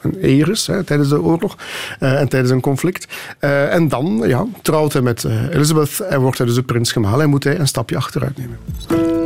een 0.00 0.16
eer 0.20 0.50
is 0.50 0.66
hè, 0.66 0.84
tijdens 0.84 1.08
de 1.08 1.22
oorlog 1.22 1.56
en 1.98 2.28
tijdens 2.28 2.52
een 2.52 2.60
conflict. 2.60 3.06
en 3.38 3.88
dan 3.88 4.22
ja, 4.26 4.46
trouwt 4.62 4.92
hij 4.92 5.02
met 5.02 5.24
Elizabeth 5.50 6.00
en 6.00 6.20
wordt 6.20 6.38
hij 6.38 6.46
dus 6.46 6.56
de 6.56 6.62
prins 6.62 6.92
gemaal 6.92 7.22
en 7.22 7.28
moet 7.28 7.44
hij 7.44 7.58
een 7.58 7.68
stapje 7.68 7.96
achteruit 7.96 8.36
nemen. 8.36 9.19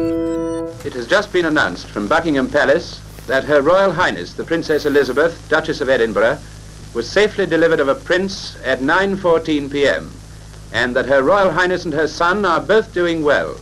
It 0.85 0.93
has 0.93 1.07
just 1.07 1.33
been 1.33 1.47
announced 1.47 1.87
from 1.87 2.09
Buckingham 2.09 2.51
Palace 2.51 3.01
that 3.27 3.45
Her 3.45 3.63
Royal 3.63 3.91
Highness, 3.91 4.35
the 4.35 4.45
Princess 4.45 4.85
Elizabeth, 4.85 5.49
Duchess 5.49 5.81
of 5.81 5.89
Edinburgh, 5.89 6.39
was 6.93 7.09
safely 7.09 7.47
delivered 7.47 7.81
of 7.81 7.89
a 7.89 7.95
prince 7.95 8.57
at 8.63 8.81
9.14 8.81 9.73
p.m. 9.73 10.13
and 10.75 10.95
that 10.95 11.07
Her 11.07 11.23
Royal 11.23 11.53
Highness 11.53 11.87
and 11.87 11.95
her 11.95 12.07
son 12.07 12.45
are 12.45 12.61
both 12.61 12.93
doing 12.93 13.25
well. 13.25 13.57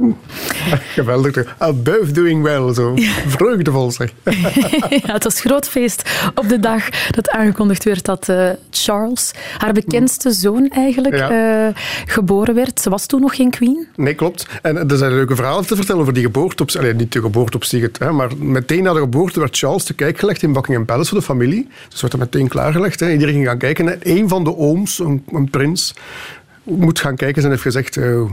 Geweldig. 0.94 1.54
Above 1.58 2.12
doing 2.12 2.42
well, 2.42 2.74
zo. 2.74 2.94
Vreugdevol 3.26 3.90
zeg. 3.90 4.12
ja, 5.04 5.12
het 5.12 5.24
was 5.24 5.40
groot 5.40 5.68
feest 5.68 6.10
op 6.34 6.48
de 6.48 6.58
dag 6.58 6.88
dat 7.10 7.30
aangekondigd 7.30 7.84
werd 7.84 8.04
dat 8.04 8.28
uh, 8.28 8.50
Charles, 8.70 9.30
haar 9.58 9.72
bekendste 9.72 10.30
zoon 10.30 10.68
eigenlijk, 10.68 11.16
ja. 11.16 11.66
uh, 11.66 11.74
geboren 12.06 12.54
werd. 12.54 12.80
Ze 12.80 12.90
was 12.90 13.06
toen 13.06 13.20
nog 13.20 13.36
geen 13.36 13.50
queen. 13.50 13.86
Nee, 13.96 14.14
klopt. 14.14 14.46
En 14.62 14.88
er 14.88 14.96
zijn 14.96 15.12
leuke 15.12 15.34
verhalen 15.34 15.66
te 15.66 15.76
vertellen 15.76 16.00
over 16.00 16.14
die 16.14 16.24
geboorte. 16.24 16.62
Op, 16.62 16.70
allee, 16.78 16.94
niet 16.94 17.12
de 17.12 17.20
geboorte 17.20 17.56
op 17.56 17.64
zich, 17.64 17.88
hè, 17.98 18.12
maar 18.12 18.30
meteen 18.38 18.82
na 18.82 18.92
de 18.92 18.98
geboorte 18.98 19.40
werd 19.40 19.58
Charles 19.58 19.84
te 19.84 19.94
kijk 19.94 20.18
gelegd 20.18 20.42
in 20.42 20.52
Buckingham 20.52 20.86
Palace 20.86 21.08
voor 21.08 21.18
de 21.18 21.24
familie. 21.24 21.68
Dus 21.88 22.00
werd 22.00 22.12
er 22.12 22.18
meteen 22.18 22.48
klaargelegd. 22.48 23.00
Hè. 23.00 23.10
Iedereen 23.12 23.34
ging 23.34 23.46
gaan 23.46 23.58
kijken. 23.58 23.88
En 23.88 23.98
een 24.02 24.28
van 24.28 24.44
de 24.44 24.56
ooms, 24.56 24.98
een, 24.98 25.24
een 25.32 25.50
prins, 25.50 25.94
moet 26.62 27.00
gaan 27.00 27.16
kijken 27.16 27.42
en 27.42 27.50
heeft 27.50 27.62
gezegd... 27.62 27.96
Uh, 27.96 28.30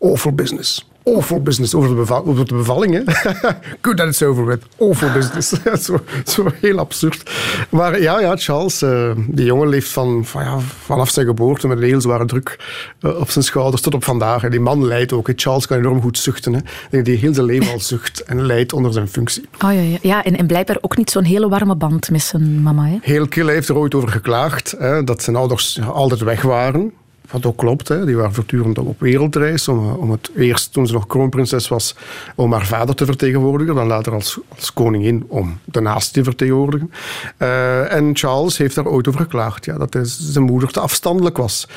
awful 0.00 0.32
business 0.32 0.90
awful 1.04 1.42
business 1.42 1.74
over 1.74 1.88
de, 1.88 1.94
beval 1.94 2.26
over 2.26 2.46
de 2.46 2.54
bevalling. 2.54 2.94
Hè. 2.94 3.02
Good 3.82 3.96
that 3.96 4.06
it's 4.06 4.22
over 4.22 4.46
with. 4.46 4.62
Awful 4.78 5.12
business. 5.12 5.54
zo, 5.84 6.00
zo 6.24 6.46
heel 6.60 6.78
absurd. 6.78 7.30
Maar 7.68 8.00
ja, 8.00 8.20
ja 8.20 8.36
Charles, 8.36 8.82
uh, 8.82 9.10
die 9.26 9.44
jongen 9.44 9.68
leeft 9.68 9.88
van, 9.88 10.24
van 10.24 10.44
ja, 10.44 10.58
vanaf 10.58 11.10
zijn 11.10 11.26
geboorte 11.26 11.68
met 11.68 11.78
een 11.78 11.84
heel 11.84 12.00
zware 12.00 12.24
druk 12.24 12.58
uh, 13.00 13.20
op 13.20 13.30
zijn 13.30 13.44
schouders 13.44 13.82
tot 13.82 13.94
op 13.94 14.04
vandaag. 14.04 14.44
En 14.44 14.50
die 14.50 14.60
man 14.60 14.86
lijdt 14.86 15.12
ook. 15.12 15.26
Hè. 15.26 15.32
Charles 15.36 15.66
kan 15.66 15.78
enorm 15.78 16.00
goed 16.00 16.18
zuchten. 16.18 16.64
Hè. 16.90 17.02
Die 17.02 17.16
heel 17.16 17.34
zijn 17.34 17.46
leven 17.46 17.72
al 17.72 17.80
zucht 17.80 18.22
en 18.22 18.46
lijdt 18.46 18.72
onder 18.72 18.92
zijn 18.92 19.08
functie. 19.08 19.48
Oh, 19.64 19.72
ja, 19.72 19.80
ja. 19.80 19.98
ja 20.02 20.24
en, 20.24 20.36
en 20.36 20.46
blijkbaar 20.46 20.78
ook 20.80 20.96
niet 20.96 21.10
zo'n 21.10 21.24
hele 21.24 21.48
warme 21.48 21.76
band 21.76 22.10
met 22.10 22.22
zijn 22.22 22.62
mama. 22.62 22.86
Hè? 22.86 22.98
Heel 23.00 23.28
kil 23.28 23.46
heeft 23.46 23.68
er 23.68 23.76
ooit 23.76 23.94
over 23.94 24.08
geklaagd 24.08 24.74
hè, 24.78 25.04
dat 25.04 25.22
zijn 25.22 25.36
ouders 25.36 25.80
altijd 25.80 26.20
weg 26.20 26.42
waren. 26.42 26.92
Wat 27.32 27.46
ook 27.46 27.56
klopt, 27.56 27.88
hè. 27.88 28.04
die 28.04 28.16
waren 28.16 28.34
voortdurend 28.34 28.78
op 28.78 29.00
wereldreis. 29.00 29.68
Om, 29.68 29.92
om 29.92 30.10
het 30.10 30.30
eerst, 30.36 30.72
toen 30.72 30.86
ze 30.86 30.92
nog 30.92 31.06
kroonprinses 31.06 31.68
was, 31.68 31.94
om 32.34 32.52
haar 32.52 32.66
vader 32.66 32.94
te 32.94 33.04
vertegenwoordigen. 33.04 33.74
Dan 33.74 33.86
later 33.86 34.12
als, 34.12 34.38
als 34.56 34.72
koningin 34.72 35.24
om 35.28 35.58
de 35.64 35.80
naast 35.80 36.12
te 36.12 36.24
vertegenwoordigen. 36.24 36.92
Uh, 37.38 37.92
en 37.92 38.16
Charles 38.16 38.58
heeft 38.58 38.74
daar 38.74 38.86
ooit 38.86 39.08
over 39.08 39.20
geklaagd. 39.20 39.64
Ja, 39.64 39.78
dat 39.78 39.98
zijn 40.02 40.44
moeder 40.44 40.70
te 40.70 40.80
afstandelijk 40.80 41.36
was. 41.36 41.68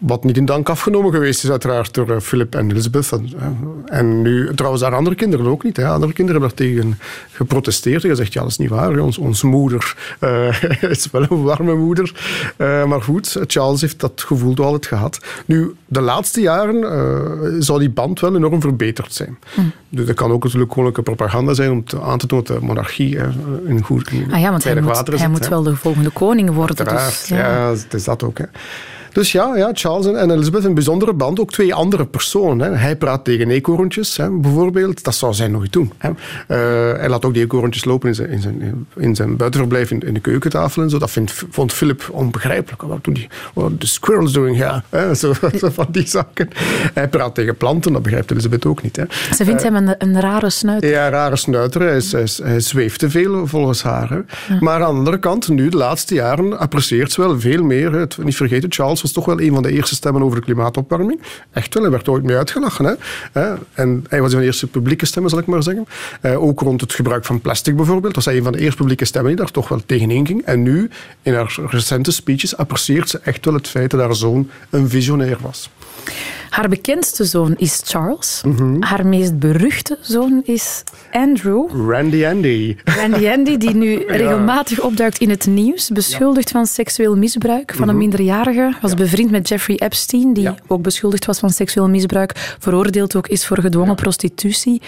Wat 0.00 0.24
niet 0.24 0.36
in 0.36 0.44
dank 0.44 0.68
afgenomen 0.68 1.12
geweest 1.12 1.44
is, 1.44 1.50
uiteraard, 1.50 1.94
door 1.94 2.08
uh, 2.10 2.20
Philip 2.20 2.54
en 2.54 2.70
Elizabeth. 2.70 3.12
En, 3.12 3.30
uh, 3.36 3.98
en 3.98 4.22
nu, 4.22 4.54
trouwens, 4.54 4.82
haar 4.82 4.94
andere 4.94 5.16
kinderen 5.16 5.46
ook 5.46 5.64
niet. 5.64 5.76
Hè. 5.76 5.88
Andere 5.88 6.12
kinderen 6.12 6.40
hebben 6.40 6.58
daar 6.58 6.66
tegen 6.66 6.98
geprotesteerd 7.32 8.02
en 8.02 8.10
gezegd: 8.10 8.32
ja, 8.32 8.40
dat 8.40 8.50
is 8.50 8.56
niet 8.56 8.68
waar. 8.68 8.98
Ons, 8.98 9.18
onze 9.18 9.46
moeder 9.46 9.96
uh, 10.20 10.62
is 10.90 11.10
wel 11.10 11.22
een 11.22 11.42
warme 11.42 11.74
moeder. 11.74 12.12
maar 12.58 13.02
goed, 13.02 13.36
Charles 13.46 13.80
heeft 13.80 14.00
dat 14.00 14.22
gevoel 14.26 14.56
altijd 14.56 14.86
gehad. 14.86 15.20
Nu, 15.44 15.74
de 15.86 16.00
laatste 16.00 16.40
jaren 16.40 17.62
zou 17.62 17.78
die 17.78 17.90
band 17.90 18.20
wel 18.20 18.36
enorm 18.36 18.60
verbeterd 18.60 19.12
zijn. 19.12 19.38
Hm. 19.54 19.60
Dus 19.88 20.06
dat 20.06 20.16
kan 20.16 20.32
ook 20.32 20.44
natuurlijk 20.44 20.70
koninklijke 20.70 21.14
propaganda 21.14 21.54
zijn 21.54 21.70
om 21.70 21.84
te, 21.84 22.00
aan 22.00 22.18
te 22.18 22.26
tonen 22.26 22.44
dat 22.44 22.56
de 22.56 22.66
monarchie 22.66 23.18
in 23.66 23.82
goed 23.84 24.10
in 24.10 24.32
ah 24.32 24.40
ja, 24.40 24.50
want 24.50 24.64
hij 24.64 24.80
moet, 24.80 25.18
hij 25.18 25.28
moet 25.28 25.48
wel 25.48 25.62
de 25.62 25.76
volgende 25.76 26.10
koning 26.10 26.50
worden. 26.50 26.84
Dus, 26.84 27.26
ja. 27.28 27.36
ja, 27.36 27.70
het 27.70 27.94
is 27.94 28.04
dat 28.04 28.22
ook. 28.22 28.38
Hè. 28.38 28.44
Dus 29.12 29.32
ja, 29.32 29.56
ja 29.56 29.70
Charles 29.72 30.06
en 30.06 30.30
Elizabeth 30.30 30.64
een 30.64 30.74
bijzondere 30.74 31.12
band. 31.12 31.40
Ook 31.40 31.50
twee 31.50 31.74
andere 31.74 32.06
personen. 32.06 32.70
Hè. 32.70 32.76
Hij 32.76 32.96
praat 32.96 33.24
tegen 33.24 33.50
eekhoorntjes, 33.50 34.16
hè, 34.16 34.30
bijvoorbeeld. 34.30 35.04
Dat 35.04 35.14
zou 35.14 35.34
zij 35.34 35.48
nooit 35.48 35.72
doen. 35.72 35.92
Hè. 35.98 36.08
Uh, 36.10 36.98
hij 36.98 37.08
laat 37.08 37.24
ook 37.24 37.34
die 37.34 37.42
eekhoorntjes 37.42 37.84
lopen 37.84 38.08
in 38.08 38.14
zijn, 38.14 38.28
in 38.30 38.40
zijn, 38.40 38.86
in 38.96 39.14
zijn 39.14 39.36
buitenverblijf 39.36 39.90
in, 39.90 40.00
in 40.00 40.14
de 40.14 40.20
keukentafel 40.20 40.82
en 40.82 40.90
zo. 40.90 40.98
Dat 40.98 41.10
vindt, 41.10 41.44
vond 41.50 41.72
Philip 41.72 42.08
onbegrijpelijk. 42.12 42.82
Wat 42.82 43.04
doen 43.04 43.14
die 43.14 43.28
what 43.54 43.80
the 43.80 43.86
squirrels 43.86 44.32
doing 44.32 44.56
here? 44.56 44.82
Hè. 44.88 45.14
Zo, 45.14 45.32
zo, 45.60 45.68
van 45.70 45.86
die 45.90 46.06
zaken. 46.06 46.48
Hij 46.94 47.08
praat 47.08 47.34
tegen 47.34 47.56
planten, 47.56 47.92
dat 47.92 48.02
begrijpt 48.02 48.30
Elizabeth 48.30 48.66
ook 48.66 48.82
niet. 48.82 48.96
Hè. 48.96 49.04
Ze 49.34 49.44
vindt 49.44 49.64
uh, 49.64 49.70
hem 49.70 49.76
een, 49.76 49.94
een, 49.98 50.20
rare 50.20 50.50
snuiter. 50.50 50.90
Ja, 50.90 51.04
een 51.04 51.10
rare 51.10 51.36
snuiter. 51.36 51.80
Hij, 51.80 52.60
zweeft 52.60 52.98
te 52.98 53.10
veel 53.10 53.46
volgens 53.46 53.82
haar. 53.82 54.08
Hè. 54.08 54.16
Ja. 54.16 54.60
Maar 54.60 54.82
aan 54.82 54.92
de 54.92 54.98
andere 54.98 55.18
kant, 55.18 55.48
nu 55.48 55.68
de 55.68 55.76
laatste 55.76 56.14
jaren, 56.14 56.58
apprecieert 56.58 57.12
ze 57.12 57.20
wel 57.20 57.40
veel 57.40 57.62
meer. 57.62 57.92
Het, 57.92 58.18
niet 58.22 58.36
vergeten, 58.36 58.72
Charles 58.72 58.99
Was 59.02 59.12
toch 59.12 59.24
wel 59.24 59.40
een 59.40 59.52
van 59.52 59.62
de 59.62 59.72
eerste 59.72 59.94
stemmen 59.94 60.22
over 60.22 60.38
de 60.38 60.44
klimaatopwarming. 60.44 61.20
Echt 61.52 61.74
wel, 61.74 61.82
hij 61.82 61.92
werd 61.92 62.08
ooit 62.08 62.22
mee 62.22 62.36
uitgelachen. 62.36 62.98
Hè? 63.32 63.54
En 63.72 64.04
hij 64.08 64.20
was 64.20 64.28
een 64.28 64.30
van 64.30 64.40
de 64.40 64.46
eerste 64.46 64.66
publieke 64.66 65.06
stemmen, 65.06 65.30
zal 65.30 65.40
ik 65.40 65.46
maar 65.46 65.62
zeggen. 65.62 65.86
Eh, 66.20 66.42
ook 66.42 66.60
rond 66.60 66.80
het 66.80 66.92
gebruik 66.92 67.24
van 67.24 67.40
plastic 67.40 67.76
bijvoorbeeld. 67.76 68.14
Was 68.14 68.26
een 68.26 68.42
van 68.42 68.52
de 68.52 68.58
eerste 68.58 68.76
publieke 68.76 69.04
stemmen 69.04 69.30
die 69.30 69.40
daar 69.40 69.50
toch 69.50 69.68
wel 69.68 69.82
tegenin 69.86 70.26
ging. 70.26 70.44
En 70.44 70.62
nu, 70.62 70.90
in 71.22 71.34
haar 71.34 71.58
recente 71.66 72.12
speeches, 72.12 72.56
apprecieert 72.56 73.08
ze 73.08 73.20
echt 73.22 73.44
wel 73.44 73.54
het 73.54 73.68
feit 73.68 73.90
dat 73.90 74.00
haar 74.00 74.14
zoon 74.14 74.50
een 74.70 74.88
visionair 74.88 75.38
was. 75.40 75.70
Haar 76.50 76.68
bekendste 76.68 77.24
zoon 77.24 77.54
is 77.56 77.80
Charles. 77.84 78.42
Mhm. 78.44 78.82
Haar 78.82 79.06
meest 79.06 79.38
beruchte 79.38 79.98
zoon 80.00 80.40
is 80.44 80.82
Andrew. 81.12 81.90
Randy 81.90 82.26
Andy. 82.26 82.76
Randy 82.84 83.28
Andy, 83.28 83.56
die 83.56 83.74
nu 83.74 84.04
regelmatig 84.06 84.80
opduikt 84.80 85.18
in 85.18 85.30
het 85.30 85.46
nieuws, 85.46 85.88
beschuldigd 85.88 86.50
van 86.50 86.66
seksueel 86.66 87.16
misbruik 87.16 87.74
van 87.74 87.88
een 87.88 87.96
minderjarige, 87.96 88.74
was 88.80 88.94
bevriend 88.94 89.30
met 89.30 89.48
Jeffrey 89.48 89.76
Epstein, 89.76 90.32
die 90.32 90.48
Mhm. 90.50 90.58
Ook 90.66 90.82
beschuldigd 90.82 91.24
was 91.26 91.38
van 91.38 91.50
seksueel 91.50 91.88
misbruik, 91.88 92.56
veroordeeld 92.58 93.16
ook 93.16 93.28
is 93.28 93.46
voor 93.46 93.58
gedwongen 93.58 93.94
prostitutie. 93.94 94.82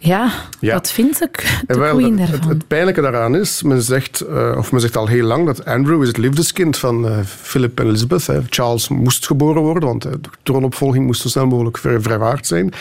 Ja, 0.00 0.32
Ja. 0.60 0.72
wat 0.74 0.90
vind 0.90 1.22
ik 1.22 1.62
de 1.66 1.78
wel, 1.78 1.94
queen 1.96 2.16
daarvan? 2.16 2.48
het 2.48 2.66
pijnlijke 2.66 3.00
daaraan 3.00 3.36
is, 3.36 3.62
men 3.62 3.82
zegt, 3.82 4.20
eh, 4.20 4.54
of 4.58 4.72
men 4.72 4.80
zegt 4.80 4.96
al 4.96 5.06
heel 5.06 5.24
lang, 5.24 5.46
dat 5.46 5.64
Andrew 5.64 6.02
is 6.02 6.08
het 6.08 6.16
liefdeskind 6.16 6.76
van 6.78 7.08
eh, 7.08 7.18
Philip 7.24 7.80
en 7.80 7.86
Elizabeth. 7.86 8.26
Hè. 8.26 8.40
Charles 8.48 8.88
moest 8.88 9.26
geboren 9.26 9.62
worden, 9.62 9.88
want 9.88 10.04
eh, 10.04 10.12
de 10.12 10.28
troonopvolging 10.42 11.06
moest 11.06 11.20
zo 11.20 11.28
snel 11.28 11.46
mogelijk 11.46 11.78
vrij, 11.78 12.00
vrijwaard 12.00 12.46
zijn. 12.46 12.72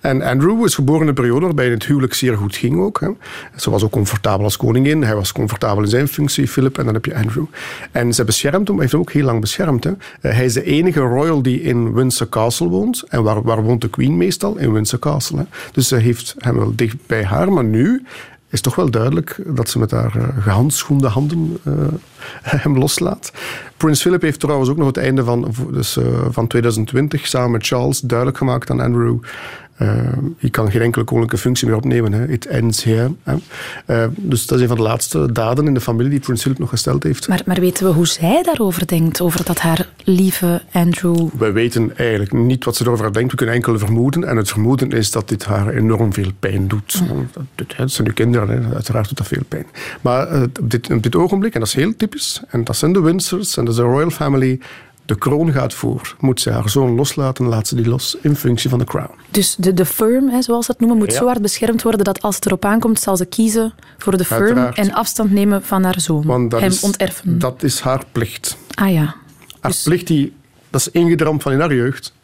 En 0.00 0.22
Andrew 0.22 0.64
is 0.64 0.74
geboren 0.74 1.02
in 1.02 1.08
een 1.08 1.14
periode 1.14 1.44
waarbij 1.44 1.68
het 1.68 1.84
huwelijk 1.86 2.14
zeer 2.14 2.36
goed 2.36 2.56
ging 2.56 2.78
ook. 2.80 3.00
Hè. 3.00 3.08
Ze 3.56 3.70
was 3.70 3.82
ook 3.84 3.90
comfortabel 3.90 4.44
als 4.44 4.56
koningin, 4.56 5.02
hij 5.02 5.14
was 5.14 5.32
comfortabel 5.32 5.82
in 5.82 5.88
zijn 5.88 6.08
functie, 6.08 6.48
Philip, 6.48 6.78
en 6.78 6.84
dan 6.84 6.94
heb 6.94 7.04
je 7.04 7.14
Andrew. 7.14 7.44
En 7.92 8.12
ze 8.14 8.24
beschermt 8.24 8.66
hem, 8.68 8.76
hij 8.76 8.78
heeft 8.80 8.92
hem 8.92 9.00
ook 9.00 9.12
heel 9.12 9.24
lang 9.24 9.40
beschermd. 9.40 9.84
Hè. 9.84 9.92
Hij 10.20 10.44
is 10.44 10.52
de 10.52 10.64
enige 10.64 11.00
royal 11.00 11.42
die 11.42 11.62
in 11.62 11.92
Windsor 11.92 12.28
Castle 12.28 12.68
woont. 12.68 13.04
En 13.08 13.22
waar, 13.22 13.42
waar 13.42 13.62
woont 13.62 13.80
de 13.80 13.88
queen 13.90 14.16
meestal? 14.16 14.56
In 14.58 14.72
Windsor 14.72 14.98
Castle. 14.98 15.38
Hè. 15.38 15.44
Dus 15.72 15.88
ze 15.88 15.96
heeft 15.96 16.34
hem 16.38 16.56
wel 16.58 16.72
dicht 16.74 16.96
bij 17.06 17.24
haar, 17.24 17.52
maar 17.52 17.64
nu 17.64 18.02
is 18.50 18.60
toch 18.60 18.74
wel 18.74 18.90
duidelijk 18.90 19.40
dat 19.46 19.68
ze 19.68 19.78
met 19.78 19.90
haar 19.90 20.16
eh, 20.16 20.42
gehandschoende 20.42 21.08
handen 21.08 21.58
eh, 21.62 21.72
hem 22.62 22.78
loslaat. 22.78 23.32
Prins 23.76 24.02
Philip 24.02 24.22
heeft 24.22 24.40
trouwens 24.40 24.70
ook 24.70 24.76
nog 24.76 24.86
het 24.86 24.96
einde 24.96 25.24
van, 25.24 25.54
dus, 25.72 25.96
eh, 25.96 26.04
van 26.30 26.46
2020 26.46 27.26
samen 27.26 27.50
met 27.50 27.66
Charles 27.66 28.00
duidelijk 28.00 28.38
gemaakt 28.38 28.70
aan 28.70 28.80
Andrew. 28.80 29.18
Eh, 29.78 30.12
je 30.38 30.50
kan 30.50 30.70
geen 30.70 30.80
enkele 30.82 31.04
koninklijke 31.04 31.46
functie 31.46 31.66
meer 31.66 31.76
opnemen. 31.76 32.12
Hè. 32.12 32.28
It 32.28 32.46
ends 32.46 32.84
here. 32.84 33.12
Hè. 33.22 33.34
Eh, 33.86 34.04
dus 34.16 34.46
dat 34.46 34.56
is 34.56 34.62
een 34.62 34.68
van 34.68 34.76
de 34.76 34.82
laatste 34.82 35.32
daden 35.32 35.66
in 35.66 35.74
de 35.74 35.80
familie 35.80 36.10
die 36.10 36.20
Prins 36.20 36.42
Philip 36.42 36.58
nog 36.58 36.68
gesteld 36.68 37.02
heeft. 37.02 37.28
Maar, 37.28 37.42
maar 37.46 37.60
weten 37.60 37.86
we 37.86 37.92
hoe 37.92 38.06
zij 38.06 38.42
daarover 38.42 38.86
denkt, 38.86 39.20
over 39.20 39.44
dat 39.44 39.58
haar 39.58 39.88
lieve 40.04 40.62
Andrew... 40.72 41.28
We 41.38 41.52
weten 41.52 41.96
eigenlijk 41.96 42.32
niet 42.32 42.64
wat 42.64 42.76
ze 42.76 42.84
erover 42.84 43.12
denkt. 43.12 43.30
We 43.30 43.36
kunnen 43.36 43.54
enkel 43.54 43.78
vermoeden. 43.78 44.24
En 44.24 44.36
het 44.36 44.48
vermoeden 44.48 44.90
is 44.90 45.10
dat 45.10 45.28
dit 45.28 45.44
haar 45.44 45.68
enorm 45.68 46.12
veel 46.12 46.30
pijn 46.38 46.68
doet. 46.68 47.02
Dat, 47.32 47.44
dit- 47.54 47.76
het 47.76 47.92
zijn 47.92 48.06
nu 48.06 48.12
kinderen, 48.12 48.48
hè. 48.48 48.74
uiteraard 48.74 49.08
doet 49.08 49.18
dat 49.18 49.26
veel 49.26 49.44
pijn. 49.48 49.66
Maar 50.00 50.26
eh, 50.28 50.42
op, 50.42 50.70
dit, 50.70 50.90
op 50.90 51.02
dit 51.02 51.16
ogenblik, 51.16 51.54
en 51.54 51.60
dat 51.60 51.68
is 51.68 51.74
heel 51.74 51.96
typisch, 51.96 52.42
en 52.48 52.64
dat 52.64 52.76
zijn 52.76 52.92
de 52.92 53.00
Windsors 53.00 53.56
en 53.56 53.64
dat 53.64 53.74
is 53.74 53.80
de 53.80 53.86
Royal 53.86 54.10
Family, 54.10 54.60
de 55.08 55.18
kroon 55.18 55.52
gaat 55.52 55.74
voor. 55.74 56.16
Moet 56.20 56.40
ze 56.40 56.50
haar 56.50 56.68
zoon 56.70 56.94
loslaten, 56.94 57.46
laat 57.46 57.68
ze 57.68 57.74
die 57.74 57.88
los 57.88 58.16
in 58.22 58.36
functie 58.36 58.70
van 58.70 58.78
de 58.78 58.84
crown. 58.84 59.10
Dus 59.30 59.54
de, 59.58 59.74
de 59.74 59.84
firm, 59.84 60.28
hè, 60.28 60.42
zoals 60.42 60.64
ze 60.66 60.70
het 60.70 60.80
noemen, 60.80 60.98
moet 60.98 61.12
Ja. 61.12 61.18
zo 61.18 61.26
hard 61.26 61.42
beschermd 61.42 61.82
worden 61.82 62.04
dat 62.04 62.22
als 62.22 62.34
het 62.34 62.46
erop 62.46 62.64
aankomt, 62.64 63.00
zal 63.00 63.16
ze 63.16 63.24
kiezen 63.26 63.72
voor 63.98 64.16
de 64.16 64.24
firm 64.24 64.42
Uiteraard. 64.42 64.78
en 64.78 64.92
afstand 64.92 65.30
nemen 65.30 65.64
van 65.64 65.84
haar 65.84 66.00
zoon. 66.00 66.24
Want 66.26 66.50
dat 66.50 66.60
Hem 66.60 66.70
is, 66.70 66.80
onterfen. 66.82 67.38
Dat 67.38 67.62
is 67.62 67.80
haar 67.80 68.02
plicht. 68.12 68.56
Ah 68.74 68.92
ja. 68.92 69.14
Haar 69.60 69.74
plicht, 69.84 70.06
die, 70.06 70.32
dat 70.70 70.80
is 70.80 70.90
ingedramd 70.90 71.42
van 71.42 71.52
in 71.52 71.60
haar 71.60 71.74
jeugd. 71.74 72.14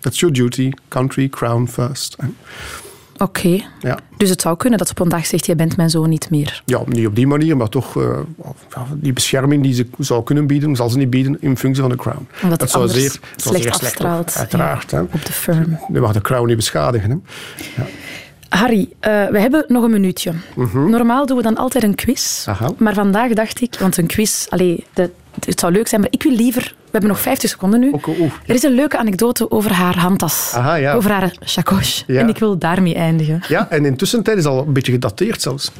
That's 0.00 0.20
your 0.20 0.34
duty, 0.34 0.70
country, 0.88 1.28
crown 1.28 1.66
first. 1.66 2.16
Oké. 3.18 3.60
Ja. 3.80 3.98
Dus 4.16 4.30
het 4.30 4.40
zou 4.40 4.56
kunnen 4.56 4.78
dat 4.78 4.88
ze 4.88 4.94
op 4.94 5.00
een 5.00 5.08
dag 5.08 5.26
zegt, 5.26 5.46
jij 5.46 5.56
bent 5.56 5.76
mijn 5.76 5.90
zoon 5.90 6.08
niet 6.08 6.30
meer. 6.30 6.62
Ja, 6.64 6.80
niet 6.86 7.06
op 7.06 7.14
die 7.16 7.26
manier, 7.26 7.56
maar 7.56 7.68
toch 7.68 7.96
eh, 7.96 8.18
ja, 8.74 8.86
die 8.94 9.12
bescherming 9.12 9.62
die 9.62 9.74
ze 9.74 9.86
zou 9.98 10.22
kunnen 10.24 10.46
bieden, 10.46 10.76
zal 10.76 10.88
ze 10.90 10.98
niet 10.98 11.10
bieden 11.10 11.36
in 11.40 11.56
functie 11.56 11.82
van 11.82 11.90
de 11.90 11.96
crown. 11.96 12.26
Omdat 12.42 12.60
het 12.60 12.70
zou 12.70 12.88
zeer, 12.88 13.00
slecht 13.10 13.20
zeer 13.36 13.52
slecht 13.74 13.82
afstraalt, 13.82 14.30
op- 14.30 14.36
Uiteraard. 14.36 14.92
Op 14.92 15.24
de 15.24 15.32
firm. 15.32 15.78
Je 15.92 16.00
mag 16.00 16.12
de 16.12 16.20
crown 16.20 16.46
niet 16.46 16.56
beschadigen. 16.56 17.24
Hè. 17.74 17.84
Harry, 18.48 18.88
eh, 19.00 19.26
we 19.26 19.38
hebben 19.40 19.64
nog 19.68 19.84
een 19.84 19.90
minuutje. 19.90 20.32
Normaal 20.72 21.26
doen 21.26 21.36
we 21.36 21.42
dan 21.42 21.56
altijd 21.56 21.84
een 21.84 21.94
quiz. 21.94 22.46
Mhm. 22.46 22.50
Aha. 22.50 22.70
Maar 22.78 22.94
vandaag 22.94 23.32
dacht 23.32 23.60
ik, 23.60 23.76
want 23.80 23.96
een 23.96 24.06
quiz, 24.06 24.46
allee, 24.48 24.84
de, 24.94 25.10
het 25.46 25.60
zou 25.60 25.72
leuk 25.72 25.88
zijn, 25.88 26.00
maar 26.00 26.10
ik 26.12 26.22
wil 26.22 26.32
liever... 26.32 26.74
We 26.94 27.00
hebben 27.00 27.18
nog 27.18 27.26
50 27.26 27.50
seconden 27.50 27.80
nu. 27.80 27.92
Er 28.46 28.54
is 28.54 28.62
een 28.62 28.74
leuke 28.74 28.98
anecdote 28.98 29.50
over 29.50 29.72
haar 29.72 29.98
handtas. 29.98 30.52
Aha, 30.54 30.74
ja. 30.74 30.94
Over 30.94 31.10
haar 31.10 31.36
chacoche. 31.40 32.02
Ja. 32.06 32.20
En 32.20 32.28
ik 32.28 32.38
wil 32.38 32.58
daarmee 32.58 32.94
eindigen. 32.94 33.40
Ja, 33.48 33.70
en 33.70 33.84
intussen 33.84 34.22
tijd 34.22 34.38
is 34.38 34.44
al 34.44 34.64
een 34.66 34.72
beetje 34.72 34.92
gedateerd 34.92 35.42
zelfs. 35.42 35.70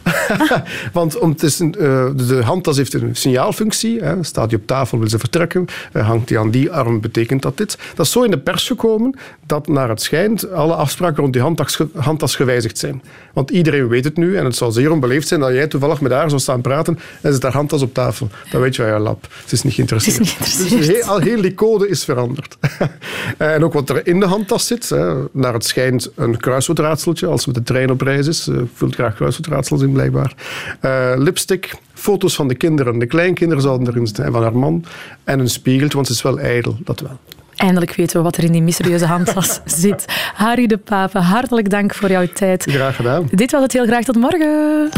Want 0.92 1.18
om, 1.18 1.30
het 1.30 1.60
eh, 1.60 1.70
de, 2.16 2.40
handtas 2.44 2.76
heeft 2.76 2.94
een 2.94 3.16
signaalfunctie. 3.16 4.00
Hè. 4.00 4.24
Staat 4.24 4.48
die 4.48 4.58
op 4.58 4.66
tafel, 4.66 4.98
wil 4.98 5.08
ze 5.08 5.18
vertrekken. 5.18 5.66
eh, 5.92 6.06
hangt 6.06 6.28
die 6.28 6.38
aan 6.38 6.50
die 6.50 6.70
arm, 6.70 7.00
betekent 7.00 7.42
dat 7.42 7.56
dit. 7.56 7.78
Dat 7.94 8.06
is 8.06 8.12
zo 8.12 8.22
in 8.22 8.30
de 8.30 8.38
pers 8.38 8.66
gekomen 8.66 9.18
dat 9.46 9.68
naar 9.68 9.88
het 9.88 10.02
schijnt 10.02 10.50
alle 10.50 10.74
afspraken 10.74 11.16
rond 11.16 11.32
die 11.32 11.42
handtas, 11.42 11.78
handtas 11.94 12.36
gewijzigd 12.36 12.78
zijn. 12.78 13.02
Want 13.32 13.50
iedereen 13.50 13.88
weet 13.88 14.04
het 14.04 14.16
nu 14.16 14.36
en 14.36 14.44
het 14.44 14.56
zou 14.56 14.72
zeer 14.72 14.90
onbeleefd 14.90 15.28
zijn 15.28 15.40
dat 15.40 15.52
jij 15.52 15.66
toevallig 15.66 16.00
met 16.00 16.12
haar 16.12 16.28
zou 16.28 16.40
staan 16.40 16.60
praten 16.60 16.98
en 17.20 17.32
zit 17.32 17.42
haar 17.42 17.52
handtas 17.52 17.82
op 17.82 17.94
tafel. 17.94 18.28
Dan 18.50 18.60
weet 18.60 18.76
je 18.76 18.82
wel, 18.82 18.90
ja, 18.90 18.98
lap. 18.98 19.28
Ze 19.46 19.54
is 19.54 19.62
niet 19.62 19.74
geïnteresseerd. 19.74 20.16
Ze 20.16 20.22
is 20.22 20.28
niet 20.28 20.48
geïnteresseerd. 20.48 20.96
Dus 20.96 21.03
al 21.06 21.18
heel 21.18 21.40
die 21.40 21.54
code 21.54 21.88
is 21.88 22.04
veranderd. 22.04 22.56
en 23.38 23.64
ook 23.64 23.72
wat 23.72 23.88
er 23.88 24.06
in 24.06 24.20
de 24.20 24.26
handtas 24.26 24.66
zit. 24.66 24.88
Hè. 24.88 25.14
Naar 25.32 25.52
het 25.52 25.64
schijnt 25.64 26.10
een 26.14 26.36
kruiswoordraadseltje 26.36 27.26
als 27.26 27.46
met 27.46 27.54
de 27.54 27.62
trein 27.62 27.90
op 27.90 28.00
reis 28.00 28.26
is. 28.26 28.42
Ze 28.42 28.64
vult 28.74 28.94
graag 28.94 29.14
kruiswoordraadsels 29.14 29.82
in, 29.82 29.92
blijkbaar. 29.92 30.34
Eh, 30.80 31.12
lipstick, 31.16 31.74
foto's 31.92 32.34
van 32.34 32.48
de 32.48 32.54
kinderen. 32.54 32.98
De 32.98 33.06
kleinkinderen 33.06 33.62
zouden 33.62 33.88
erin 33.88 34.06
zitten 34.06 34.24
en 34.24 34.32
van 34.32 34.42
haar 34.42 34.56
man. 34.56 34.84
En 35.24 35.38
een 35.38 35.50
spiegeltje, 35.50 35.94
want 35.94 36.06
ze 36.06 36.12
is 36.12 36.22
wel 36.22 36.38
ijdel, 36.38 36.76
dat 36.84 37.00
wel. 37.00 37.18
Eindelijk 37.54 37.94
weten 37.94 38.16
we 38.16 38.22
wat 38.22 38.36
er 38.36 38.44
in 38.44 38.52
die 38.52 38.62
mysterieuze 38.62 39.06
handtas 39.06 39.60
zit. 39.82 40.04
Harry 40.34 40.66
de 40.66 40.78
Pape, 40.78 41.18
hartelijk 41.18 41.70
dank 41.70 41.94
voor 41.94 42.10
jouw 42.10 42.26
tijd. 42.26 42.64
Graag 42.68 42.96
gedaan. 42.96 43.28
Dit 43.30 43.50
was 43.50 43.62
het 43.62 43.72
heel 43.72 43.86
graag. 43.86 44.04
Tot 44.04 44.16
morgen. 44.16 44.90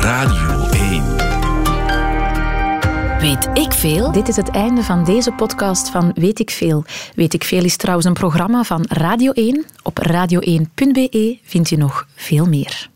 Radio 0.00 0.48
1. 0.50 0.57
Weet 3.20 3.48
ik 3.54 3.72
veel? 3.72 4.12
Dit 4.12 4.28
is 4.28 4.36
het 4.36 4.50
einde 4.50 4.82
van 4.82 5.04
deze 5.04 5.32
podcast 5.32 5.90
van 5.90 6.12
Weet 6.14 6.38
ik 6.38 6.50
Veel. 6.50 6.84
Weet 7.14 7.34
ik 7.34 7.44
Veel 7.44 7.64
is 7.64 7.76
trouwens 7.76 8.06
een 8.06 8.12
programma 8.12 8.62
van 8.62 8.84
Radio 8.88 9.32
1. 9.32 9.64
Op 9.82 9.98
radio1.be 10.08 11.38
vindt 11.42 11.70
u 11.70 11.76
nog 11.76 12.06
veel 12.14 12.46
meer. 12.46 12.86